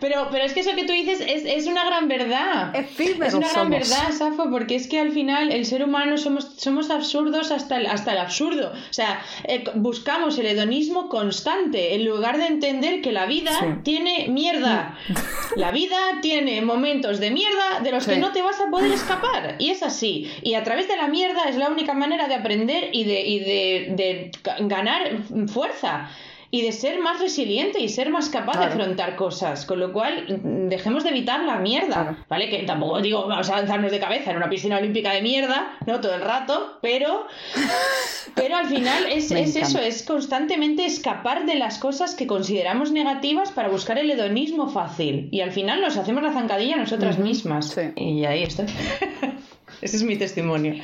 Pero, 0.00 0.28
pero 0.30 0.44
es 0.44 0.54
que 0.54 0.60
eso 0.60 0.74
que 0.74 0.84
tú 0.84 0.92
dices 0.94 1.20
es, 1.20 1.44
es 1.44 1.66
una 1.66 1.84
gran 1.84 2.08
verdad. 2.08 2.74
efímeros 2.74 3.28
Es 3.28 3.34
una 3.34 3.48
gran 3.48 3.64
somos. 3.66 3.70
verdad, 3.90 4.12
Safo, 4.12 4.50
porque 4.50 4.76
es 4.76 4.86
que 4.88 4.98
al 4.98 5.10
final 5.12 5.52
el 5.52 5.66
ser 5.66 5.84
humano 5.84 6.16
somos, 6.16 6.54
somos 6.56 6.88
absurdos 6.90 7.50
hasta 7.50 7.76
el, 7.76 7.86
hasta 7.86 8.12
el 8.12 8.18
absurdo. 8.18 8.72
O 8.72 8.92
sea, 8.92 9.20
eh, 9.44 9.62
buscamos 9.74 10.38
el 10.38 10.46
hedonismo 10.46 11.08
constante 11.10 11.94
en 11.96 12.06
lugar 12.06 12.38
de 12.38 12.46
entender 12.46 13.02
que 13.02 13.12
la 13.12 13.26
vida 13.26 13.50
Sí. 13.60 13.66
tiene 13.84 14.28
mierda. 14.28 14.96
La 15.56 15.70
vida 15.72 15.96
tiene 16.22 16.60
momentos 16.62 17.18
de 17.20 17.30
mierda 17.30 17.80
de 17.82 17.90
los 17.90 18.06
que 18.06 18.14
Sí. 18.14 18.20
no 18.20 18.32
te 18.32 18.42
vas 18.42 18.60
a 18.60 18.70
poder 18.70 18.92
escapar. 18.92 19.56
Y 19.58 19.70
es 19.70 19.82
así. 19.82 20.30
Y 20.42 20.54
a 20.54 20.62
través 20.62 20.86
de 20.88 20.96
la 20.96 21.08
mierda 21.08 21.44
es 21.48 21.56
la 21.56 21.68
única 21.68 21.94
manera 21.94 22.28
de 22.28 22.34
aprender 22.34 22.90
y 22.92 23.04
de, 23.04 23.20
y 23.22 23.38
de, 23.40 23.86
de 23.96 24.30
ga- 24.44 24.56
ganar 24.68 25.10
fuerza. 25.52 26.10
Y 26.50 26.62
de 26.62 26.72
ser 26.72 26.98
más 27.00 27.20
resiliente 27.20 27.78
y 27.78 27.90
ser 27.90 28.08
más 28.10 28.30
capaz 28.30 28.52
Claro. 28.52 28.68
de 28.68 28.72
afrontar 28.72 29.16
cosas. 29.16 29.66
Con 29.66 29.80
lo 29.80 29.92
cual, 29.92 30.40
mm, 30.42 30.68
dejemos 30.68 31.04
de 31.04 31.10
evitar 31.10 31.44
la 31.44 31.56
mierda. 31.58 32.24
¿Vale? 32.28 32.48
Que 32.48 32.62
tampoco 32.62 33.02
digo 33.02 33.26
vamos 33.28 33.50
a 33.50 33.56
lanzarnos 33.56 33.92
de 33.92 34.00
cabeza 34.00 34.30
en 34.30 34.38
una 34.38 34.48
piscina 34.48 34.78
olímpica 34.78 35.12
de 35.12 35.20
mierda, 35.20 35.76
¿no? 35.86 36.00
Todo 36.00 36.14
el 36.14 36.22
rato, 36.22 36.78
pero. 36.80 37.26
Pero 38.34 38.56
al 38.56 38.66
final 38.66 39.06
es, 39.10 39.32
es 39.32 39.56
eso, 39.56 39.80
es 39.80 40.04
constantemente 40.04 40.84
escapar 40.86 41.44
de 41.44 41.56
las 41.56 41.78
cosas 41.78 42.14
que 42.14 42.28
consideramos 42.28 42.92
negativas 42.92 43.50
para 43.50 43.68
buscar 43.68 43.98
el 43.98 44.08
hedonismo 44.10 44.68
fácil. 44.68 45.28
Y 45.32 45.40
al 45.40 45.50
final 45.50 45.80
nos 45.80 45.96
hacemos 45.96 46.22
la 46.22 46.32
zancadilla 46.32 46.76
nosotras 46.76 47.18
mismas. 47.18 47.70
sí. 47.70 47.80
Y 47.96 48.24
ahí 48.26 48.44
estoy. 48.44 48.66
Ese 49.82 49.96
es 49.96 50.02
mi 50.04 50.16
testimonio. 50.16 50.74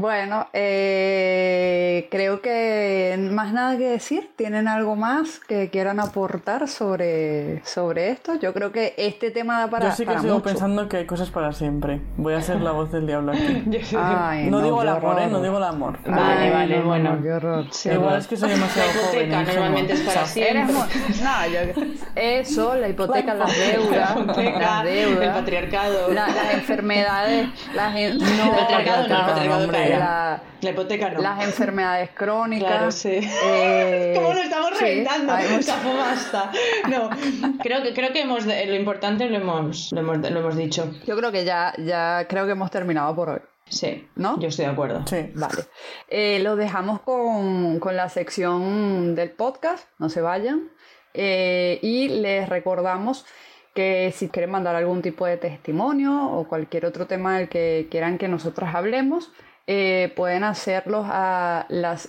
Bueno, 0.00 0.46
eh, 0.52 2.06
creo 2.10 2.40
que 2.40 3.16
más 3.32 3.52
nada 3.52 3.76
que 3.76 3.88
decir. 3.88 4.30
¿Tienen 4.36 4.68
algo 4.68 4.94
más 4.94 5.40
que 5.40 5.70
quieran 5.70 5.98
aportar 5.98 6.68
sobre, 6.68 7.64
sobre 7.64 8.10
esto? 8.10 8.36
Yo 8.38 8.54
creo 8.54 8.70
que 8.70 8.94
este 8.96 9.32
tema 9.32 9.58
da 9.58 9.68
para. 9.68 9.90
Yo 9.90 9.96
sí 9.96 10.06
que 10.06 10.16
sigo 10.20 10.34
mucho. 10.34 10.44
pensando 10.44 10.88
que 10.88 10.98
hay 10.98 11.06
cosas 11.06 11.30
para 11.30 11.52
siempre. 11.52 12.00
Voy 12.16 12.34
a 12.34 12.40
ser 12.42 12.60
la 12.60 12.70
voz 12.70 12.92
del 12.92 13.08
diablo 13.08 13.32
aquí. 13.32 13.64
Ay, 13.98 14.48
No 14.48 14.62
digo 14.62 14.82
el 14.82 14.88
amor, 14.88 15.18
¿eh? 15.20 15.26
No 15.26 15.42
digo 15.42 15.56
el 15.58 15.64
amor. 15.64 15.98
Vale, 16.06 16.22
Ay, 16.44 16.50
vale, 16.50 16.76
no, 16.76 16.82
no, 16.82 16.88
bueno. 16.88 17.16
no, 17.16 17.22
qué 17.22 17.32
horror. 17.32 17.64
Sí. 17.72 17.88
Igual 17.88 18.06
horror. 18.06 18.18
es 18.20 18.26
que 18.28 18.36
soy 18.36 18.48
La 18.50 18.54
demasiado 18.54 18.88
joven. 18.90 19.04
hipoteca 19.08 19.40
ingenuo. 19.40 19.54
normalmente 19.64 19.92
es 19.94 20.00
para 20.02 20.22
O 20.22 20.26
sea, 20.26 20.46
Eres 20.48 20.66
siempre. 20.70 20.74
muy- 20.74 21.22
no, 21.24 21.84
yo- 21.86 21.94
eso, 22.14 22.74
la 22.76 22.88
hipoteca, 22.88 23.34
La 23.34 23.44
las 23.46 23.56
hipoteca, 23.58 23.78
deudas, 23.82 24.14
La 24.16 24.22
hipoteca, 24.22 24.58
las 24.60 24.84
deudas, 24.84 25.22
el 25.26 25.32
patriarcado. 25.32 26.08
la- 26.12 26.26
las 26.28 26.54
enfermedades, 26.54 27.48
las 27.74 27.92
No, 27.92 27.98
el 27.98 28.18
patriarcado 28.18 29.08
no, 29.08 29.14
el 29.18 29.20
patriarcado 29.26 29.66
la- 29.90 30.42
La 30.60 30.70
hipoteca 30.70 31.10
no. 31.10 31.20
las 31.20 31.44
enfermedades 31.44 32.10
crónicas. 32.10 32.68
Claro, 32.68 32.90
sí. 32.90 33.20
eh, 33.44 34.12
¿Cómo 34.16 34.32
lo 34.34 34.40
estamos 34.40 34.70
sí, 34.78 34.84
reventando? 34.84 35.62
Safo, 35.62 35.96
basta. 35.96 36.50
No, 36.90 37.10
creo 37.62 37.82
que, 37.82 37.94
creo 37.94 38.12
que 38.12 38.22
hemos, 38.22 38.44
lo 38.46 38.74
importante 38.74 39.28
lo 39.28 39.36
hemos, 39.36 39.92
lo 39.92 40.00
hemos, 40.00 40.18
lo 40.18 40.40
hemos 40.40 40.56
dicho. 40.56 40.90
Yo 41.06 41.16
creo 41.16 41.30
que 41.32 41.44
ya, 41.44 41.72
ya 41.78 42.26
creo 42.28 42.46
que 42.46 42.52
hemos 42.52 42.70
terminado 42.70 43.14
por 43.14 43.28
hoy. 43.30 43.40
Sí, 43.70 44.08
¿No? 44.16 44.40
Yo 44.40 44.48
estoy 44.48 44.64
de 44.64 44.70
acuerdo. 44.70 45.06
Sí. 45.06 45.30
Vale. 45.34 45.64
Eh, 46.08 46.38
lo 46.42 46.56
dejamos 46.56 47.00
con, 47.02 47.78
con 47.80 47.96
la 47.96 48.08
sección 48.08 49.14
del 49.14 49.30
podcast, 49.30 49.86
no 49.98 50.08
se 50.08 50.22
vayan. 50.22 50.70
Eh, 51.12 51.78
y 51.82 52.08
les 52.08 52.48
recordamos 52.48 53.26
que 53.74 54.12
si 54.16 54.28
quieren 54.28 54.50
mandar 54.50 54.74
algún 54.74 55.02
tipo 55.02 55.26
de 55.26 55.36
testimonio 55.36 56.30
o 56.32 56.48
cualquier 56.48 56.86
otro 56.86 57.06
tema 57.06 57.38
del 57.38 57.48
que 57.50 57.88
quieran 57.90 58.16
que 58.18 58.26
nosotros 58.26 58.70
hablemos, 58.72 59.30
eh, 59.70 60.14
pueden 60.16 60.44
hacerlos 60.44 61.04
a 61.08 61.66
las 61.68 62.08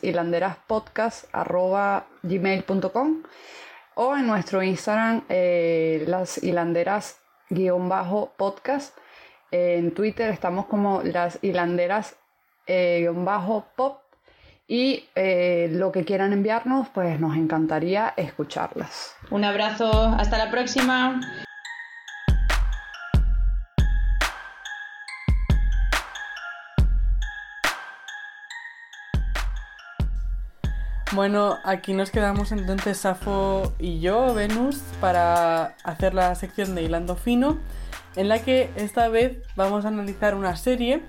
o 3.95 4.15
en 4.15 4.27
nuestro 4.27 4.63
Instagram, 4.63 5.23
eh, 5.27 6.05
las 6.07 6.41
hilanderas-podcast. 6.41 8.97
En 9.51 9.93
Twitter 9.93 10.31
estamos 10.31 10.67
como 10.67 11.01
las 11.03 11.37
hilanderas 11.41 12.15
eh, 12.65 12.99
guion 13.01 13.25
bajo 13.25 13.65
y 14.65 15.09
eh, 15.15 15.67
lo 15.73 15.91
que 15.91 16.05
quieran 16.05 16.31
enviarnos 16.31 16.87
pues 16.89 17.19
nos 17.19 17.35
encantaría 17.35 18.13
escucharlas. 18.15 19.15
Un 19.31 19.43
abrazo, 19.43 20.15
hasta 20.17 20.37
la 20.37 20.49
próxima. 20.49 21.19
Bueno, 31.13 31.57
aquí 31.63 31.93
nos 31.93 32.11
quedamos 32.11 32.51
entonces 32.51 32.99
Safo 32.99 33.73
y 33.79 33.99
yo, 33.99 34.31
Venus, 34.35 34.77
para 35.01 35.75
hacer 35.83 36.13
la 36.13 36.35
sección 36.35 36.75
de 36.75 36.83
Hilando 36.83 37.15
Fino, 37.15 37.57
en 38.15 38.29
la 38.29 38.43
que 38.43 38.69
esta 38.75 39.07
vez 39.07 39.39
vamos 39.55 39.85
a 39.85 39.87
analizar 39.87 40.35
una 40.35 40.55
serie, 40.55 41.01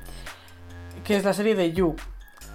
que 1.05 1.17
es 1.17 1.25
la 1.25 1.35
serie 1.35 1.55
de 1.55 1.73
You. 1.73 1.97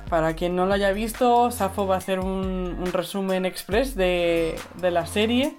Para 0.09 0.33
quien 0.33 0.55
no 0.55 0.65
lo 0.65 0.73
haya 0.73 0.91
visto, 0.91 1.51
Safo 1.51 1.85
va 1.85 1.95
a 1.95 1.97
hacer 1.99 2.19
un, 2.19 2.83
resumen 2.91 3.45
express 3.45 3.95
de 3.95 4.57
la 4.81 5.05
serie. 5.05 5.55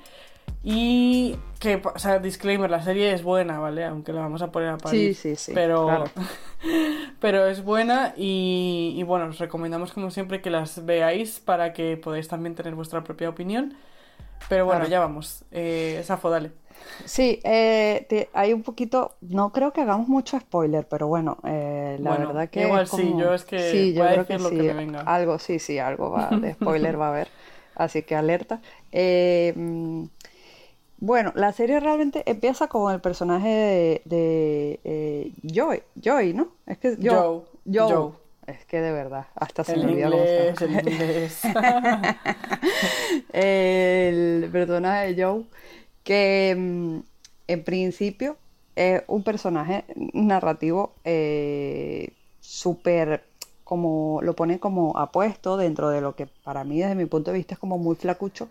Y 0.68 1.36
que, 1.60 1.80
o 1.94 1.98
sea, 1.98 2.18
disclaimer, 2.18 2.68
la 2.70 2.82
serie 2.82 3.12
es 3.12 3.22
buena, 3.22 3.60
¿vale? 3.60 3.84
Aunque 3.84 4.12
la 4.12 4.20
vamos 4.22 4.42
a 4.42 4.50
poner 4.50 4.70
a 4.70 4.80
parir. 4.80 5.12
Sí, 5.12 5.14
sí, 5.14 5.36
sí, 5.36 5.52
Pero, 5.52 5.80
claro. 5.80 6.12
pero 7.20 7.46
es 7.46 7.62
buena 7.64 8.14
y, 8.16 8.94
y 8.96 9.02
bueno, 9.04 9.26
os 9.26 9.38
recomendamos 9.38 9.92
como 9.92 10.10
siempre 10.10 10.40
que 10.42 10.50
las 10.50 10.84
veáis 10.84 11.38
para 11.40 11.72
que 11.72 11.96
podáis 11.96 12.28
también 12.28 12.54
tener 12.56 12.74
vuestra 12.74 13.04
propia 13.04 13.28
opinión. 13.28 13.74
Pero 14.48 14.66
bueno, 14.66 14.84
Claro. 14.84 14.86
ya 14.86 15.00
vamos. 15.00 15.44
Eh, 15.52 16.02
Safo, 16.04 16.30
dale. 16.30 16.52
Sí, 17.04 17.40
eh, 17.44 18.06
te- 18.08 18.30
hay 18.32 18.52
un 18.52 18.62
poquito, 18.62 19.16
no 19.20 19.52
creo 19.52 19.72
que 19.72 19.82
hagamos 19.82 20.08
mucho 20.08 20.38
spoiler, 20.40 20.88
pero 20.88 21.06
bueno, 21.08 21.38
eh, 21.44 21.98
la 22.00 22.14
Bueno, 22.14 22.16
verdad 22.16 22.50
que 22.50 22.62
igual 22.62 22.86
sí, 22.86 23.14
yo 23.16 23.32
es 23.34 23.44
que 23.44 23.54
sí, 23.54 23.94
yo 23.94 24.04
a 24.04 24.08
creo 24.08 24.26
decir 24.26 24.26
que 24.26 24.38
lo 24.40 24.54
que 24.54 24.62
me 24.62 24.74
venga. 24.74 25.02
algo, 25.04 25.38
sí, 25.38 25.58
sí, 25.58 25.78
algo 25.78 26.10
va 26.10 26.38
de 26.38 26.54
spoiler 26.54 26.98
va 27.00 27.06
a 27.06 27.10
haber, 27.10 27.32
así 27.74 28.02
que 28.02 28.16
alerta. 28.16 28.60
Eh, 28.92 29.52
mm, 29.56 30.04
bueno, 30.98 31.32
la 31.34 31.52
serie 31.52 31.80
realmente 31.80 32.22
empieza 32.26 32.68
con 32.68 32.92
el 32.92 33.00
personaje 33.00 33.48
de, 33.48 34.02
de, 34.04 34.80
eh, 34.84 35.32
Joy, 35.42 35.82
Joy, 36.00 36.34
¿no? 36.34 36.48
Es 36.66 36.78
que 36.78 36.96
Joe, 36.96 37.42
Joe, 37.64 37.92
Joe. 37.92 38.12
Es 38.46 38.64
que 38.64 38.80
de 38.80 38.92
verdad, 38.92 39.26
hasta 39.34 39.64
se 39.64 39.74
El 39.74 39.86
me 39.86 40.02
cómo 40.02 40.24
se 40.24 40.48
inglés, 40.48 40.62
el 40.62 40.70
inglés. 40.70 41.40
el 43.32 44.48
personaje 44.52 45.12
de 45.12 45.22
Joe, 45.22 45.44
que 46.04 46.54
mm, 46.56 46.98
en 47.48 47.64
principio 47.64 48.36
es 48.76 49.02
un 49.08 49.24
personaje 49.24 49.84
narrativo 50.12 50.94
eh, 51.04 52.10
súper, 52.40 53.24
como 53.66 54.20
lo 54.22 54.36
pone 54.36 54.60
como 54.60 54.98
apuesto 54.98 55.58
dentro 55.58 55.90
de 55.90 56.00
lo 56.02 56.16
que 56.16 56.26
para 56.28 56.64
mí 56.64 56.80
desde 56.80 56.96
mi 56.96 57.06
punto 57.06 57.32
de 57.32 57.38
vista 57.38 57.54
es 57.56 57.60
como 57.60 57.78
muy 57.78 57.96
flacucho, 57.96 58.48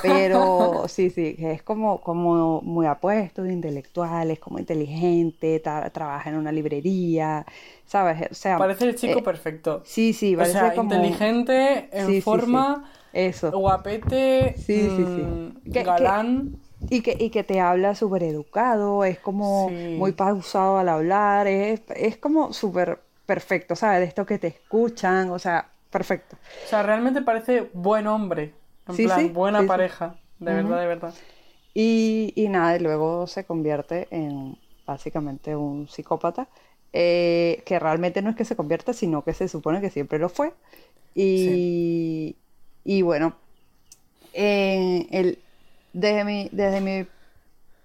pero 0.00 0.84
sí, 0.88 1.10
sí, 1.10 1.36
es 1.38 1.62
como, 1.62 2.00
como 2.02 2.60
muy 2.62 2.86
apuesto, 2.86 3.46
intelectual, 3.46 4.30
es 4.30 4.40
como 4.40 4.58
inteligente, 4.60 5.62
tra- 5.62 5.90
trabaja 5.92 6.30
en 6.30 6.36
una 6.36 6.52
librería, 6.52 7.46
¿sabes? 7.86 8.30
O 8.30 8.34
sea, 8.34 8.56
Parece 8.56 8.84
el 8.84 8.94
chico 8.96 9.22
eh, 9.22 9.22
perfecto. 9.22 9.82
sí, 9.84 10.12
sí, 10.14 10.36
o 10.36 10.44
parece 10.44 10.46
sea, 10.46 10.74
como... 10.74 10.84
inteligente, 10.84 11.88
en 11.92 12.14
Sí, 12.14 12.20
sí, 12.22 12.40
sí. 12.40 12.66
forma, 12.66 12.90
Eso. 13.12 13.56
guapete, 13.60 14.54
Sí, 14.54 14.90
sí, 14.90 15.06
sí. 15.06 15.40
mm, 15.64 15.72
Que- 15.72 15.94
que- 15.94 16.14
galán. 16.14 16.56
Y 16.90 17.02
que, 17.02 17.16
y 17.20 17.30
que 17.30 17.44
te 17.44 17.60
habla 17.60 17.94
súper 17.96 18.22
educado, 18.24 19.04
es 19.04 19.18
como 19.18 19.74
Sí. 19.74 19.76
muy 19.96 20.12
pausado 20.12 20.78
al 20.78 20.88
hablar, 20.90 21.46
es, 21.48 21.82
es 21.96 22.16
como 22.18 22.52
súper 22.52 23.00
perfecto, 23.26 23.76
¿sabes? 23.76 24.00
De 24.00 24.06
esto 24.06 24.26
que 24.26 24.38
te 24.38 24.48
escuchan, 24.48 25.30
o 25.30 25.38
sea, 25.38 25.70
perfecto. 25.90 26.36
O 26.64 26.66
sea, 26.66 26.82
realmente 26.82 27.22
parece 27.22 27.70
buen 27.72 28.06
hombre. 28.06 28.54
En 28.86 28.98
Sí, 28.98 29.02
plan, 29.02 29.32
sí, 29.32 29.34
buena 29.34 29.66
sí, 29.66 29.66
pareja. 29.66 30.20
De 30.38 30.52
verdad, 30.54 30.80
de 30.80 30.86
verdad. 30.86 31.18
Y, 31.74 32.32
y 32.36 32.48
nada, 32.48 32.76
y 32.76 32.80
luego 32.80 33.26
se 33.26 33.44
convierte 33.46 34.08
en 34.10 34.58
básicamente 34.86 35.56
un 35.56 35.88
psicópata, 35.88 36.48
eh, 36.92 37.62
que 37.66 37.78
realmente 37.78 38.20
no 38.22 38.30
es 38.30 38.36
que 38.36 38.44
se 38.44 38.56
convierta, 38.56 38.92
sino 38.92 39.24
que 39.24 39.32
se 39.34 39.48
supone 39.48 39.80
que 39.80 39.90
siempre 39.90 40.18
lo 40.18 40.28
fue. 40.28 40.54
Y, 41.14 41.66
Y 42.84 43.02
bueno, 43.02 43.36
en 44.32 45.08
el, 45.12 45.44
desde, 45.92 46.24
mi, 46.24 46.48
desde 46.52 46.80
mi 46.80 47.08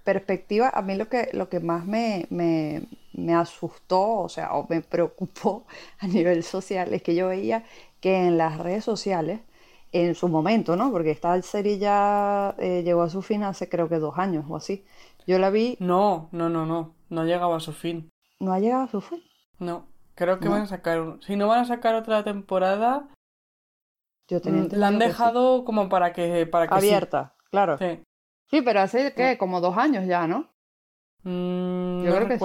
perspectiva, 0.03 0.69
a 0.73 0.81
mí 0.83 0.95
lo 0.95 1.09
que, 1.09 1.29
lo 1.33 1.49
que 1.49 1.59
más 1.61 1.85
me, 1.85 2.27
me, 2.31 2.83
me 3.18 3.34
asustó, 3.36 4.20
o 4.22 4.30
sea, 4.30 4.53
o 4.53 4.65
me 4.70 4.82
preocupó 4.82 5.65
a 5.99 6.07
nivel 6.07 6.43
social, 6.43 6.93
es 6.93 7.01
que 7.03 7.13
yo 7.15 7.28
veía 7.28 7.63
que 7.99 8.15
en 8.28 8.38
las 8.38 8.57
redes 8.59 8.84
sociales, 8.86 9.41
en 9.91 10.15
su 10.15 10.28
momento, 10.28 10.76
¿no? 10.76 10.91
Porque 10.91 11.11
esta 11.11 11.41
serie 11.41 11.78
ya 11.80 12.55
eh, 12.59 12.84
llegó 12.84 13.01
a 13.03 13.09
su 13.09 13.22
fin 13.22 13.43
hace 13.43 13.70
creo 13.70 13.88
que 13.89 13.99
dos 13.99 14.18
años 14.18 14.45
o 14.49 14.55
así. 14.55 14.86
Yo 15.26 15.39
la 15.39 15.49
vi, 15.49 15.76
No, 15.80 16.30
no, 16.32 16.47
no, 16.49 16.65
no. 16.65 16.93
No 17.09 17.24
llegaba 17.26 17.57
a 17.57 17.59
su 17.59 17.72
fin. 17.74 18.09
no 18.39 18.51
ha 18.53 18.59
llegado 18.59 18.84
a 18.84 18.88
su 18.89 19.01
fin. 19.01 19.22
No. 19.59 19.88
Creo 20.15 20.39
que 20.39 20.45
No. 20.45 20.51
van 20.51 20.61
a 20.63 20.68
sacar. 20.68 21.18
Si 21.22 21.36
no 21.36 21.47
van 21.47 21.59
a 21.59 21.65
sacar 21.65 21.95
otra 21.95 22.24
temporada, 22.24 23.07
Yo 24.30 24.41
tenía 24.41 24.63
mm, 24.63 24.70
la 24.74 24.88
han 24.88 24.95
sí. 24.95 25.07
dejado 25.07 25.63
como 25.63 25.88
para 25.89 26.11
que, 26.13 26.45
para 26.45 26.68
que 26.68 26.74
sí. 26.82 26.88
abierta, 26.88 27.34
claro. 27.49 27.78
Sí. 27.78 28.03
Sí, 28.49 28.61
pero 28.61 28.82
hace 28.82 29.13
que 29.13 29.38
como 29.38 29.61
dos 29.61 29.78
años 29.78 30.05
ya, 30.05 30.28
¿no? 30.28 30.49
Mm, 31.24 32.03
Yo 32.03 32.09
no 32.09 32.15
creo 32.15 32.28
que 32.28 32.34
sí. 32.36 32.39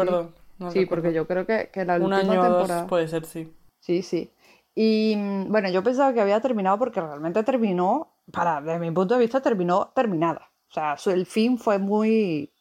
No 0.62 0.70
sí, 0.70 0.80
recuerdo. 0.80 1.02
porque 1.02 1.14
yo 1.14 1.26
creo 1.26 1.46
que, 1.46 1.70
que 1.72 1.84
la 1.84 1.96
Un 1.96 2.04
última 2.04 2.18
año 2.18 2.40
o 2.40 2.44
dos 2.48 2.58
temporada. 2.58 2.86
puede 2.86 3.08
ser, 3.08 3.24
sí. 3.26 3.52
Sí, 3.80 4.02
sí. 4.02 4.32
Y 4.74 5.14
mm, 5.16 5.50
bueno, 5.50 5.68
yo 5.70 5.82
pensaba 5.82 6.12
que 6.14 6.20
había 6.20 6.40
terminado 6.40 6.78
porque 6.78 7.00
realmente 7.00 7.42
terminó, 7.42 8.14
para, 8.32 8.60
desde 8.60 8.78
mi 8.78 8.90
punto 8.90 9.14
de 9.14 9.20
vista, 9.20 9.40
terminó 9.42 9.92
terminada. 9.94 10.50
O 10.70 10.72
sea, 10.72 10.96
su- 10.96 11.10
el 11.10 11.26
fin 11.26 11.58
fue 11.58 11.78
muy... 11.78 12.52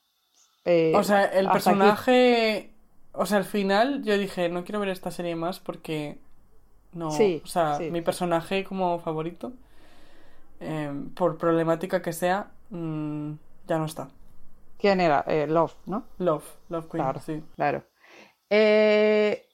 eh, 0.65 0.91
O 0.95 1.03
sea, 1.03 1.23
el 1.25 1.45
aquí. 1.47 1.53
personaje. 1.53 2.73
O 3.13 3.25
sea, 3.25 3.37
al 3.37 3.45
final 3.45 4.03
yo 4.03 4.17
dije, 4.17 4.49
no 4.49 4.63
quiero 4.63 4.79
ver 4.79 4.89
esta 4.89 5.11
serie 5.11 5.35
más 5.35 5.59
porque. 5.59 6.17
No. 6.93 7.11
Sí, 7.11 7.41
o 7.43 7.47
sea, 7.47 7.77
sí. 7.77 7.89
mi 7.91 8.01
personaje 8.01 8.63
como 8.65 8.99
favorito, 8.99 9.53
eh, 10.59 10.91
por 11.15 11.37
problemática 11.37 12.01
que 12.01 12.13
sea, 12.13 12.51
mm, 12.69 13.31
ya 13.67 13.77
no 13.77 13.85
está. 13.85 14.09
¿Quién 14.77 14.99
era? 14.99 15.23
Eh, 15.27 15.47
Love, 15.47 15.73
¿no? 15.85 16.03
Love, 16.17 16.43
Love 16.69 16.87
Queen, 16.89 17.03
Claro. 17.03 17.19
sí. 17.21 17.43
Claro. 17.55 17.83
Eh, 18.53 19.45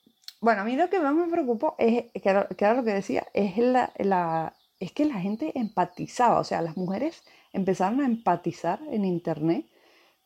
bueno, 0.41 0.61
a 0.61 0.65
mí 0.65 0.75
lo 0.75 0.89
que 0.89 0.99
más 0.99 1.13
me 1.15 1.27
preocupó 1.27 1.75
es, 1.77 2.05
que 2.21 2.29
era, 2.29 2.47
que 2.47 2.65
era 2.65 2.73
lo 2.73 2.83
que 2.83 2.93
decía, 2.93 3.27
es 3.33 3.57
la, 3.57 3.93
la- 3.99 4.53
es 4.79 4.91
que 4.91 5.05
la 5.05 5.19
gente 5.19 5.51
empatizaba, 5.57 6.39
o 6.39 6.43
sea, 6.43 6.61
las 6.61 6.75
mujeres 6.77 7.23
empezaron 7.53 8.01
a 8.01 8.05
empatizar 8.05 8.79
en 8.91 9.05
internet 9.05 9.65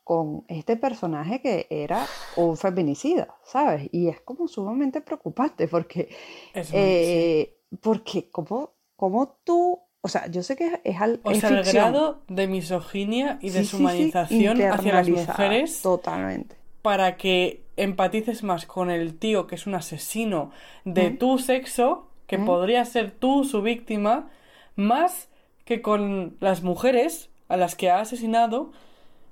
con 0.04 0.44
este 0.48 0.76
personaje 0.76 1.40
que 1.40 1.66
era 1.70 2.04
un 2.36 2.56
feminicida, 2.56 3.34
¿sabes? 3.44 3.88
Y 3.92 4.08
es 4.08 4.20
como 4.22 4.48
sumamente 4.48 5.00
preocupante 5.00 5.68
porque, 5.68 6.08
eh, 6.54 7.54
porque 7.80 8.28
como, 8.30 8.72
como 8.96 9.36
tú, 9.44 9.80
o 10.00 10.08
sea, 10.08 10.26
yo 10.28 10.42
sé 10.42 10.56
que 10.56 10.80
es, 10.82 11.00
al- 11.00 11.20
O 11.24 11.30
es 11.30 11.40
sea, 11.40 11.50
el 11.50 11.64
grado 11.64 12.22
de 12.28 12.46
misoginia 12.48 13.38
y 13.40 13.50
Sí, 13.50 13.52
sí, 13.52 13.64
sí, 13.64 13.74
deshumanización 13.74 14.60
hacia 14.62 14.92
las 14.94 15.08
mujeres 15.08 15.82
Totalmente. 15.82 16.56
para 16.82 17.16
que 17.16 17.62
empatices 17.76 18.42
más 18.42 18.66
con 18.66 18.90
el 18.90 19.18
tío 19.18 19.46
que 19.46 19.54
es 19.54 19.66
un 19.66 19.74
asesino 19.74 20.50
de 20.84 21.10
Mm. 21.10 21.18
tu 21.18 21.38
sexo, 21.38 22.08
que 22.26 22.38
Mm. 22.38 22.44
podría 22.46 22.84
ser 22.84 23.10
tú 23.10 23.44
su 23.44 23.62
víctima, 23.62 24.28
más 24.76 25.28
que 25.64 25.80
con 25.82 26.36
las 26.40 26.62
mujeres 26.62 27.30
a 27.48 27.56
las 27.56 27.74
que 27.76 27.90
ha 27.90 28.00
asesinado, 28.00 28.72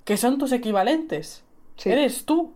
que 0.05 0.17
son 0.17 0.37
tus 0.37 0.51
equivalentes. 0.51 1.43
Sí. 1.77 1.89
Eres 1.91 2.25
tú. 2.25 2.53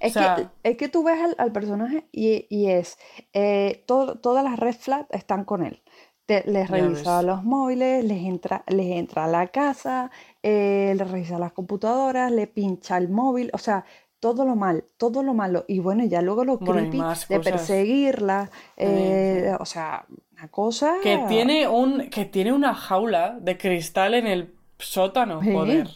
Es, 0.00 0.16
O 0.16 0.20
sea- 0.20 0.34
que, 0.62 0.70
es 0.70 0.76
que 0.76 0.88
tú 0.88 1.02
ves 1.04 1.18
al, 1.20 1.34
al 1.38 1.52
personaje 1.52 2.06
y, 2.12 2.46
y 2.50 2.66
es, 2.70 2.98
eh, 3.32 3.82
todo- 3.86 4.16
todas 4.16 4.44
las 4.44 4.58
red 4.58 4.74
flags 4.74 5.06
están 5.10 5.44
con 5.44 5.64
él. 5.64 5.82
Te- 6.26 6.42
les 6.50 6.68
revisa 6.68 7.22
los 7.22 7.44
móviles, 7.44 8.04
les 8.04 8.18
entra, 8.24 8.64
les 8.66 8.86
entra 8.96 9.24
a 9.24 9.28
la 9.28 9.46
casa, 9.46 10.10
eh, 10.42 10.92
les 10.96 11.08
revisa 11.10 11.38
las 11.38 11.52
computadoras, 11.52 12.32
le 12.32 12.46
pincha 12.48 12.96
el 12.98 13.08
móvil, 13.08 13.48
o 13.52 13.58
sea, 13.58 13.84
todo 14.20 14.44
lo 14.44 14.56
mal, 14.56 14.84
todo 14.96 15.22
lo 15.22 15.34
malo. 15.34 15.64
Y 15.68 15.78
bueno, 15.80 16.04
ya 16.04 16.22
luego 16.22 16.44
lo 16.44 16.58
Bueno, 16.58 16.90
creepy 16.90 17.02
de 17.28 17.40
perseguirla, 17.40 18.50
eh, 18.76 19.54
o 19.60 19.64
sea, 19.66 20.06
una 20.32 20.48
cosa... 20.48 20.94
Que 21.02 21.18
tiene 21.28 21.68
un, 21.68 22.08
que 22.10 22.24
tiene 22.24 22.52
una 22.52 22.74
jaula 22.74 23.38
de 23.40 23.56
cristal 23.58 24.14
en 24.14 24.26
el 24.26 24.54
sótano, 24.78 25.42
Sí. 25.42 25.52
joder. 25.52 25.88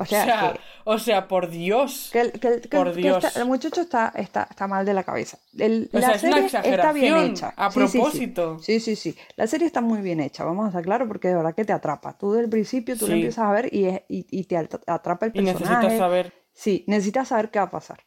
O 0.00 0.04
sea, 0.04 0.52
que- 0.54 0.60
o 0.84 0.96
sea, 1.00 1.26
por 1.26 1.50
Dios. 1.50 2.10
Que, 2.12 2.30
que 2.30 2.68
Por 2.68 2.94
Dios. 2.94 3.24
está- 3.24 3.40
el 3.40 3.48
muchacho 3.48 3.80
está, 3.80 4.12
está, 4.14 4.46
está 4.48 4.68
mal 4.68 4.86
de 4.86 4.94
la 4.94 5.02
cabeza. 5.02 5.38
El- 5.58 5.90
O 5.92 5.98
la 5.98 6.06
sea, 6.06 6.14
es 6.14 6.22
una 6.22 6.48
serie 6.48 6.70
está 6.76 6.92
bien 6.92 7.16
hecha. 7.16 7.52
a 7.56 7.68
Sí, 7.72 7.80
sí, 7.80 7.88
sí. 7.88 7.98
propósito. 7.98 8.58
Sí, 8.60 8.78
sí, 8.78 8.94
sí. 8.94 9.16
La 9.34 9.48
serie 9.48 9.66
está 9.66 9.80
muy 9.80 10.00
bien 10.00 10.20
hecha, 10.20 10.44
vamos 10.44 10.66
a 10.66 10.68
estar 10.68 10.84
claros, 10.84 11.08
porque 11.08 11.26
de 11.26 11.34
verdad 11.34 11.52
que 11.52 11.64
te 11.64 11.72
atrapa. 11.72 12.16
Tú 12.16 12.30
del 12.32 12.48
principio, 12.48 12.96
tú 12.96 13.06
lo 13.08 13.14
Sí. 13.14 13.18
empiezas 13.18 13.44
a 13.44 13.50
ver 13.50 13.74
y, 13.74 13.86
es- 13.86 14.02
y, 14.08 14.24
y 14.30 14.44
te 14.44 14.56
at- 14.56 14.82
atrapa 14.86 15.26
el 15.26 15.32
Y 15.34 15.40
necesitas 15.40 15.68
personaje. 15.68 15.98
saber. 15.98 16.32
Sí, 16.62 16.84
necesitas 16.88 17.28
saber 17.28 17.50
qué 17.50 17.58
va 17.60 17.66
a 17.66 17.70
pasar. 17.78 18.00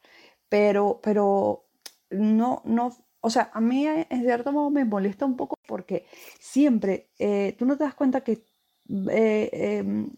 Pero, 0.50 1.00
pero 1.02 1.66
no, 2.10 2.62
no, 2.66 2.84
o 3.22 3.30
sea, 3.30 3.50
a 3.54 3.62
mí 3.62 3.88
eh, 3.88 4.08
en 4.10 4.22
cierto 4.24 4.52
modo 4.52 4.70
me 4.70 4.84
molesta 4.86 5.26
un 5.26 5.38
poco 5.38 5.56
porque 5.68 6.06
siempre 6.40 7.10
eh, 7.20 7.56
tú 7.58 7.66
no 7.66 7.78
te 7.78 7.86
das 7.86 7.96
cuenta 7.96 8.22
que 8.26 8.44
eh, 9.10 9.50
em, 9.80 10.10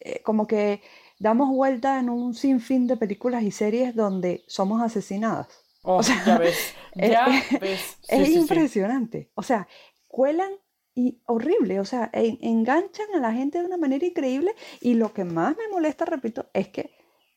eh, 0.00 0.20
como 0.22 0.46
que 0.46 0.80
damos 1.18 1.48
vuelta 1.50 1.98
en 2.00 2.08
un 2.08 2.32
sinfín 2.34 2.86
de 2.86 2.96
películas 2.96 3.42
y 3.42 3.50
series 3.50 3.94
donde 3.94 4.44
somos 4.46 4.80
asesinadas. 4.82 5.48
Oh, 5.82 6.00
ya 6.26 6.38
ves. 6.38 6.74
eh, 6.96 7.10
Ya 7.10 7.26
ves. 7.60 7.80
Sí, 8.02 8.08
es 8.20 8.26
sí, 8.28 8.32
sí. 8.32 8.38
impresionante. 8.38 9.30
O 9.34 9.42
sea, 9.42 9.68
cuelan 10.08 10.52
y 10.94 11.20
horrible. 11.26 11.80
O 11.80 11.84
sea, 11.84 12.08
en- 12.14 12.38
enganchan 12.40 13.08
a 13.14 13.18
la 13.20 13.32
gente 13.32 13.58
de 13.58 13.66
una 13.66 13.76
manera 13.76 14.06
increíble. 14.06 14.54
Y 14.80 14.94
lo 14.94 15.12
que 15.12 15.24
más 15.24 15.54
me 15.58 15.68
molesta, 15.70 16.06
repito, 16.06 16.46
es 16.54 16.68
que 16.68 16.90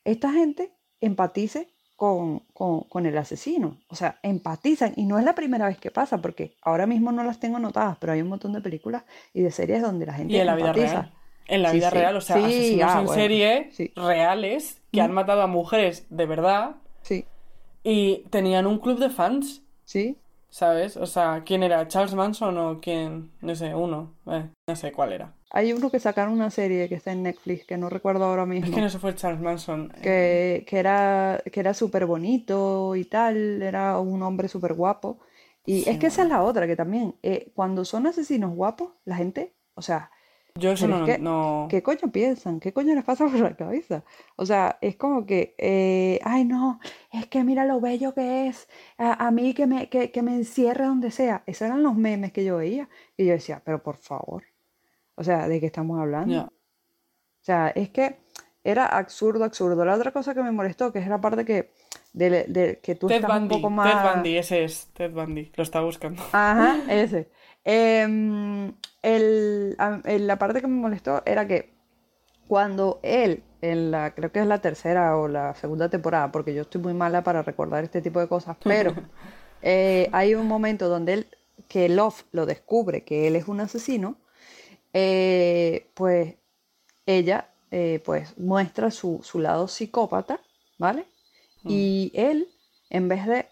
esta 0.04 0.32
gente 0.32 0.72
empatice 1.00 1.68
con, 1.96 2.40
con- 2.54 2.82
con 2.82 3.06
el 3.06 3.16
asesino. 3.18 3.78
O 3.88 3.94
sea, 3.96 4.18
empatizan. 4.22 4.92
Y 4.96 5.04
no 5.06 5.18
es 5.18 5.24
la 5.24 5.34
primera 5.34 5.66
vez 5.66 5.78
que 5.78 5.90
pasa, 5.90 6.18
porque 6.18 6.56
ahora 6.62 6.86
mismo 6.86 7.10
no 7.12 7.24
las 7.24 7.40
tengo 7.40 7.56
anotadas, 7.56 7.98
pero 7.98 8.12
hay 8.12 8.22
un 8.22 8.28
montón 8.28 8.52
de 8.52 8.60
películas 8.60 9.04
y 9.34 9.42
de 9.42 9.50
series 9.50 9.82
donde 9.82 10.06
la 10.06 10.14
gente 10.14 10.34
Y 10.34 10.40
en 10.40 10.46
la 10.46 10.54
vida 10.56 10.66
empatiza. 10.68 11.00
real. 11.02 11.12
En 11.48 11.62
la 11.62 11.70
Sí, 11.70 11.76
vida 11.78 11.90
sí. 11.90 11.96
real, 11.96 12.16
o 12.16 12.20
sea, 12.20 12.36
Sí, 12.36 12.42
asesinos 12.44 12.90
ah, 12.94 13.00
en 13.00 13.06
bueno, 13.06 13.22
serie 13.22 13.70
reales 13.96 14.82
que 14.92 15.00
han 15.00 15.12
matado 15.12 15.42
a 15.42 15.46
mujeres 15.46 16.06
de 16.10 16.26
verdad 16.26 16.76
Sí, 17.02 17.24
y 17.82 18.18
tenían 18.30 18.66
un 18.66 18.78
club 18.78 18.98
de 18.98 19.10
fans, 19.10 19.62
sí. 19.84 20.18
¿sabes? 20.50 20.96
O 20.96 21.06
sea, 21.06 21.42
¿quién 21.44 21.62
era? 21.62 21.88
¿Charles 21.88 22.14
Manson 22.14 22.58
o 22.58 22.80
quién? 22.80 23.30
No 23.40 23.54
sé, 23.54 23.74
uno. 23.74 24.14
Eh, 24.26 24.48
no 24.66 24.76
sé 24.76 24.92
cuál 24.92 25.12
era. 25.14 25.32
Hay 25.50 25.72
uno 25.72 25.90
que 25.90 25.98
sacaron 25.98 26.34
una 26.34 26.50
serie 26.50 26.88
que 26.88 26.94
está 26.96 27.12
en 27.12 27.22
Netflix, 27.22 27.64
que 27.64 27.76
no 27.78 27.88
recuerdo 27.88 28.24
ahora 28.24 28.44
mismo. 28.46 28.66
Es 28.68 28.74
que 28.74 28.80
no 28.82 28.90
se 28.90 28.98
fue 28.98 29.14
Charles 29.14 29.40
Manson. 29.40 29.92
eh, 29.96 30.00
que, 30.02 30.64
que 30.66 30.78
era, 30.78 31.42
que 31.50 31.60
era 31.60 31.72
súper 31.74 32.04
bonito 32.06 32.94
y 32.96 33.04
tal, 33.06 33.62
era 33.62 33.98
un 33.98 34.22
hombre 34.22 34.48
súper 34.48 34.74
guapo. 34.74 35.18
Y 35.64 35.82
Sí, 35.84 35.90
es 35.90 35.98
que 35.98 36.06
esa 36.08 36.22
es 36.22 36.28
la 36.28 36.42
otra, 36.42 36.66
que 36.66 36.76
también, 36.76 37.14
eh, 37.22 37.50
cuando 37.54 37.84
son 37.84 38.06
asesinos 38.06 38.54
guapos, 38.54 38.92
la 39.04 39.16
gente, 39.16 39.54
o 39.74 39.82
sea, 39.82 40.10
Yo 40.54 40.72
eso 40.72 40.86
no, 40.88 41.04
que- 41.04 41.18
no... 41.18 41.66
¿qué 41.70 41.82
coño 41.82 42.10
piensan? 42.12 42.58
¿Qué 42.60 42.72
coño 42.72 42.94
les 42.94 43.04
pasa 43.04 43.24
por 43.30 43.38
la 43.40 43.54
cabeza? 43.56 44.04
O 44.36 44.44
sea, 44.46 44.78
es 44.80 44.96
como 44.96 45.26
que, 45.26 45.54
eh, 45.58 46.20
ay 46.24 46.44
no, 46.44 46.80
es 47.12 47.26
que 47.26 47.42
mira 47.44 47.64
lo 47.66 47.80
bello 47.80 48.14
que 48.14 48.48
es, 48.48 48.68
a, 48.98 49.26
a 49.26 49.30
mí 49.30 49.52
que 49.54 49.66
me, 49.66 49.88
que, 49.90 50.10
que 50.10 50.22
me 50.22 50.34
encierre 50.34 50.84
donde 50.86 51.10
sea. 51.10 51.42
Esos 51.46 51.62
eran 51.62 51.82
los 51.82 51.94
memes 51.96 52.32
que 52.32 52.44
yo 52.44 52.56
veía. 52.58 52.88
Y 53.16 53.26
yo 53.26 53.32
decía, 53.32 53.60
pero 53.64 53.82
por 53.82 53.96
favor, 53.96 54.44
o 55.18 55.24
sea, 55.24 55.48
¿de 55.48 55.60
qué 55.60 55.66
estamos 55.66 56.00
hablando? 56.00 56.44
O 56.46 57.44
sea, 57.44 57.68
es 57.68 57.90
que 57.90 58.18
era 58.64 58.86
absurdo, 58.86 59.44
absurdo. 59.44 59.84
La 59.84 59.94
otra 59.94 60.12
cosa 60.12 60.34
que 60.34 60.42
me 60.42 60.52
molestó, 60.52 60.92
que 60.92 60.98
es 60.98 61.08
la 61.08 61.20
parte 61.20 61.44
que, 61.44 61.70
de, 62.12 62.44
de- 62.44 62.80
que 62.82 62.94
tú 62.94 63.06
Ted 63.08 63.16
estás 63.16 63.40
un 63.40 63.48
poco 63.48 63.70
más... 63.70 64.02
Ted 64.02 64.10
Bundy, 64.14 64.36
ese 64.38 64.64
es 64.64 64.88
Ted 64.92 65.12
Bundy, 65.12 65.52
lo 65.54 65.62
está 65.62 65.80
buscando. 65.80 66.22
Ajá, 66.32 66.76
ese. 66.88 67.28
El- 69.02 69.76
a- 69.78 70.00
el- 70.04 70.26
la 70.26 70.36
parte 70.38 70.60
que 70.60 70.66
me 70.66 70.80
molestó 70.80 71.22
era 71.24 71.46
que 71.46 71.70
cuando 72.46 72.98
él, 73.02 73.42
en 73.60 73.90
la, 73.90 74.14
creo 74.14 74.32
que 74.32 74.40
es 74.40 74.46
la 74.46 74.60
tercera 74.60 75.16
o 75.16 75.28
la 75.28 75.54
segunda 75.54 75.88
temporada, 75.88 76.32
porque 76.32 76.54
yo 76.54 76.62
estoy 76.62 76.80
muy 76.80 76.94
mala 76.94 77.22
para 77.22 77.42
recordar 77.42 77.84
este 77.84 78.00
tipo 78.02 78.20
de 78.20 78.28
cosas, 78.28 78.56
pero 78.62 78.94
eh, 79.62 80.08
hay 80.12 80.34
un 80.34 80.46
momento 80.46 80.88
donde 80.88 81.12
él, 81.14 81.26
que 81.68 81.88
Love 81.88 82.24
lo 82.32 82.46
descubre 82.46 83.04
que 83.04 83.26
él 83.26 83.36
es 83.36 83.48
un 83.48 83.60
asesino, 83.60 84.16
eh, 84.92 85.90
pues 85.94 86.34
ella 87.06 87.50
eh, 87.70 88.02
pues 88.04 88.38
muestra 88.38 88.90
su, 88.90 89.20
su 89.22 89.38
lado 89.38 89.68
psicópata, 89.68 90.40
¿vale? 90.78 91.06
Y 91.64 92.12
él, 92.14 92.48
en 92.88 93.08
vez 93.08 93.26
de 93.26 93.46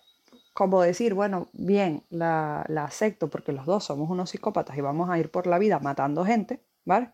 como 0.55 0.81
decir, 0.81 1.13
bueno, 1.13 1.49
bien, 1.53 2.03
la, 2.09 2.65
la 2.69 2.85
acepto 2.85 3.29
porque 3.29 3.53
los 3.53 3.67
dos 3.67 3.85
somos 3.85 4.09
unos 4.09 4.31
psicópatas 4.31 4.79
y 4.79 4.81
vamos 4.81 5.11
a 5.11 5.19
ir 5.19 5.31
por 5.31 5.47
la 5.47 5.59
vida 5.59 5.81
matando 5.81 6.25
gente, 6.25 6.63
¿vale? 6.87 7.11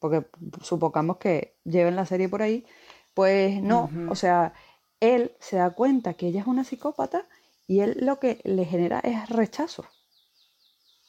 Porque 0.00 0.26
supongamos 0.60 1.18
que 1.18 1.54
lleven 1.64 1.94
la 1.94 2.04
serie 2.04 2.28
por 2.28 2.42
ahí, 2.42 2.66
pues 3.14 3.62
no, 3.62 3.88
o 4.08 4.16
sea, 4.16 4.54
él 4.98 5.36
se 5.38 5.56
da 5.56 5.70
cuenta 5.70 6.14
que 6.14 6.26
ella 6.26 6.40
es 6.40 6.48
una 6.48 6.64
psicópata 6.64 7.28
y 7.68 7.78
él 7.80 7.96
lo 8.00 8.18
que 8.18 8.40
le 8.42 8.64
genera 8.64 8.98
es 8.98 9.28
rechazo. 9.28 9.84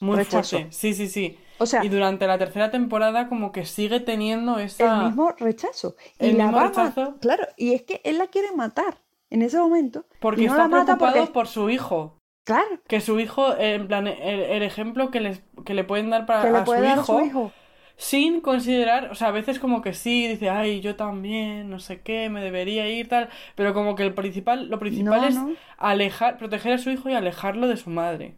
Muy 0.06 0.16
rechazo. 0.16 0.56
fuerte. 0.56 0.72
Sí, 0.72 0.94
sí, 0.94 1.08
sí. 1.08 1.38
O 1.58 1.66
sea, 1.66 1.84
y 1.84 1.88
durante 1.88 2.26
la 2.26 2.38
tercera 2.38 2.70
temporada 2.70 3.28
como 3.28 3.52
que 3.52 3.64
sigue 3.64 4.00
teniendo 4.00 4.58
esa... 4.58 4.98
el 5.00 5.06
mismo 5.06 5.30
rechazo. 5.38 5.96
Y 6.18 6.30
el 6.30 6.38
la 6.38 6.44
mismo 6.46 6.56
va 6.56 6.66
a. 6.66 7.14
Claro, 7.20 7.46
y 7.56 7.72
es 7.74 7.82
que 7.82 8.00
él 8.04 8.18
la 8.18 8.26
quiere 8.26 8.52
matar 8.52 8.98
en 9.30 9.42
ese 9.42 9.58
momento. 9.58 10.04
Porque 10.18 10.42
y 10.42 10.46
no 10.46 10.52
está 10.52 10.62
la 10.62 10.68
mata 10.68 10.96
preocupado 10.96 11.14
porque... 11.26 11.32
por 11.32 11.46
su 11.48 11.70
hijo. 11.70 12.18
Claro, 12.44 12.80
Que 12.88 13.00
su 13.00 13.20
hijo, 13.20 13.56
en 13.56 13.86
plan, 13.86 14.08
el, 14.08 14.18
el 14.40 14.62
ejemplo 14.64 15.10
que, 15.12 15.20
les, 15.20 15.42
que 15.64 15.74
le 15.74 15.84
pueden 15.84 16.10
dar 16.10 16.26
para 16.26 16.42
que 16.42 16.50
le 16.50 16.58
a 16.58 16.64
puede 16.64 16.80
su 16.80 16.84
dar 16.86 16.98
hijo, 16.98 17.18
a 17.18 17.20
su 17.20 17.20
hijo. 17.24 17.52
sin 17.96 18.40
considerar, 18.40 19.10
o 19.12 19.14
sea, 19.14 19.28
a 19.28 19.30
veces 19.30 19.60
como 19.60 19.80
que 19.80 19.94
sí, 19.94 20.26
dice, 20.26 20.50
ay, 20.50 20.80
yo 20.80 20.96
también, 20.96 21.70
no 21.70 21.78
sé 21.78 22.00
qué, 22.02 22.28
me 22.30 22.42
debería 22.42 22.88
ir, 22.88 23.08
tal, 23.08 23.28
pero 23.54 23.72
como 23.74 23.94
que 23.94 24.02
el 24.02 24.14
principal, 24.14 24.68
lo 24.68 24.80
principal 24.80 25.20
No, 25.20 25.26
es 25.28 25.34
no. 25.36 25.56
alejar, 25.78 26.36
proteger 26.36 26.72
a 26.72 26.78
su 26.78 26.90
hijo 26.90 27.08
y 27.08 27.14
alejarlo 27.14 27.68
de 27.68 27.76
su 27.76 27.90
madre. 27.90 28.36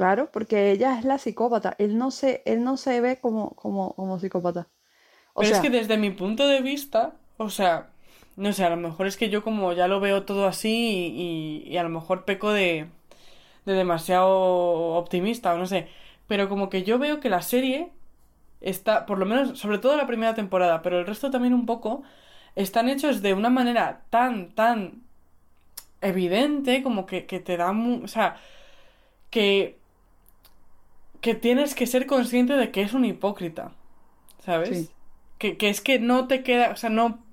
Claro, 0.00 0.30
porque 0.32 0.70
ella 0.72 0.98
es 0.98 1.04
la 1.04 1.18
psicópata. 1.18 1.76
Él 1.78 1.96
no 1.98 2.10
se, 2.10 2.42
él 2.46 2.64
no 2.64 2.76
se 2.76 3.00
ve 3.00 3.18
como, 3.20 3.54
como, 3.56 3.94
como 3.94 4.18
psicópata. 4.18 4.68
O 5.34 5.42
Pero 5.42 5.50
sea, 5.50 5.60
es 5.60 5.60
que 5.60 5.70
desde 5.70 5.96
mi 5.96 6.10
punto 6.10 6.46
de 6.46 6.60
vista, 6.60 7.14
o 7.38 7.50
sea, 7.50 7.90
no 8.36 8.52
sé, 8.52 8.64
a 8.64 8.70
lo 8.70 8.76
mejor 8.76 9.06
es 9.06 9.16
que 9.16 9.30
yo 9.30 9.42
como 9.42 9.72
ya 9.72 9.88
lo 9.88 10.00
veo 10.00 10.24
todo 10.24 10.46
así 10.46 10.68
y, 10.70 11.66
y- 11.68 11.72
y 11.72 11.76
a 11.78 11.82
lo 11.82 11.88
mejor 11.88 12.24
peco 12.24 12.52
de, 12.52 12.86
de 13.66 13.74
demasiado 13.74 14.30
optimista 14.96 15.54
o 15.54 15.58
no 15.58 15.66
sé, 15.66 15.88
pero 16.28 16.48
como 16.48 16.70
que 16.70 16.84
yo 16.84 16.98
veo 16.98 17.20
que 17.20 17.30
la 17.30 17.42
serie 17.42 17.92
está, 18.60 19.06
por 19.06 19.18
lo 19.18 19.26
menos, 19.26 19.58
sobre 19.60 19.78
todo 19.78 19.96
la 19.96 20.06
primera 20.08 20.34
temporada, 20.34 20.82
pero 20.82 21.00
el 21.00 21.06
resto 21.06 21.30
también 21.32 21.54
un 21.54 21.66
poco, 21.66 22.02
están 22.56 22.88
hechos 22.88 23.22
de 23.22 23.34
una 23.34 23.50
manera 23.50 24.02
tan, 24.10 24.52
tan 24.54 25.02
evidente, 26.00 26.82
como 26.82 27.06
que, 27.06 27.26
que 27.26 27.40
te 27.40 27.56
da, 27.56 27.72
mu- 27.72 28.04
o 28.04 28.08
sea, 28.08 28.36
que, 29.30 29.79
que 31.20 31.34
tienes 31.34 31.74
que 31.74 31.86
ser 31.86 32.06
consciente 32.06 32.54
de 32.54 32.70
que 32.70 32.82
es 32.82 32.92
un 32.94 33.04
hipócrita, 33.04 33.72
¿sabes? 34.44 34.68
Sí. 34.68 34.90
Que, 35.38 35.56
que 35.56 35.68
es 35.70 35.80
que 35.80 35.98
no 35.98 36.26
te 36.28 36.42
queda, 36.42 36.70
o 36.72 36.76
sea, 36.76 36.90
no, 36.90 37.24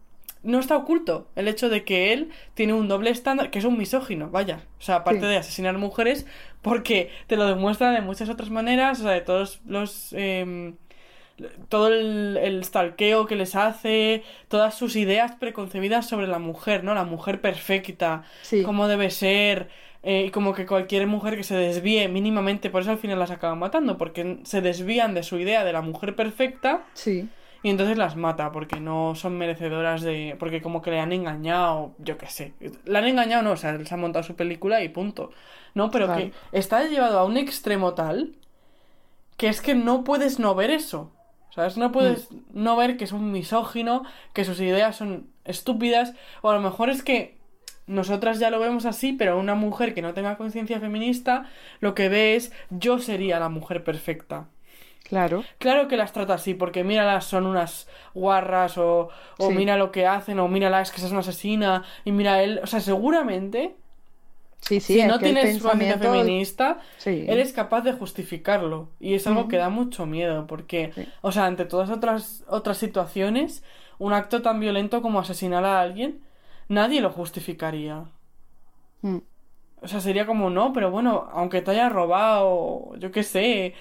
no 0.44 0.60
está 0.60 0.78
oculto 0.78 1.30
el 1.36 1.48
hecho 1.48 1.70
de 1.70 1.84
que 1.86 2.14
él 2.14 2.32
tiene 2.54 2.74
un 2.74 2.88
doble 2.88 3.10
estándar, 3.12 3.52
que 3.52 3.60
es 3.60 3.66
un 3.66 3.78
misógino, 3.78 4.30
vaya. 4.30 4.62
O 4.80 4.82
sea, 4.82 4.98
aparte 4.98 5.26
Sí. 5.26 5.28
de 5.28 5.38
asesinar 5.38 5.78
mujeres, 5.78 6.26
porque 6.62 7.12
te 7.28 7.38
lo 7.38 7.46
demuestra 7.48 7.92
de 7.92 8.02
muchas 8.02 8.30
otras 8.30 8.50
maneras, 8.50 9.00
o 9.00 9.04
sea, 9.04 9.12
de 9.14 9.22
todos 9.22 9.62
los... 9.66 10.14
em, 10.14 10.78
todo 11.70 11.88
el, 11.90 12.38
el 12.42 12.64
stalkeo 12.64 13.28
que 13.28 13.36
les 13.36 13.56
hace, 13.56 14.24
todas 14.48 14.76
sus 14.76 14.96
ideas 14.96 15.34
preconcebidas 15.36 16.08
sobre 16.08 16.28
la 16.28 16.40
mujer, 16.40 16.84
¿no? 16.84 16.94
La 16.96 17.04
mujer 17.04 17.42
perfecta, 17.42 18.24
sí, 18.42 18.64
cómo 18.64 18.88
debe 18.88 19.12
ser, 19.12 19.70
eh, 20.04 20.26
y 20.28 20.32
como 20.32 20.54
que 20.54 20.66
cualquier 20.66 21.08
mujer 21.08 21.36
que 21.36 21.44
se 21.44 21.56
desvíe 21.56 22.08
mínimamente, 22.08 22.70
por 22.70 22.82
eso 22.82 22.92
al 22.92 22.98
final 22.98 23.20
las 23.20 23.32
acaban 23.32 23.60
matando, 23.60 23.98
porque 23.98 24.40
se 24.44 24.62
desvían 24.62 25.14
de 25.14 25.24
su 25.24 25.40
idea 25.40 25.64
de 25.64 25.74
la 25.74 25.82
mujer 25.82 26.16
perfecta 26.16 26.86
sí, 26.94 27.30
y 27.64 27.70
entonces 27.70 27.98
las 27.98 28.16
mata 28.16 28.52
porque 28.52 28.80
no 28.80 29.16
son 29.16 29.38
merecedoras 29.38 30.02
de. 30.02 30.36
Porque 30.40 30.62
como 30.62 30.82
que 30.82 30.92
le 30.92 31.00
han 31.00 31.12
engañado, 31.12 31.94
yo 31.98 32.18
qué 32.18 32.28
sé. 32.28 32.54
Le 32.86 32.98
han 32.98 33.06
engañado, 33.06 33.44
no, 33.44 33.52
o 33.52 33.58
sea, 33.58 33.74
les 33.74 33.92
han 33.92 34.00
montado 34.00 34.24
su 34.24 34.36
película 34.36 34.84
y 34.84 34.90
punto. 34.90 35.32
No, 35.74 35.92
pero 35.92 36.14
que 36.16 36.32
está 36.52 36.84
llevado 36.86 37.20
a 37.20 37.26
un 37.26 37.38
extremo 37.38 37.94
tal 37.94 38.36
que 39.38 39.48
es 39.48 39.62
que 39.62 39.76
no 39.76 40.04
puedes 40.04 40.40
no 40.40 40.56
ver 40.56 40.72
eso. 40.72 41.12
¿Sabes? 41.54 41.78
No 41.78 41.92
puedes 41.92 42.28
no 42.54 42.76
ver 42.76 42.98
que 42.98 43.04
es 43.04 43.12
un 43.12 43.32
misógino, 43.32 44.04
que 44.34 44.46
sus 44.46 44.60
ideas 44.60 44.96
son 44.96 45.28
estúpidas, 45.44 46.14
o 46.42 46.52
a 46.52 46.54
lo 46.54 46.62
mejor 46.62 46.90
es 46.90 47.02
que 47.02 47.37
nosotras 47.88 48.40
ya 48.40 48.50
lo 48.50 48.60
vemos 48.60 48.86
así, 48.86 49.14
pero 49.14 49.40
una 49.40 49.56
mujer 49.56 49.94
que 49.94 50.02
no 50.02 50.14
tenga 50.14 50.38
conciencia 50.38 50.80
feminista 50.80 51.46
lo 51.80 51.96
que 51.96 52.10
ve 52.10 52.36
es 52.36 52.52
yo 52.70 53.00
sería 53.00 53.40
la 53.40 53.50
mujer 53.50 53.84
perfecta. 53.84 54.48
claro. 55.04 55.44
Claro 55.58 55.88
que 55.88 55.96
las 55.96 56.12
trata 56.12 56.34
así, 56.34 56.54
porque 56.54 56.84
míralas, 56.84 57.24
son 57.26 57.46
unas 57.46 57.88
guarras, 58.14 58.78
o, 58.78 59.10
o 59.38 59.48
Sí. 59.50 59.56
mira 59.56 59.78
lo 59.78 59.92
que 59.94 60.06
hacen, 60.06 60.38
o 60.40 60.48
mírala, 60.50 60.82
es 60.82 60.92
que 60.92 60.98
esa 60.98 61.06
es 61.06 61.12
una 61.12 61.22
asesina, 61.22 61.84
y 62.04 62.12
mira 62.12 62.44
él, 62.44 62.60
o 62.62 62.68
sea, 62.68 62.82
seguramente, 62.82 63.76
Sí, 64.60 64.82
sí, 64.82 65.00
si 65.00 65.08
no 65.08 65.18
tienes 65.20 65.62
conciencia 65.62 65.96
pensamiento- 65.98 66.12
feminista, 66.12 66.80
Sí. 66.98 67.24
eres 67.28 67.54
capaz 67.54 67.82
de 67.82 67.94
justificarlo, 67.94 68.90
y 69.00 69.14
es 69.14 69.26
algo 69.28 69.48
que 69.48 69.56
da 69.58 69.70
mucho 69.70 70.06
miedo, 70.06 70.46
porque, 70.46 70.92
o 71.22 71.32
sea, 71.32 71.46
ante 71.46 71.64
todas 71.64 71.90
otras, 71.90 72.44
otras 72.50 72.78
situaciones, 72.78 73.64
un 74.00 74.12
acto 74.14 74.42
tan 74.42 74.60
violento 74.60 75.02
como 75.02 75.20
asesinar 75.20 75.64
a 75.64 75.80
alguien, 75.80 76.20
nadie 76.70 77.02
lo 77.02 77.12
justificaría. 77.12 78.06
Mm, 79.04 79.20
O 79.82 79.88
sea, 79.88 80.00
sería 80.02 80.26
como, 80.26 80.50
no, 80.50 80.74
pero 80.74 80.90
bueno, 80.92 81.28
aunque 81.32 81.62
te 81.62 81.72
haya 81.72 81.90
robado, 81.90 82.96
yo 82.98 83.12
qué 83.12 83.24
sé. 83.24 83.76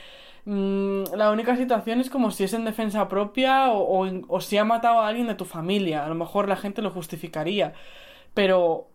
mm, 0.44 1.04
la 1.16 1.30
única 1.32 1.56
situación 1.56 2.00
es 2.00 2.10
como 2.10 2.30
si 2.30 2.44
es 2.44 2.52
en 2.54 2.64
defensa 2.64 3.08
propia 3.08 3.70
o, 3.72 4.04
o, 4.06 4.10
o 4.28 4.40
si 4.40 4.58
ha 4.58 4.64
matado 4.64 5.00
a 5.00 5.08
alguien 5.08 5.26
de 5.26 5.34
tu 5.34 5.44
familia. 5.46 6.04
A 6.04 6.08
lo 6.08 6.14
mejor 6.14 6.48
la 6.48 6.56
gente 6.56 6.82
lo 6.82 6.90
justificaría. 6.90 7.72
Pero, 8.34 8.88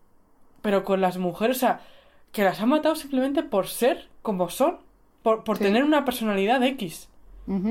pero 0.61 0.83
con 0.85 1.01
las 1.01 1.17
mujeres, 1.19 1.57
o 1.57 1.61
sea, 1.61 1.81
que 2.33 2.43
las 2.45 2.61
ha 2.61 2.65
matado 2.67 2.95
simplemente 2.95 3.43
por 3.43 3.67
ser 3.67 4.09
como 4.23 4.49
son. 4.49 4.79
Por, 5.23 5.43
por 5.45 5.57
Sí. 5.57 5.59
tener 5.59 5.83
una 5.85 6.05
personalidad 6.05 6.63
X. 6.63 7.09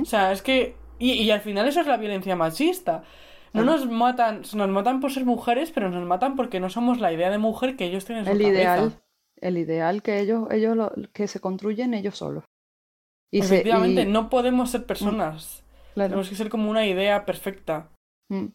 O 0.03 0.07
sea, 0.09 0.33
es 0.33 0.43
que. 0.43 0.77
Y, 0.99 1.13
y 1.15 1.31
al 1.31 1.41
final 1.41 1.67
eso 1.69 1.81
es 1.81 1.87
la 1.87 1.97
violencia 1.97 2.37
machista. 2.37 3.05
No 3.53 3.65
nos 3.65 3.89
matan, 3.91 4.43
nos 4.55 4.69
matan 4.69 5.01
por 5.01 5.13
ser 5.13 5.25
mujeres, 5.25 5.71
pero 5.73 5.91
nos 5.91 6.07
matan 6.07 6.37
porque 6.37 6.61
no 6.61 6.71
somos 6.71 7.01
la 7.01 7.13
idea 7.13 7.31
de 7.31 7.39
mujer 7.39 7.77
que 7.77 7.85
ellos 7.87 8.05
tienen 8.05 8.25
en 8.25 8.27
su 8.27 8.33
El 8.33 8.39
cabeza. 8.43 8.61
ideal, 8.61 9.03
el 9.37 9.59
ideal 9.59 10.03
que 10.03 10.21
ellos, 10.21 10.49
ellos 10.51 10.77
lo- 10.77 10.93
que 11.13 11.27
se 11.27 11.41
construyen 11.41 11.95
ellos 11.95 12.17
solos. 12.17 12.45
Y 13.33 13.43
se- 13.43 13.55
Efectivamente, 13.57 14.03
y- 14.03 14.07
no 14.07 14.29
podemos 14.31 14.71
ser 14.71 14.87
personas. 14.87 15.65
claro. 15.95 16.11
Tenemos 16.11 16.29
que 16.29 16.37
ser 16.37 16.49
como 16.49 16.71
una 16.71 16.87
idea 16.87 17.25
perfecta. 17.27 17.91
Mm. 18.29 18.47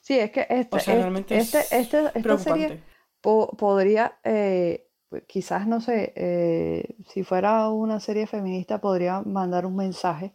Sí, 0.00 0.18
es 0.18 0.30
que 0.30 0.46
este, 0.48 0.76
O 0.76 0.78
sea, 0.80 0.94
este- 0.94 1.02
realmente 1.02 1.36
este- 1.38 1.58
es 1.58 1.72
este- 1.72 1.98
esta 1.98 2.12
preocupante. 2.12 2.68
serie 2.68 2.82
po- 3.20 3.56
podría, 3.56 4.18
eh, 4.24 4.88
pues, 5.08 5.24
quizás, 5.28 5.66
no 5.66 5.80
sé, 5.80 6.12
eh, 6.16 6.96
si 7.08 7.22
fuera 7.24 7.68
una 7.68 8.00
serie 8.00 8.26
feminista, 8.26 8.80
podría 8.80 9.22
mandar 9.22 9.64
un 9.66 9.76
mensaje 9.76 10.34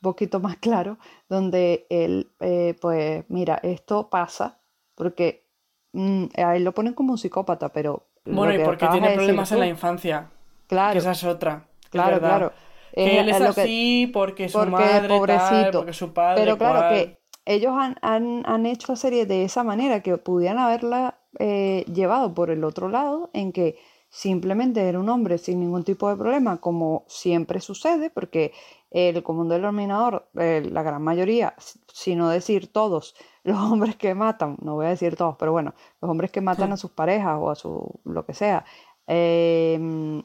poquito 0.00 0.40
más 0.40 0.56
claro, 0.58 0.98
donde 1.28 1.86
él, 1.90 2.30
eh, 2.40 2.74
pues, 2.80 3.24
mira, 3.28 3.58
esto 3.62 4.08
pasa, 4.10 4.58
porque 4.94 5.46
mm, 5.92 6.24
a 6.36 6.56
él 6.56 6.64
lo 6.64 6.72
ponen 6.72 6.94
como 6.94 7.12
un 7.12 7.18
psicópata, 7.18 7.70
pero 7.70 8.06
Bueno, 8.24 8.52
y 8.54 8.58
que 8.58 8.64
porque 8.64 8.86
tiene 8.88 9.06
de 9.08 9.12
decir 9.12 9.16
problemas 9.26 9.52
en 9.52 9.60
la 9.60 9.66
infancia. 9.66 10.30
claro, 10.66 10.92
Que 10.92 10.98
esa 10.98 11.12
es 11.12 11.24
otra. 11.24 11.66
claro, 11.90 12.18
claro. 12.20 12.52
Que 12.94 13.20
él 13.20 13.28
es 13.28 13.36
que- 13.38 13.44
así 13.62 14.10
porque 14.12 14.48
su 14.48 14.58
porque 14.58 14.70
madre 14.72 15.08
tal, 15.08 15.18
pobrecito. 15.18 15.78
porque 15.78 15.92
su 15.92 16.12
padre 16.12 16.42
Pero 16.42 16.58
claro 16.58 16.78
cual. 16.80 16.90
que 16.94 17.18
ellos 17.46 17.72
han, 17.76 17.96
han, 18.02 18.42
han 18.46 18.66
hecho 18.66 18.92
la 18.92 18.96
serie 18.96 19.24
de 19.24 19.44
esa 19.44 19.62
manera 19.62 20.02
que 20.02 20.16
pudieran 20.18 20.58
haberla 20.58 21.18
eh, 21.38 21.84
llevado 21.92 22.34
por 22.34 22.50
el 22.50 22.64
otro 22.64 22.88
lado, 22.88 23.30
en 23.34 23.52
que 23.52 23.78
simplemente 24.10 24.88
era 24.88 24.98
un 24.98 25.08
hombre 25.08 25.38
sin 25.38 25.60
ningún 25.60 25.84
tipo 25.84 26.08
de 26.08 26.16
problema, 26.16 26.58
como 26.60 27.04
siempre 27.08 27.60
sucede, 27.60 28.10
porque 28.10 28.52
el 28.90 29.22
común 29.22 29.48
denominador, 29.48 30.28
eh, 30.38 30.62
la 30.70 30.82
gran 30.82 31.02
mayoría, 31.02 31.54
s- 31.58 31.78
si 31.92 32.16
no 32.16 32.28
decir 32.30 32.72
todos, 32.72 33.14
los 33.44 33.58
hombres 33.58 33.96
que 33.96 34.14
matan, 34.14 34.56
no 34.62 34.74
voy 34.76 34.86
a 34.86 34.90
decir 34.90 35.16
todos, 35.16 35.36
pero 35.38 35.52
bueno, 35.52 35.74
los 36.00 36.10
hombres 36.10 36.30
que 36.30 36.40
matan 36.40 36.70
Sí. 36.70 36.72
a 36.72 36.76
sus 36.76 36.90
parejas 36.92 37.36
o 37.40 37.50
a 37.50 37.54
su 37.54 38.00
lo 38.04 38.24
que 38.26 38.34
sea, 38.34 38.64
em, 39.06 40.22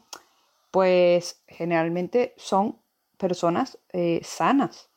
pues 0.71 1.43
generalmente 1.47 2.33
son 2.37 2.79
personas 3.17 3.79
eh, 3.93 4.21
sanas. 4.23 4.89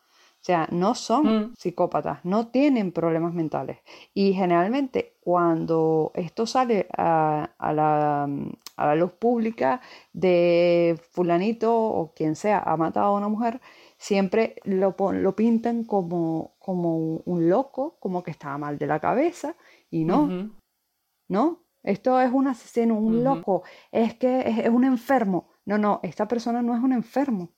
O 0.46 0.52
sea, 0.52 0.68
no 0.70 0.94
son 0.94 1.24
Mm. 1.26 1.54
psicópatas, 1.58 2.24
no 2.24 2.46
tienen 2.46 2.92
problemas 2.92 3.34
mentales. 3.34 3.78
Y 4.14 4.32
generalmente 4.32 5.16
cuando 5.20 6.12
esto 6.14 6.46
sale 6.46 6.86
a, 6.96 7.50
a 7.58 7.72
la, 7.72 8.28
a 8.76 8.86
la 8.86 8.94
luz 8.94 9.10
pública 9.14 9.80
de 10.12 11.00
fulanito 11.10 11.74
o 11.76 12.12
quien 12.14 12.36
sea 12.36 12.60
ha 12.60 12.76
matado 12.76 13.06
a 13.06 13.18
una 13.18 13.26
mujer, 13.26 13.60
siempre 13.98 14.54
lo, 14.62 14.94
lo 15.12 15.34
pintan 15.34 15.82
como, 15.82 16.54
como 16.60 16.96
un, 17.24 17.48
loco, 17.48 17.96
como 17.98 18.22
que 18.22 18.30
estaba 18.30 18.56
mal 18.56 18.78
de 18.78 18.86
la 18.86 19.00
cabeza. 19.00 19.56
Y 19.90 20.04
no, 20.04 20.30
no, 21.26 21.64
esto 21.82 22.20
es 22.20 22.32
un 22.32 22.46
asesino, 22.46 22.94
un 22.94 23.24
loco, 23.24 23.64
es 23.90 24.14
que 24.14 24.42
es, 24.48 24.58
es 24.58 24.68
un 24.68 24.84
enfermo. 24.84 25.48
No, 25.64 25.76
no, 25.76 25.98
esta 26.04 26.28
persona 26.28 26.62
no 26.62 26.76
es 26.76 26.82
un 26.84 26.92
enfermo. 26.92 27.55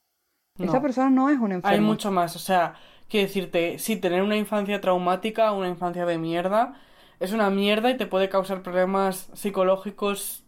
Esta 0.59 0.77
No. 0.77 0.83
persona 0.83 1.11
no 1.11 1.29
es 1.31 1.39
un 1.39 1.53
enfermo. 1.53 1.75
Hay 1.75 1.81
mucho 1.81 2.11
más, 2.11 2.35
o 2.37 2.39
sea, 2.39 2.75
quiero 3.09 3.27
decirte, 3.27 3.79
sí, 3.79 3.97
tener 3.97 4.23
una 4.23 4.37
infancia 4.37 4.81
traumática, 4.81 5.53
una 5.53 5.69
infancia 5.69 6.05
de 6.07 6.19
mierda, 6.19 6.75
es 7.21 7.33
una 7.33 7.51
mierda 7.51 7.91
y 7.91 7.97
te 7.97 8.07
puede 8.07 8.29
causar 8.29 8.63
problemas 8.63 9.31
psicológicos 9.35 10.45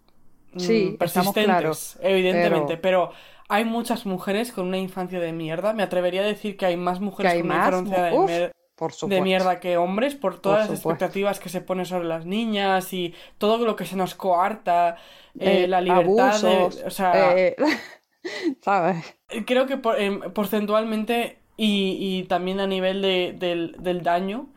mm, 0.52 0.58
Sí, 0.58 0.96
persistentes, 0.98 1.44
claros, 1.44 1.98
evidentemente, 2.02 2.76
pero... 2.76 3.12
hay 3.52 3.64
muchas 3.64 4.06
mujeres 4.06 4.52
con 4.52 4.68
una 4.68 4.78
infancia 4.78 5.18
de 5.18 5.32
mierda. 5.32 5.72
Me 5.72 5.82
atrevería 5.82 6.20
a 6.22 6.24
decir 6.24 6.56
que 6.56 6.66
hay 6.66 6.76
más 6.76 7.00
mujeres 7.00 7.32
hay 7.32 7.40
con 7.40 7.50
una 7.50 7.56
infancia 7.66 8.02
de, 8.04 8.18
mer- 8.18 8.52
por 8.76 8.92
de 8.96 9.20
mierda 9.20 9.58
que 9.58 9.76
hombres 9.76 10.14
por 10.14 10.38
todas 10.40 10.68
las 10.70 10.78
expectativas 10.78 11.40
que 11.40 11.48
se 11.48 11.60
ponen 11.60 11.84
sobre 11.84 12.06
las 12.06 12.24
niñas 12.26 12.92
y 12.92 13.12
todo 13.38 13.64
lo 13.66 13.74
que 13.74 13.86
se 13.86 13.96
nos 13.96 14.14
coarta, 14.14 14.96
eh, 15.38 15.64
Eh, 15.64 15.68
la 15.68 15.80
libertad 15.80 16.40
de- 16.40 16.48
abusos, 16.48 16.82
o 16.86 16.90
sea, 16.90 17.36
eh, 17.36 17.56
¿sabes? 18.62 19.16
Creo 19.46 19.66
que 19.66 19.76
por- 19.76 19.98
em, 20.00 20.20
porcentualmente 20.32 21.38
y, 21.56 21.96
y 22.00 22.24
también 22.24 22.60
a 22.60 22.66
nivel 22.66 23.02
de- 23.02 23.34
del, 23.38 23.76
del 23.78 24.02
daño 24.02 24.48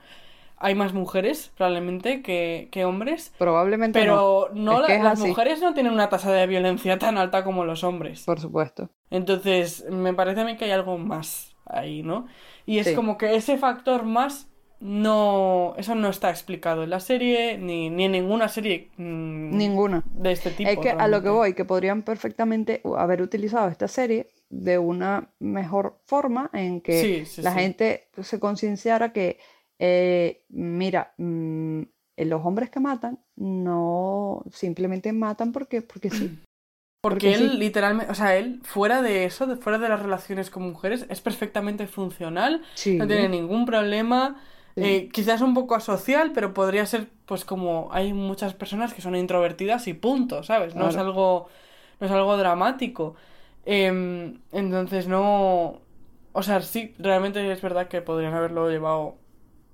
hay 0.58 0.76
más 0.76 0.94
mujeres 0.94 1.52
probablemente 1.58 2.22
que, 2.22 2.70
que 2.72 2.86
hombres. 2.86 3.34
Probablemente 3.38 4.00
Pero 4.00 4.50
no, 4.54 4.80
la- 4.80 4.88
las 5.00 5.20
así. 5.20 5.28
mujeres 5.28 5.62
no 5.62 5.74
tienen 5.74 5.92
una 5.92 6.08
tasa 6.10 6.32
de 6.32 6.48
violencia 6.48 6.98
tan 6.98 7.18
alta 7.18 7.44
como 7.44 7.66
los 7.66 7.84
hombres. 7.84 8.24
por 8.24 8.40
supuesto. 8.40 8.90
Entonces, 9.10 9.86
me 9.90 10.14
parece 10.14 10.42
a 10.42 10.46
mí 10.46 10.56
que 10.56 10.66
hay 10.66 10.72
algo 10.72 10.98
más 10.98 11.56
ahí, 11.66 12.02
¿no? 12.04 12.28
Y 12.66 12.80
es 12.80 12.88
Sí. 12.88 12.96
como 12.96 13.18
que 13.18 13.36
ese 13.36 13.58
factor 13.58 14.04
más 14.04 14.50
no. 14.84 15.74
Eso 15.78 15.96
no 15.96 16.10
está 16.10 16.30
explicado 16.30 16.84
en 16.84 16.90
la 16.90 17.00
serie, 17.00 17.58
ni, 17.58 17.90
ni 17.90 18.06
en 18.06 18.12
ninguna 18.12 18.48
serie 18.50 18.90
mm, 18.98 19.58
Ninguna. 19.58 20.04
de 20.14 20.32
este 20.34 20.52
tipo. 20.52 20.70
Es 20.70 20.78
que 20.80 20.92
a 20.92 21.08
lo 21.08 21.22
que 21.24 21.30
voy, 21.30 21.54
que 21.54 21.66
podrían 21.66 22.04
perfectamente 22.04 22.82
haber 22.98 23.22
utilizado 23.22 23.70
esta 23.70 23.88
serie 23.88 24.28
de 24.50 24.78
una 24.78 25.30
mejor 25.40 26.00
forma 26.06 26.50
en 26.54 26.82
que 26.82 27.02
Sí, 27.02 27.26
sí, 27.26 27.42
la 27.42 27.54
sí. 27.54 27.60
gente 27.60 28.08
se 28.22 28.40
concienciara 28.40 29.12
que, 29.14 29.40
eh, 29.80 30.44
mira, 30.50 31.14
mm, 31.18 31.82
eh, 32.18 32.26
los 32.26 32.46
hombres 32.46 32.70
que 32.70 32.80
matan 32.80 33.20
no 33.36 34.44
simplemente 34.52 35.12
matan 35.14 35.52
porque, 35.52 35.82
porque 35.82 36.10
sí. 36.10 36.30
Porque, 37.04 37.32
porque 37.32 37.34
él 37.34 37.60
literalmente, 37.60 38.10
o 38.10 38.16
sea, 38.16 38.38
él 38.38 38.62
fuera 38.64 39.02
de 39.02 39.26
eso, 39.26 39.46
de- 39.46 39.58
fuera 39.58 39.78
de 39.78 39.90
las 39.90 40.02
relaciones 40.02 40.50
con 40.50 40.64
mujeres, 40.64 41.06
es 41.10 41.20
perfectamente 41.20 41.86
funcional, 41.86 42.62
no 42.62 43.06
tiene 43.08 43.28
ningún 43.28 43.66
problema. 43.66 44.42
Sí. 44.76 44.82
eh, 44.84 45.10
quizás 45.12 45.42
un 45.42 45.54
poco 45.54 45.76
asocial, 45.76 46.32
pero 46.34 46.54
podría 46.54 46.86
ser, 46.86 47.08
pues 47.26 47.46
como 47.46 47.90
hay 47.92 48.14
muchas 48.14 48.54
personas 48.54 48.94
que 48.94 49.02
son 49.02 49.16
introvertidas 49.16 49.88
y 49.88 49.94
punto, 49.94 50.44
¿sabes? 50.44 50.76
No 50.76 50.90
es 50.90 50.98
algo, 50.98 51.48
no 52.00 52.08
es 52.08 52.12
algo 52.14 52.38
dramático. 52.38 53.16
Em, 53.66 54.40
entonces 54.52 55.08
no, 55.08 55.80
o 56.34 56.44
sea, 56.44 56.62
sí, 56.62 56.94
realmente 57.00 57.50
es 57.52 57.62
verdad 57.62 57.88
que 57.88 58.02
podrían 58.02 58.34
haberlo 58.34 58.70
llevado 58.70 59.16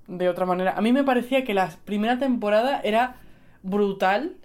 de 0.07 0.27
otra 0.29 0.45
manera. 0.45 0.73
A 0.77 0.81
mí 0.81 0.91
me 0.93 1.03
parecía 1.03 1.43
que 1.43 1.53
la 1.53 1.69
primera 1.85 2.19
temporada 2.19 2.81
era 2.83 3.15
brutal 3.63 4.35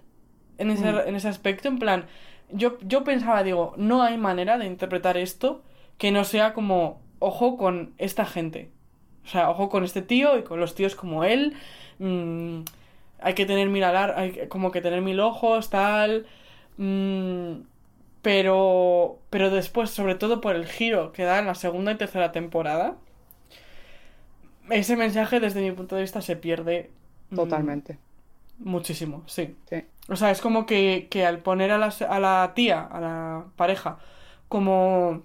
en 0.57 0.71
ese, 0.71 0.91
Mm. 0.91 1.07
en 1.07 1.15
ese 1.15 1.27
aspecto, 1.27 1.67
en 1.67 1.79
plan, 1.79 2.05
yo, 2.51 2.77
yo 2.81 3.03
pensaba, 3.03 3.43
digo, 3.43 3.73
no 3.77 4.03
hay 4.03 4.17
manera 4.17 4.57
de 4.57 4.65
interpretar 4.67 5.17
esto 5.17 5.63
que 5.97 6.11
no 6.11 6.23
sea 6.23 6.53
como, 6.53 7.01
ojo 7.19 7.57
con 7.57 7.93
esta 7.97 8.25
gente. 8.25 8.71
O 9.25 9.27
sea, 9.29 9.49
ojo 9.49 9.69
con 9.69 9.83
este 9.83 10.01
tío 10.01 10.37
y 10.37 10.43
con 10.43 10.59
los 10.59 10.75
tíos 10.75 10.95
como 10.95 11.23
él. 11.23 11.55
mm, 11.99 12.59
hay 13.21 13.33
que 13.35 13.45
tener 13.45 13.69
mil 13.69 13.83
alar- 13.83 14.15
hay 14.17 14.31
que- 14.33 14.47
como 14.49 14.71
que 14.71 14.81
tener 14.81 15.01
mil 15.01 15.19
ojos, 15.21 15.69
tal. 15.69 16.25
mm, 16.77 17.61
pero, 18.21 19.19
pero 19.29 19.49
después, 19.51 19.89
sobre 19.91 20.15
todo 20.15 20.41
por 20.41 20.55
el 20.55 20.65
giro 20.67 21.11
que 21.13 21.23
da 21.23 21.39
en 21.39 21.45
la 21.47 21.55
segunda 21.55 21.91
y 21.93 21.97
tercera 21.97 22.31
temporada, 22.33 22.97
ese 24.69 24.95
mensaje 24.97 25.39
desde 25.39 25.61
mi 25.61 25.71
punto 25.71 25.95
de 25.95 26.01
vista 26.01 26.21
se 26.21 26.35
pierde 26.35 26.91
mm, 27.29 27.35
Totalmente. 27.35 27.99
muchísimo, 28.59 29.23
sí. 29.27 29.55
Sí. 29.69 29.85
O 30.09 30.15
sea, 30.15 30.31
es 30.31 30.41
como 30.41 30.65
que, 30.65 31.07
que 31.09 31.25
al 31.25 31.39
poner 31.39 31.71
a 31.71 31.77
la, 31.79 31.93
a 32.09 32.19
la 32.19 32.53
tía, 32.55 32.81
a 32.83 33.01
la 33.01 33.45
pareja, 33.57 33.99
como, 34.49 35.23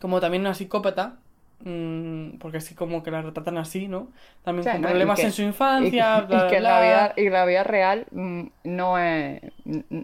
como 0.00 0.20
también 0.20 0.42
una 0.42 0.54
psicópata, 0.54 1.19
mm, 1.64 2.38
porque 2.38 2.58
así 2.58 2.74
como 2.74 3.02
que 3.02 3.10
la 3.10 3.22
retratan 3.22 3.58
así, 3.58 3.88
¿no? 3.88 4.08
También 4.44 4.60
O 4.60 4.64
sea, 4.64 4.72
con 4.74 4.82
no, 4.82 4.88
problemas 4.88 5.18
que- 5.20 5.26
en 5.26 5.32
su 5.32 5.42
infancia, 5.42 6.22
y 6.22 6.26
bla, 6.26 6.46
que 6.50 6.60
la 6.60 6.80
vida, 6.80 7.14
y 7.16 7.28
la 7.30 7.44
vida 7.44 7.64
real 7.64 8.06
mm, 8.10 8.42
no 8.64 8.98
es, 8.98 9.40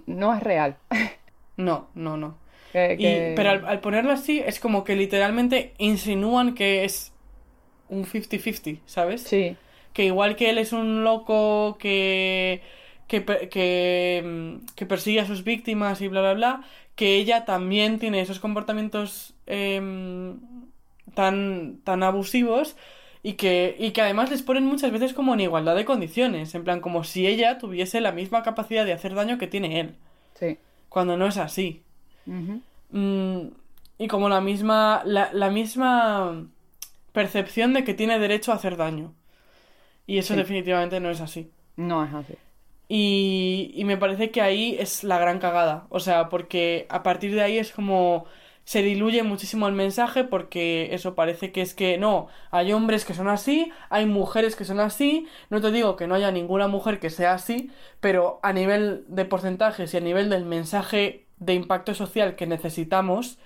no 0.07 0.34
es 0.34 0.42
real. 0.42 0.76
No, 1.59 1.88
no, 1.94 2.18
no. 2.18 2.36
Que- 2.72 2.96
Y- 2.98 3.00
que- 3.00 3.32
pero 3.34 3.48
al, 3.50 3.64
al 3.66 3.80
ponerlo 3.80 4.12
así, 4.12 4.40
es 4.44 4.61
como 4.61 4.84
que 4.84 4.94
literalmente 4.94 5.72
insinúan 5.78 6.54
que 6.54 6.84
es 6.84 7.12
un 7.88 8.04
50-50, 8.04 8.80
¿sabes? 8.86 9.22
Sí, 9.22 9.57
que 9.94 10.04
igual 10.04 10.36
que 10.36 10.50
él 10.50 10.59
es 10.59 10.72
un 10.74 11.02
loco 11.04 11.78
que, 11.78 12.61
que, 13.09 14.22
mm, 14.24 14.66
que 14.74 14.86
persigue 14.86 15.20
a 15.20 15.26
sus 15.26 15.44
víctimas 15.44 16.00
y 16.02 16.09
bla, 16.09 16.20
bla, 16.20 16.34
bla, 16.34 16.61
que 16.94 17.16
ella 17.16 17.44
también 17.44 17.98
tiene 17.98 18.20
esos 18.20 18.40
comportamientos 18.40 19.34
em, 19.46 20.38
tan, 21.16 21.80
tan 21.84 22.04
abusivos 22.04 22.76
y 23.24 23.34
que, 23.34 23.76
y 23.80 23.92
que 23.92 24.02
además 24.02 24.30
les 24.30 24.42
ponen 24.44 24.66
muchas 24.66 24.92
veces 24.92 25.14
como 25.14 25.34
en 25.34 25.40
igualdad 25.40 25.76
de 25.76 25.86
condiciones, 25.86 26.54
en 26.54 26.64
plan 26.64 26.80
como 26.80 27.04
si 27.04 27.26
ella 27.26 27.58
tuviese 27.58 28.00
la 28.02 28.12
misma 28.12 28.44
capacidad 28.44 28.86
de 28.86 28.94
hacer 28.94 29.14
daño 29.16 29.38
que 29.38 29.48
tiene 29.48 29.80
él, 29.80 29.96
sí. 30.38 30.58
cuando 30.90 31.16
no 31.18 31.26
es 31.28 31.38
así. 31.38 31.82
Mm, 32.90 33.48
y 33.98 34.08
como 34.08 34.28
la 34.28 34.40
misma, 34.40 35.02
la, 35.04 35.30
la 35.32 35.50
misma 35.50 36.46
percepción 37.12 37.74
de 37.74 37.84
que 37.84 37.94
tiene 37.94 38.18
derecho 38.18 38.52
a 38.52 38.56
hacer 38.56 38.76
daño. 38.76 39.14
Y 40.06 40.18
eso 40.18 40.34
Sí. 40.34 40.40
definitivamente 40.40 41.00
no 41.00 41.10
es 41.10 41.20
así. 41.20 41.50
No 41.76 42.04
es 42.04 42.12
así. 42.12 42.34
Y, 42.88 43.72
y 43.74 43.84
me 43.84 43.96
parece 43.96 44.30
que 44.30 44.40
ahí 44.42 44.76
es 44.78 45.02
la 45.04 45.18
gran 45.18 45.38
cagada. 45.40 45.86
O 45.90 45.98
sea, 46.00 46.28
porque 46.28 46.86
a 46.88 47.02
partir 47.02 47.34
de 47.34 47.42
ahí 47.42 47.58
es 47.58 47.72
como 47.72 48.26
se 48.66 48.82
diluye 48.82 49.24
muchísimo 49.24 49.68
el 49.68 49.74
mensaje 49.74 50.24
porque 50.24 50.94
eso 50.94 51.16
parece 51.16 51.52
que 51.52 51.62
es 51.62 51.74
que 51.74 51.98
no, 51.98 52.28
hay 52.52 52.74
hombres 52.74 53.06
que 53.06 53.14
son 53.14 53.28
así, 53.28 53.72
hay 53.90 54.06
mujeres 54.06 54.56
que 54.56 54.66
son 54.66 54.80
así, 54.80 55.28
no 55.50 55.62
te 55.62 55.72
digo 55.72 55.96
que 55.96 56.08
no 56.08 56.16
haya 56.16 56.32
ninguna 56.32 56.68
mujer 56.68 57.00
que 57.00 57.10
sea 57.10 57.34
así, 57.34 57.70
pero 58.00 58.40
a 58.44 58.52
nivel 58.52 59.06
de 59.08 59.24
porcentajes 59.26 59.94
y 59.94 59.98
a 59.98 60.00
nivel 60.02 60.30
del 60.30 60.44
mensaje 60.46 61.26
de 61.38 61.54
impacto 61.54 61.94
social 61.94 62.36
que 62.36 62.46
necesitamos, 62.48 63.38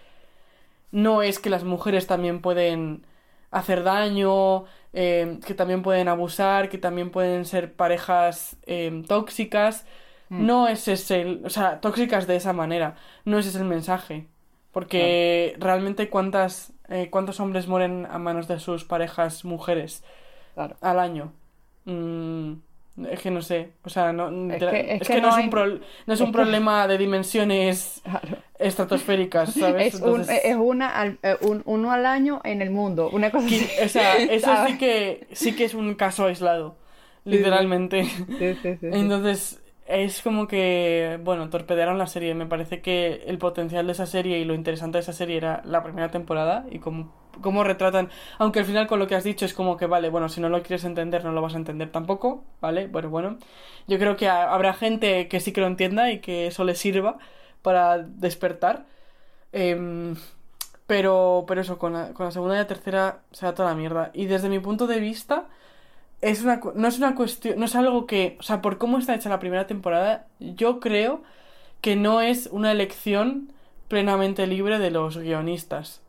no 0.93 1.23
es 1.23 1.39
que 1.39 1.51
las 1.51 1.65
mujeres 1.65 2.07
también 2.07 2.41
pueden 2.43 3.07
hacer 3.51 3.83
daño, 3.85 4.65
eh, 4.93 5.39
que 5.47 5.55
también 5.55 5.83
pueden 5.83 6.09
abusar, 6.09 6.69
que 6.69 6.79
también 6.79 7.11
pueden 7.11 7.45
ser 7.45 7.75
parejas 7.75 8.57
eh, 8.67 9.03
tóxicas. 9.09 9.87
Mm. 10.29 10.47
No 10.47 10.69
es 10.69 10.89
ese, 10.89 11.21
el- 11.23 11.43
o 11.47 11.51
sea, 11.51 11.81
tóxicas 11.81 12.27
de 12.27 12.37
esa 12.37 12.53
manera. 12.53 12.97
No 13.25 13.39
ese 13.39 13.51
es 13.51 13.57
el 13.57 13.65
mensaje. 13.65 14.29
Porque 14.73 15.57
realmente 15.59 16.09
cuántas, 16.09 16.73
eh, 16.89 17.09
cuántos 17.11 17.41
hombres 17.41 17.67
mueren 17.67 18.07
a 18.11 18.19
manos 18.19 18.47
de 18.49 18.61
sus 18.61 18.85
parejas 18.85 19.45
mujeres 19.45 20.03
Claro. 20.55 20.77
al 20.81 20.99
año. 21.01 21.33
Mm, 21.87 22.53
es 23.09 23.21
que 23.21 23.31
no 23.31 23.41
sé, 23.43 23.71
o 23.85 23.89
sea, 23.89 24.13
no, 24.13 24.29
Es 24.53 24.59
que- 24.59 24.95
es 24.95 25.01
es 25.03 25.09
que 25.09 25.15
que 25.15 25.21
no, 25.21 25.29
no 25.29 25.33
es 25.33 25.39
hay- 25.39 25.45
un, 25.45 25.51
pro- 25.51 25.79
no 26.07 26.15
es 26.15 26.21
un 26.21 26.33
problema 26.33 26.87
de 26.87 26.99
dimensiones 26.99 28.01
Claro. 28.05 28.37
estratosféricas, 28.59 29.55
¿sabes? 29.55 29.95
Es, 29.95 30.01
un, 30.01 30.09
Entonces- 30.09 30.41
es 30.45 30.57
una 30.57 30.89
al- 30.91 31.19
eh, 31.23 31.37
un- 31.41 31.63
uno 31.65 31.91
al 31.93 32.05
año 32.07 32.41
en 32.45 32.61
el 32.63 32.71
mundo. 32.71 33.09
Una 33.13 33.31
cosa 33.31 33.47
así. 33.47 33.67
O 33.85 33.89
sea, 33.89 34.17
eso 34.19 34.53
sí 34.67 34.79
que, 34.79 35.27
sí 35.33 35.57
que 35.57 35.65
es 35.65 35.75
un 35.75 35.95
caso 35.95 36.27
aislado, 36.27 36.77
literalmente. 37.25 38.05
Sí, 38.05 38.25
sí, 38.39 38.55
sí, 38.63 38.77
sí. 38.81 38.87
Entonces, 38.93 39.61
es 39.91 40.23
como 40.23 40.47
que, 40.49 41.19
bueno, 41.25 41.51
torpedearon 41.51 41.99
la 41.99 42.07
serie. 42.07 42.35
Me 42.35 42.47
parece 42.47 42.81
que 42.83 43.25
el 43.27 43.39
potencial 43.39 43.87
de 43.87 43.93
esa 43.93 44.07
serie 44.07 44.39
y 44.39 44.45
lo 44.45 44.55
interesante 44.55 44.99
de 44.99 45.03
esa 45.03 45.13
serie 45.13 45.37
era 45.37 45.63
la 45.65 45.83
primera 45.83 46.11
temporada 46.11 46.67
y 46.71 46.79
cómo, 46.81 47.13
retratan. 47.65 48.11
Aunque 48.39 48.61
al 48.61 48.65
final 48.67 48.87
con 48.87 48.99
lo 48.99 49.07
que 49.07 49.15
has 49.17 49.25
dicho 49.25 49.45
es 49.47 49.55
como 49.55 49.77
que, 49.77 49.87
vale, 49.87 50.11
bueno, 50.11 50.29
si 50.29 50.41
no 50.41 50.49
lo 50.49 50.63
quieres 50.63 50.85
entender, 50.85 51.25
no 51.25 51.33
lo 51.33 51.43
vas 51.43 51.55
a 51.55 51.59
entender 51.59 51.91
tampoco, 51.93 52.45
¿vale? 52.61 52.89
Pero 52.89 53.11
bueno, 53.11 53.39
yo 53.89 53.99
creo 53.99 54.17
que 54.17 54.29
ha- 54.29 54.53
habrá 54.53 54.73
gente 54.75 55.29
que 55.29 55.41
sí 55.41 55.53
que 55.53 55.61
lo 55.61 55.67
entienda 55.67 56.11
y 56.13 56.21
que 56.21 56.47
eso 56.49 56.65
le 56.65 56.75
sirva 56.75 57.19
para 57.63 57.99
despertar. 57.99 58.87
Em, 59.53 60.17
pero, 60.87 61.45
pero 61.47 61.61
eso, 61.61 61.79
con 61.79 61.93
la, 61.93 62.13
con 62.15 62.27
la 62.27 62.33
segunda 62.33 62.55
y 62.57 62.59
la 62.59 62.67
tercera 62.67 63.23
se 63.33 63.47
da 63.47 63.55
toda 63.55 63.71
la 63.71 63.75
mierda. 63.77 64.11
Y 64.15 64.27
desde 64.27 64.49
mi 64.49 64.59
punto 64.59 64.87
de 64.87 64.99
vista, 65.01 65.49
es 66.21 66.43
una, 66.43 66.61
no 66.75 66.89
es 66.89 66.99
una 66.99 67.15
cuestión, 67.15 67.59
no 67.59 67.65
es 67.67 67.75
algo 67.77 68.07
que, 68.07 68.37
o 68.41 68.43
sea, 68.43 68.61
por 68.63 68.79
cómo 68.79 68.99
está 68.99 69.15
hecha 69.15 69.29
la 69.31 69.39
primera 69.41 69.67
temporada, 69.67 70.27
yo 70.41 70.81
creo 70.81 71.23
que 71.83 71.97
no 71.97 72.21
es 72.23 72.49
una 72.53 72.73
elección 72.73 73.53
plenamente 73.89 74.47
libre 74.47 74.79
de 74.79 74.91
los 74.91 75.19
guionistas. 75.19 76.03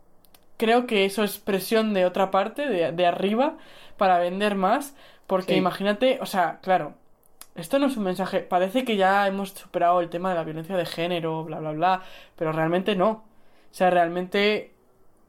Creo 0.58 0.86
que 0.88 1.06
eso 1.06 1.24
es 1.24 1.40
presión 1.40 1.94
de 1.94 2.06
otra 2.06 2.32
parte, 2.32 2.68
de, 2.68 2.92
de 2.92 3.06
arriba, 3.08 3.58
para 3.98 4.20
vender 4.20 4.56
más, 4.56 4.96
porque 5.28 5.54
Sí. 5.54 5.58
imagínate, 5.58 6.20
o 6.22 6.26
sea, 6.26 6.60
claro, 6.62 6.96
esto 7.56 7.80
no 7.80 7.88
es 7.88 7.98
un 7.98 8.04
mensaje, 8.04 8.42
parece 8.42 8.86
que 8.86 8.98
ya 8.98 9.28
hemos 9.28 9.50
superado 9.52 10.02
el 10.02 10.10
tema 10.10 10.30
de 10.30 10.36
la 10.36 10.44
violencia 10.44 10.78
de 10.78 10.86
género, 10.86 11.44
bla, 11.44 11.60
bla, 11.60 11.72
bla, 11.74 12.02
pero 12.36 12.52
realmente 12.54 12.96
no. 12.96 13.10
O 13.72 13.74
sea, 13.74 13.90
realmente, 13.90 14.74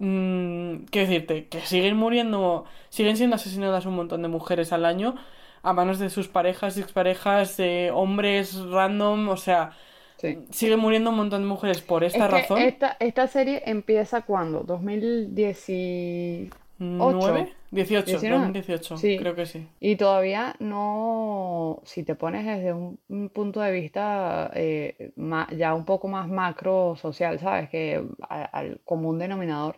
mm, 0.06 0.84
quiero 0.90 1.08
decirte, 1.08 1.46
que 1.48 1.60
siguen 1.60 1.96
muriendo, 1.96 2.64
siguen 2.90 3.16
siendo 3.16 3.36
asesinadas 3.36 3.86
un 3.86 3.94
montón 3.94 4.22
de 4.22 4.28
mujeres 4.28 4.72
al 4.72 4.84
año 4.84 5.14
a 5.62 5.72
manos 5.72 5.98
de 6.00 6.10
sus 6.10 6.26
parejas 6.28 6.76
exparejas, 6.76 7.56
de 7.56 7.90
hombres 7.94 8.56
random, 8.66 9.28
o 9.28 9.36
sea, 9.36 9.70
Sí. 10.16 10.38
siguen 10.50 10.78
muriendo 10.80 11.10
un 11.10 11.16
montón 11.16 11.42
de 11.42 11.48
mujeres 11.48 11.80
por 11.82 12.04
esta 12.04 12.26
Es 12.26 12.30
que 12.30 12.38
razón. 12.40 12.58
esta, 12.58 12.96
esta 13.00 13.26
serie 13.28 13.62
empieza 13.66 14.22
cuando? 14.22 14.60
2018. 14.64 16.56
¿Nueve? 16.78 17.52
18, 17.70 18.06
19. 18.06 18.38
2018, 18.38 18.96
Sí. 18.96 19.16
creo 19.18 19.34
que 19.36 19.46
sí. 19.46 19.66
Y 19.80 19.94
todavía 19.96 20.54
no, 20.58 21.80
si 21.84 22.02
te 22.02 22.14
pones 22.16 22.44
desde 22.44 22.72
un, 22.72 22.98
un 23.08 23.28
punto 23.30 23.60
de 23.60 23.70
vista 23.72 24.50
eh, 24.54 25.12
ma- 25.16 25.48
ya 25.56 25.74
un 25.74 25.84
poco 25.84 26.08
más 26.08 26.28
macro 26.28 26.96
social, 26.96 27.38
¿sabes? 27.38 27.70
Que 27.70 28.02
al 28.28 28.80
común 28.84 29.18
denominador, 29.20 29.76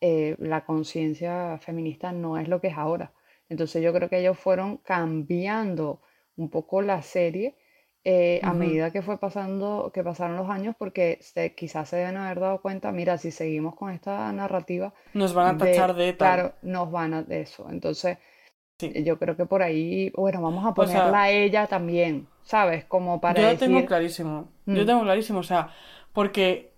eh, 0.00 0.36
la 0.38 0.64
conciencia 0.64 1.58
feminista 1.58 2.12
no 2.12 2.38
es 2.38 2.48
lo 2.48 2.60
que 2.60 2.68
es 2.68 2.78
ahora. 2.78 3.12
Entonces 3.48 3.82
yo 3.82 3.92
creo 3.92 4.08
que 4.08 4.18
ellos 4.20 4.38
fueron 4.38 4.78
cambiando 4.78 6.00
un 6.36 6.50
poco 6.50 6.82
la 6.82 7.02
serie 7.02 7.56
eh, 8.04 8.40
a 8.44 8.52
Ujú. 8.52 8.54
medida 8.54 8.92
que 8.92 9.02
fue 9.02 9.18
pasando, 9.18 9.90
que 9.92 10.04
pasaron 10.04 10.36
los 10.36 10.48
años, 10.50 10.74
porque 10.78 11.18
se- 11.20 11.54
quizás 11.54 11.88
se 11.88 11.96
deben 11.96 12.16
haber 12.16 12.40
dado 12.40 12.60
cuenta, 12.62 12.92
mira, 12.92 13.18
si 13.18 13.30
seguimos 13.32 13.74
con 13.74 13.90
esta 13.92 14.32
narrativa 14.32 14.94
Nos 15.20 15.32
van 15.38 15.48
a 15.48 15.58
tachar 15.58 15.90
de 15.96 16.12
tal. 16.12 16.36
claro, 16.36 16.54
nos 16.62 16.90
van 16.90 17.14
a 17.14 17.22
de 17.22 17.42
eso. 17.42 17.68
Entonces, 17.70 18.18
Sí. 18.78 19.02
yo 19.04 19.18
creo 19.18 19.36
que 19.36 19.46
por 19.46 19.62
ahí, 19.62 20.10
bueno, 20.16 20.42
vamos 20.42 20.66
a 20.66 20.74
O 20.76 20.86
sea, 20.86 21.06
ponerla 21.06 21.24
a 21.24 21.30
ella 21.30 21.66
también, 21.68 22.28
¿sabes? 22.42 22.84
Como 22.86 23.20
para 23.20 23.40
Yo 23.40 23.44
lo 23.44 23.56
decir, 23.56 23.58
tengo 23.58 23.84
clarísimo. 23.86 24.52
Yo 24.70 24.84
Mm. 24.84 24.86
tengo 24.86 25.02
clarísimo, 25.02 25.40
o 25.40 25.42
sea, 25.42 25.72
porque 26.12 26.75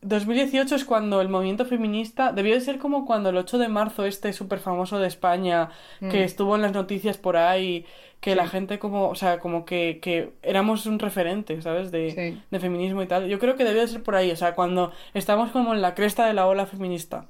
2018 0.00 0.76
es 0.76 0.84
cuando 0.84 1.20
el 1.20 1.28
movimiento 1.28 1.64
feminista 1.64 2.32
debió 2.32 2.54
de 2.54 2.60
ser 2.60 2.78
como 2.78 3.04
cuando 3.04 3.30
el 3.30 3.36
8 3.36 3.58
de 3.58 3.68
marzo 3.68 4.04
este 4.04 4.32
súper 4.32 4.60
famoso 4.60 4.98
de 4.98 5.08
España 5.08 5.70
que 6.00 6.06
Mm. 6.20 6.24
estuvo 6.24 6.54
en 6.54 6.62
las 6.62 6.72
noticias 6.72 7.16
por 7.18 7.36
ahí, 7.36 7.84
que 8.20 8.34
la 8.36 8.46
gente 8.48 8.78
como, 8.78 9.08
o 9.08 9.14
sea, 9.14 9.38
como 9.40 9.64
que, 9.64 9.98
que 10.00 10.32
éramos 10.42 10.86
un 10.86 10.98
referente, 10.98 11.60
¿sabes? 11.62 11.90
De, 11.90 12.10
Sí. 12.12 12.40
de 12.50 12.60
feminismo 12.60 13.02
y 13.02 13.06
tal. 13.06 13.28
Yo 13.28 13.38
creo 13.38 13.56
que 13.56 13.64
debió 13.64 13.80
de 13.80 13.88
ser 13.88 14.02
por 14.02 14.14
ahí, 14.14 14.30
o 14.30 14.36
sea, 14.36 14.54
cuando 14.54 14.92
estamos 15.14 15.50
como 15.50 15.74
en 15.74 15.82
la 15.82 15.94
cresta 15.94 16.26
de 16.26 16.34
la 16.34 16.46
ola 16.46 16.66
feminista 16.66 17.26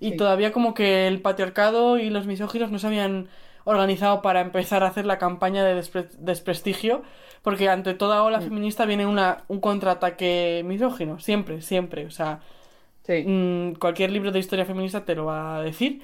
y 0.00 0.10
Sí. 0.12 0.16
todavía 0.16 0.52
como 0.52 0.72
que 0.74 1.06
el 1.08 1.20
patriarcado 1.20 1.98
y 1.98 2.10
los 2.10 2.26
misóginos 2.26 2.70
no 2.70 2.78
se 2.78 2.86
habían 2.86 3.28
organizado 3.66 4.22
para 4.22 4.40
empezar 4.40 4.82
a 4.82 4.86
hacer 4.88 5.04
la 5.04 5.18
campaña 5.18 5.62
de 5.64 5.74
despre- 5.78 6.08
desprestigio, 6.18 7.02
porque 7.42 7.68
ante 7.68 7.92
toda 7.94 8.22
ola 8.22 8.38
Mm. 8.40 8.42
feminista 8.44 8.86
viene 8.86 9.04
una, 9.06 9.44
un 9.48 9.60
contraataque 9.60 10.62
misógino, 10.64 11.18
siempre, 11.20 11.60
siempre, 11.60 12.06
o 12.06 12.10
sea, 12.10 12.40
Sí, 13.02 13.22
mm, 13.24 13.74
cualquier 13.74 14.10
libro 14.10 14.32
de 14.32 14.40
historia 14.40 14.64
feminista 14.64 15.04
te 15.04 15.14
lo 15.14 15.26
va 15.26 15.58
a 15.58 15.62
decir. 15.62 16.02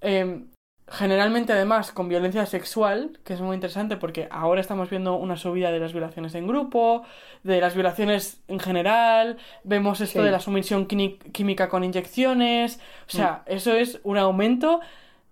Eh, 0.00 0.44
generalmente 0.86 1.52
además 1.52 1.90
con 1.90 2.08
violencia 2.08 2.46
sexual, 2.46 3.18
que 3.24 3.34
es 3.34 3.40
muy 3.40 3.54
interesante 3.56 3.96
porque 3.96 4.28
ahora 4.30 4.60
estamos 4.60 4.88
viendo 4.88 5.16
una 5.16 5.36
subida 5.36 5.72
de 5.72 5.80
las 5.80 5.92
violaciones 5.92 6.34
en 6.36 6.46
grupo, 6.46 7.02
de 7.42 7.60
las 7.60 7.74
violaciones 7.74 8.40
en 8.46 8.60
general, 8.60 9.36
vemos 9.64 10.00
esto 10.00 10.20
Sí. 10.20 10.24
de 10.24 10.30
la 10.30 10.38
sumisión 10.38 10.86
química 10.86 11.68
con 11.68 11.82
inyecciones, 11.84 12.78
o 13.08 13.10
sea, 13.10 13.42
eso 13.46 13.74
es 13.74 13.98
un 14.04 14.16
aumento 14.16 14.80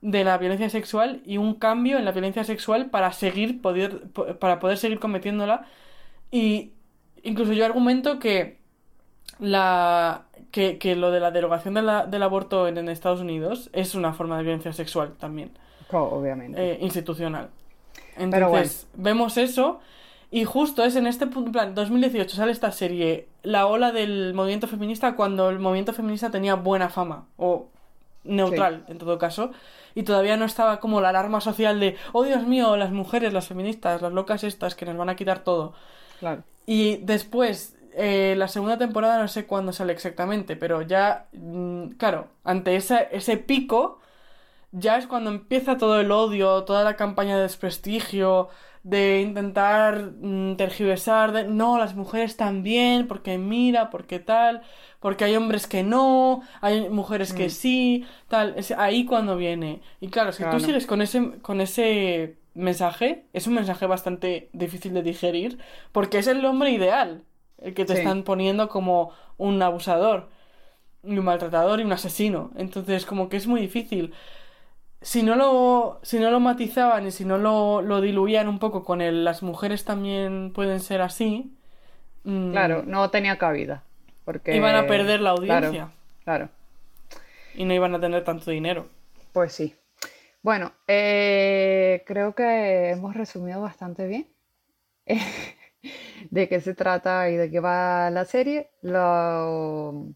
de 0.01 0.25
la 0.25 0.39
violencia 0.39 0.71
sexual 0.71 1.23
y 1.27 1.39
un 1.39 1.55
cambio 1.55 1.99
en 1.99 2.05
la 2.05 2.13
violencia 2.13 2.45
sexual 2.45 2.91
para 2.91 3.13
seguir 3.13 3.61
poder, 3.63 4.03
po- 4.13 4.27
para 4.39 4.59
poder 4.61 4.79
seguir 4.79 4.99
cometiéndola 5.01 5.67
y 6.31 6.73
incluso 7.23 7.53
yo 7.55 7.65
argumento 7.67 8.19
que 8.19 8.61
la 9.39 10.27
que, 10.51 10.79
que 10.79 10.97
lo 10.97 11.11
de 11.11 11.21
la 11.21 11.31
derogación 11.31 11.75
de 11.75 11.83
la- 11.83 12.07
del 12.07 12.23
aborto 12.23 12.69
en, 12.69 12.79
en 12.79 12.89
Estados 12.89 13.21
Unidos 13.21 13.71
es 13.73 13.95
una 13.95 14.13
forma 14.15 14.37
de 14.39 14.45
violencia 14.45 14.73
sexual 14.73 15.15
también, 15.19 15.51
obviamente. 16.19 16.59
eh, 16.75 16.79
institucional. 16.81 17.51
Entonces, 18.17 18.89
vemos 18.95 19.37
eso 19.37 19.81
y 20.31 20.45
justo 20.45 20.85
es 20.85 20.97
en 20.97 21.07
este 21.07 21.27
punto, 21.27 21.49
en 21.49 21.53
plan, 21.53 21.75
2018 21.75 22.37
sale 22.37 22.53
esta 22.53 22.73
serie, 22.73 23.29
la 23.43 23.67
ola 23.67 23.93
del 23.93 24.35
movimiento 24.35 24.67
feminista 24.69 25.15
cuando 25.17 25.51
el 25.51 25.59
movimiento 25.59 25.93
feminista 25.93 26.31
tenía 26.31 26.55
buena 26.57 26.89
fama 26.89 27.27
o 27.37 27.69
neutral 28.25 28.85
en 28.89 28.99
todo 28.99 29.19
caso 29.19 29.53
y 29.97 30.03
todavía 30.03 30.37
no 30.37 30.45
estaba 30.45 30.79
como 30.79 31.01
la 31.01 31.09
alarma 31.09 31.41
social 31.41 31.81
de, 31.81 31.97
oh 32.13 32.23
Dios 32.23 32.47
mío, 32.47 32.77
las 32.77 32.93
mujeres, 32.93 33.33
las 33.33 33.49
feministas, 33.49 34.03
las 34.03 34.13
locas 34.13 34.45
estas 34.45 34.75
que 34.75 34.85
nos 34.85 34.95
van 34.97 35.09
a 35.09 35.17
quitar 35.17 35.39
todo. 35.43 35.73
Claro. 36.21 36.45
Y 36.67 36.99
después, 36.99 37.79
eh, 37.95 38.35
la 38.37 38.47
segunda 38.47 38.77
temporada 38.77 39.19
no 39.19 39.27
sé 39.27 39.47
cuándo 39.47 39.73
sale 39.73 39.95
exactamente, 39.95 40.55
pero 40.55 40.83
ya, 40.83 41.29
mm, 41.33 41.93
claro, 41.93 42.29
ante 42.45 42.77
ese, 42.77 43.09
ese 43.11 43.39
pico, 43.39 44.01
ya 44.71 44.99
es 44.99 45.07
cuando 45.07 45.31
empieza 45.31 45.79
todo 45.79 45.99
el 45.99 46.11
odio, 46.13 46.65
toda 46.65 46.85
la 46.85 46.97
campaña 46.97 47.37
de 47.37 47.43
desprestigio, 47.45 48.51
de 48.83 49.23
intentar 49.23 50.13
mm, 50.21 50.57
tergiversar, 50.57 51.33
de 51.33 51.45
no, 51.45 51.79
las 51.79 51.95
mujeres 51.95 52.37
también, 52.37 53.09
porque 53.09 53.39
mira, 53.39 53.89
porque 53.89 54.19
tal, 54.19 54.63
porque 55.07 55.23
hay 55.25 55.37
hombres 55.37 55.69
que 55.69 55.85
no, 55.85 56.43
hay 56.61 56.91
mujeres 56.91 57.33
que 57.33 57.47
Mm. 57.47 57.51
sí, 57.51 58.05
tal, 58.27 58.55
es 58.57 58.73
ahí 58.73 59.05
cuando 59.05 59.37
viene. 59.37 59.81
Y 60.01 60.09
claro, 60.09 60.33
si 60.33 60.43
Claro. 60.43 60.59
tú 60.59 60.65
sigues 60.65 60.85
con 60.85 61.01
ese, 61.01 61.39
con 61.43 61.61
ese 61.61 62.35
mensaje, 62.55 63.23
es 63.33 63.47
un 63.47 63.55
mensaje 63.55 63.87
bastante 63.87 64.49
difícil 64.53 64.93
de 64.95 65.05
digerir, 65.05 65.59
porque 65.93 66.19
es 66.19 66.27
el 66.27 66.45
hombre 66.45 66.71
ideal, 66.73 67.23
el 67.63 67.73
que 67.73 67.85
te 67.85 67.93
Sí. 67.93 67.99
están 68.01 68.25
poniendo 68.25 68.69
como 68.69 69.13
un 69.39 69.63
abusador, 69.63 70.29
y 71.05 71.17
un 71.17 71.25
maltratador 71.25 71.79
y 71.79 71.85
un 71.85 71.93
asesino. 71.93 72.51
Entonces, 72.57 73.07
como 73.07 73.29
que 73.29 73.37
es 73.37 73.47
muy 73.47 73.61
difícil. 73.61 74.13
Si 75.03 75.23
no 75.23 75.37
lo, 75.37 76.01
si 76.03 76.19
no 76.19 76.33
lo 76.33 76.41
matizaban 76.41 77.07
y 77.07 77.13
si 77.13 77.25
no 77.25 77.39
lo, 77.39 77.81
lo 77.81 78.01
diluían 78.01 78.49
un 78.49 78.59
poco 78.59 78.83
con 78.83 79.01
el 79.01 79.23
las 79.25 79.45
mujeres 79.45 79.85
también 79.85 80.51
pueden 80.53 80.81
ser 80.81 81.01
así, 81.01 81.53
mm, 82.25 82.51
Claro, 82.51 82.83
no 82.85 83.09
tenía 83.11 83.39
cabida. 83.39 83.85
Porque... 84.27 84.55
iban 84.55 84.75
a 84.75 84.87
perder 84.87 85.21
la 85.21 85.31
audiencia 85.31 85.89
claro. 86.23 86.51
y 87.55 87.65
no 87.65 87.73
iban 87.73 87.95
a 87.95 88.01
tener 88.01 88.25
tanto 88.25 88.51
dinero. 88.51 88.89
Pues 89.33 89.55
sí. 89.55 89.75
Bueno, 90.43 90.73
eh, 90.87 92.05
creo 92.07 92.35
que 92.35 92.91
hemos 92.91 93.15
resumido 93.15 93.63
bastante 93.63 94.07
bien 94.07 94.27
de 96.31 96.49
qué 96.49 96.61
se 96.61 96.75
trata 96.75 97.31
y 97.31 97.37
de 97.37 97.51
qué 97.51 97.61
va 97.61 98.11
la 98.11 98.27
serie. 98.27 98.69
Lo 98.83 100.09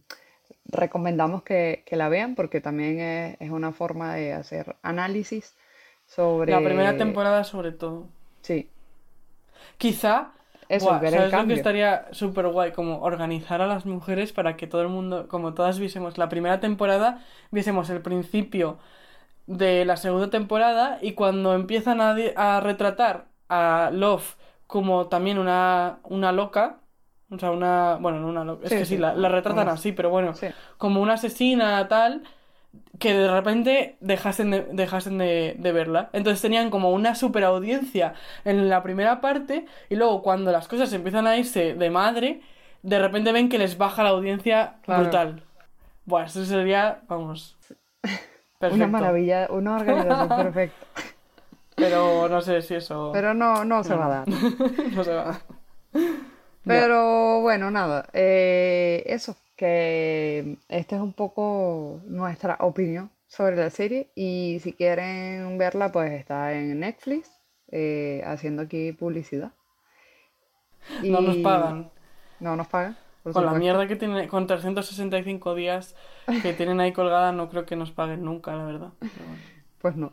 recomendamos 0.66 1.42
que, 1.42 1.82
que 1.86 1.96
la 1.96 2.10
vean 2.10 2.34
porque 2.34 2.60
también 2.60 3.00
es, 3.00 3.36
es 3.40 3.50
una 3.50 3.72
forma 3.72 4.14
de 4.14 4.34
hacer 4.34 4.76
análisis 4.82 5.56
sobre... 6.04 6.52
La 6.52 6.58
primera 6.58 6.98
temporada 6.98 7.44
sobre 7.44 7.72
todo. 7.72 8.08
Sí, 8.42 8.68
Quizá, 9.78 10.32
eso, 10.70 10.98
buah, 10.98 10.98
ver 10.98 11.14
el 11.14 11.28
¿sabes 11.28 11.34
lo 11.34 11.46
que 11.46 11.52
cambio. 11.52 11.54
estaría 11.54 12.08
súper 12.12 12.48
guay? 12.48 12.72
Como 12.72 13.02
organizar 13.02 13.60
a 13.62 13.66
las 13.66 13.86
mujeres 13.86 14.32
para 14.32 14.56
que 14.56 14.66
todo 14.66 14.82
el 14.82 14.88
mundo, 14.88 15.28
como 15.28 15.54
todas 15.54 15.78
viésemos 15.78 16.18
la 16.18 16.28
primera 16.28 16.60
temporada, 16.60 17.24
viésemos 17.50 17.90
el 17.90 18.02
principio 18.02 18.78
de 19.46 19.84
la 19.84 19.96
segunda 19.96 20.30
temporada 20.30 20.98
y 21.02 21.12
cuando 21.14 21.54
empiezan 21.54 22.00
a, 22.00 22.16
a 22.36 22.60
retratar 22.60 23.28
a 23.48 23.90
Love 23.92 24.36
como 24.66 25.08
también 25.08 25.38
una, 25.38 26.00
una 26.04 26.32
loca, 26.32 26.80
o 27.30 27.38
sea, 27.38 27.50
una, 27.52 27.96
bueno, 28.00 28.20
no 28.20 28.28
una 28.28 28.44
loca, 28.44 28.66
es 28.66 28.74
que 28.74 28.84
sí, 28.84 28.96
sí, 28.96 28.96
la, 28.98 29.14
la 29.14 29.28
retratan 29.28 29.68
así, 29.68 29.92
pero 29.92 30.10
bueno, 30.10 30.38
Sí, 30.40 30.46
como 30.78 31.00
una 31.02 31.14
asesina 31.14 31.86
tal, 31.88 32.24
que 32.98 33.14
de 33.14 33.30
repente 33.30 33.96
dejasen 34.00 34.50
de, 34.50 34.60
dejasen 34.72 35.18
de, 35.18 35.56
de 35.58 35.72
verla. 35.72 36.10
Entonces 36.12 36.42
tenían 36.42 36.70
como 36.70 36.90
una 36.90 37.14
super 37.14 37.44
audiencia 37.44 38.14
en 38.44 38.68
la 38.68 38.82
primera 38.82 39.20
parte 39.20 39.66
y 39.88 39.96
luego 39.96 40.22
cuando 40.22 40.52
las 40.52 40.68
cosas 40.68 40.92
empiezan 40.92 41.26
a 41.26 41.36
irse 41.36 41.74
de 41.74 41.90
madre, 41.90 42.42
de 42.82 42.98
repente 42.98 43.32
ven 43.32 43.48
que 43.48 43.58
les 43.58 43.78
baja 43.78 44.02
la 44.02 44.10
audiencia 44.10 44.74
Claro. 44.82 45.02
brutal. 45.02 45.42
Buah, 46.04 46.24
eso 46.24 46.44
sería, 46.44 47.00
vamos, 47.08 47.56
una 48.60 48.86
maravilla, 48.86 49.48
una 49.50 49.76
organización 49.76 50.28
perfecta. 50.52 50.86
Pero 51.76 52.28
no 52.28 52.42
sé 52.42 52.60
si 52.60 52.74
eso 52.74 53.10
Pero 53.14 53.32
no, 53.32 53.64
no 53.64 53.82
se 53.82 53.94
va 53.94 54.04
a 54.06 54.08
dar. 54.08 54.28
no 54.92 55.02
se 55.04 55.14
va. 55.14 55.40
Pero 56.64 57.40
bueno, 57.40 57.70
nada, 57.70 58.06
eh, 58.12 59.02
eso, 59.06 59.34
que 59.60 60.56
esta 60.70 60.96
es 60.96 61.02
un 61.02 61.12
poco 61.12 62.00
nuestra 62.06 62.56
opinión 62.60 63.10
sobre 63.26 63.56
la 63.56 63.68
serie 63.68 64.10
y 64.14 64.58
si 64.62 64.72
quieren 64.72 65.58
verla, 65.58 65.92
pues 65.92 66.12
está 66.12 66.54
en 66.54 66.80
Netflix, 66.80 67.30
eh, 67.70 68.22
haciendo 68.24 68.62
aquí 68.62 68.92
publicidad. 68.92 69.52
No 71.02 71.20
nos 71.20 71.36
Y- 71.36 71.42
pagan. 71.42 71.90
No 72.40 72.56
nos 72.56 72.68
pagan, 72.68 72.96
Con 73.22 73.44
la 73.44 73.52
mierda 73.52 73.86
que 73.86 73.96
tiene, 73.96 74.26
con 74.28 74.46
365 74.46 75.54
días 75.54 75.94
que 76.42 76.54
tienen 76.54 76.80
ahí 76.80 76.92
colgada, 76.94 77.32
no 77.32 77.50
creo 77.50 77.66
que 77.66 77.76
nos 77.76 77.90
paguen 77.90 78.24
nunca, 78.24 78.56
la 78.56 78.64
verdad. 78.64 78.92
Pero 78.98 79.12
bueno. 79.26 79.42
Pues 79.82 79.96
no. 79.96 80.12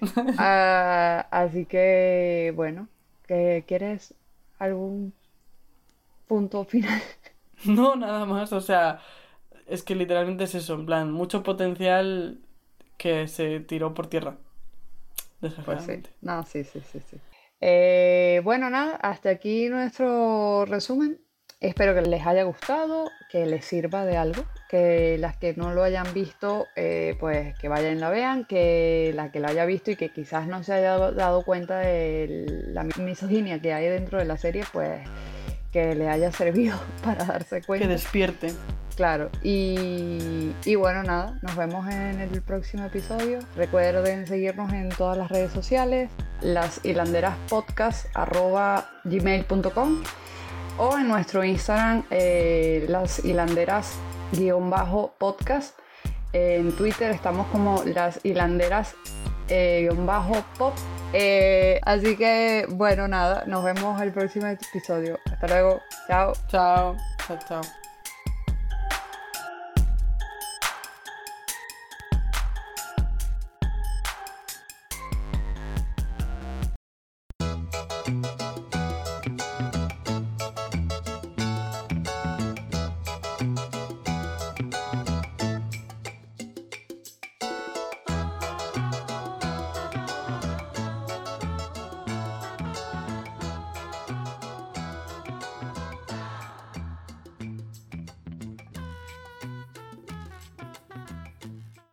Ah, 0.38 1.26
así 1.30 1.66
que, 1.66 2.50
bueno, 2.56 2.88
¿que- 3.26 3.64
¿quieres 3.68 4.14
algún 4.58 5.12
punto 6.26 6.64
final? 6.64 7.00
No, 7.64 7.96
nada 7.96 8.26
más, 8.26 8.52
o 8.52 8.60
sea, 8.60 9.00
es 9.66 9.82
que 9.82 9.94
literalmente 9.94 10.44
es 10.44 10.54
eso, 10.54 10.74
en 10.74 10.86
plan, 10.86 11.10
mucho 11.10 11.42
potencial 11.42 12.38
que 12.96 13.28
se 13.28 13.60
tiró 13.60 13.94
por 13.94 14.08
tierra. 14.08 14.36
Pues 15.64 15.82
sí, 15.84 16.02
no, 16.22 16.44
sí, 16.44 16.64
sí, 16.64 16.80
sí, 16.92 17.00
sí. 17.10 17.18
Eh, 17.60 18.40
bueno, 18.44 18.70
nada, 18.70 18.96
hasta 18.96 19.30
aquí 19.30 19.68
nuestro 19.68 20.64
resumen. 20.66 21.20
Espero 21.58 21.94
que 21.94 22.02
les 22.02 22.26
haya 22.26 22.44
gustado, 22.44 23.10
que 23.30 23.46
les 23.46 23.64
sirva 23.64 24.04
de 24.04 24.18
algo, 24.18 24.44
que 24.68 25.16
las 25.18 25.38
que 25.38 25.54
no 25.54 25.72
lo 25.72 25.82
hayan 25.82 26.12
visto, 26.12 26.66
eh, 26.76 27.16
pues 27.18 27.58
que 27.58 27.68
vayan 27.68 27.96
y 27.96 28.00
la 28.00 28.10
vean, 28.10 28.44
que 28.44 29.12
la 29.14 29.32
que 29.32 29.40
lo 29.40 29.48
haya 29.48 29.64
visto 29.64 29.90
y 29.90 29.96
que 29.96 30.10
quizás 30.10 30.46
no 30.48 30.62
se 30.62 30.74
haya 30.74 30.98
dado 31.12 31.44
cuenta 31.44 31.78
de 31.78 32.64
la 32.68 32.84
misoginia 32.84 33.58
que 33.60 33.72
hay 33.72 33.88
dentro 33.88 34.18
de 34.18 34.26
la 34.26 34.36
serie, 34.36 34.64
pues 34.70 35.00
que 35.76 35.94
le 35.94 36.08
haya 36.08 36.32
servido 36.32 36.76
para 37.04 37.24
darse 37.24 37.62
cuenta. 37.62 37.86
Que 37.86 37.92
despierte. 37.92 38.52
Claro, 38.96 39.30
y, 39.42 40.52
y, 40.64 40.74
bueno, 40.74 41.02
nada, 41.02 41.38
nos 41.42 41.54
vemos 41.54 41.86
en 41.86 42.18
el 42.18 42.40
próximo 42.40 42.86
episodio. 42.86 43.40
Recuerden 43.54 44.26
seguirnos 44.26 44.72
en 44.72 44.88
todas 44.88 45.18
las 45.18 45.30
redes 45.30 45.52
sociales, 45.52 46.08
las 46.40 46.80
gmail.com 49.04 50.02
o 50.78 50.98
en 50.98 51.08
nuestro 51.08 51.44
Instagram, 51.44 52.04
eh, 52.10 52.86
las 52.88 53.22
hilanderas-podcast. 53.22 55.78
En 56.32 56.72
Twitter 56.72 57.10
estamos 57.10 57.48
como 57.48 57.84
las 57.84 58.18
hilanderas-pop. 58.24 59.15
Eh, 61.12 61.80
así 61.84 62.16
que, 62.16 62.66
bueno, 62.68 63.08
nada, 63.08 63.44
nos 63.46 63.64
vemos 63.64 64.00
el 64.02 64.12
próximo 64.12 64.46
episodio. 64.46 65.18
Hasta 65.30 65.46
luego. 65.46 65.80
Chao. 66.08 66.32
Chao. 66.48 66.96
Chao, 67.26 67.38
chao. 67.48 67.85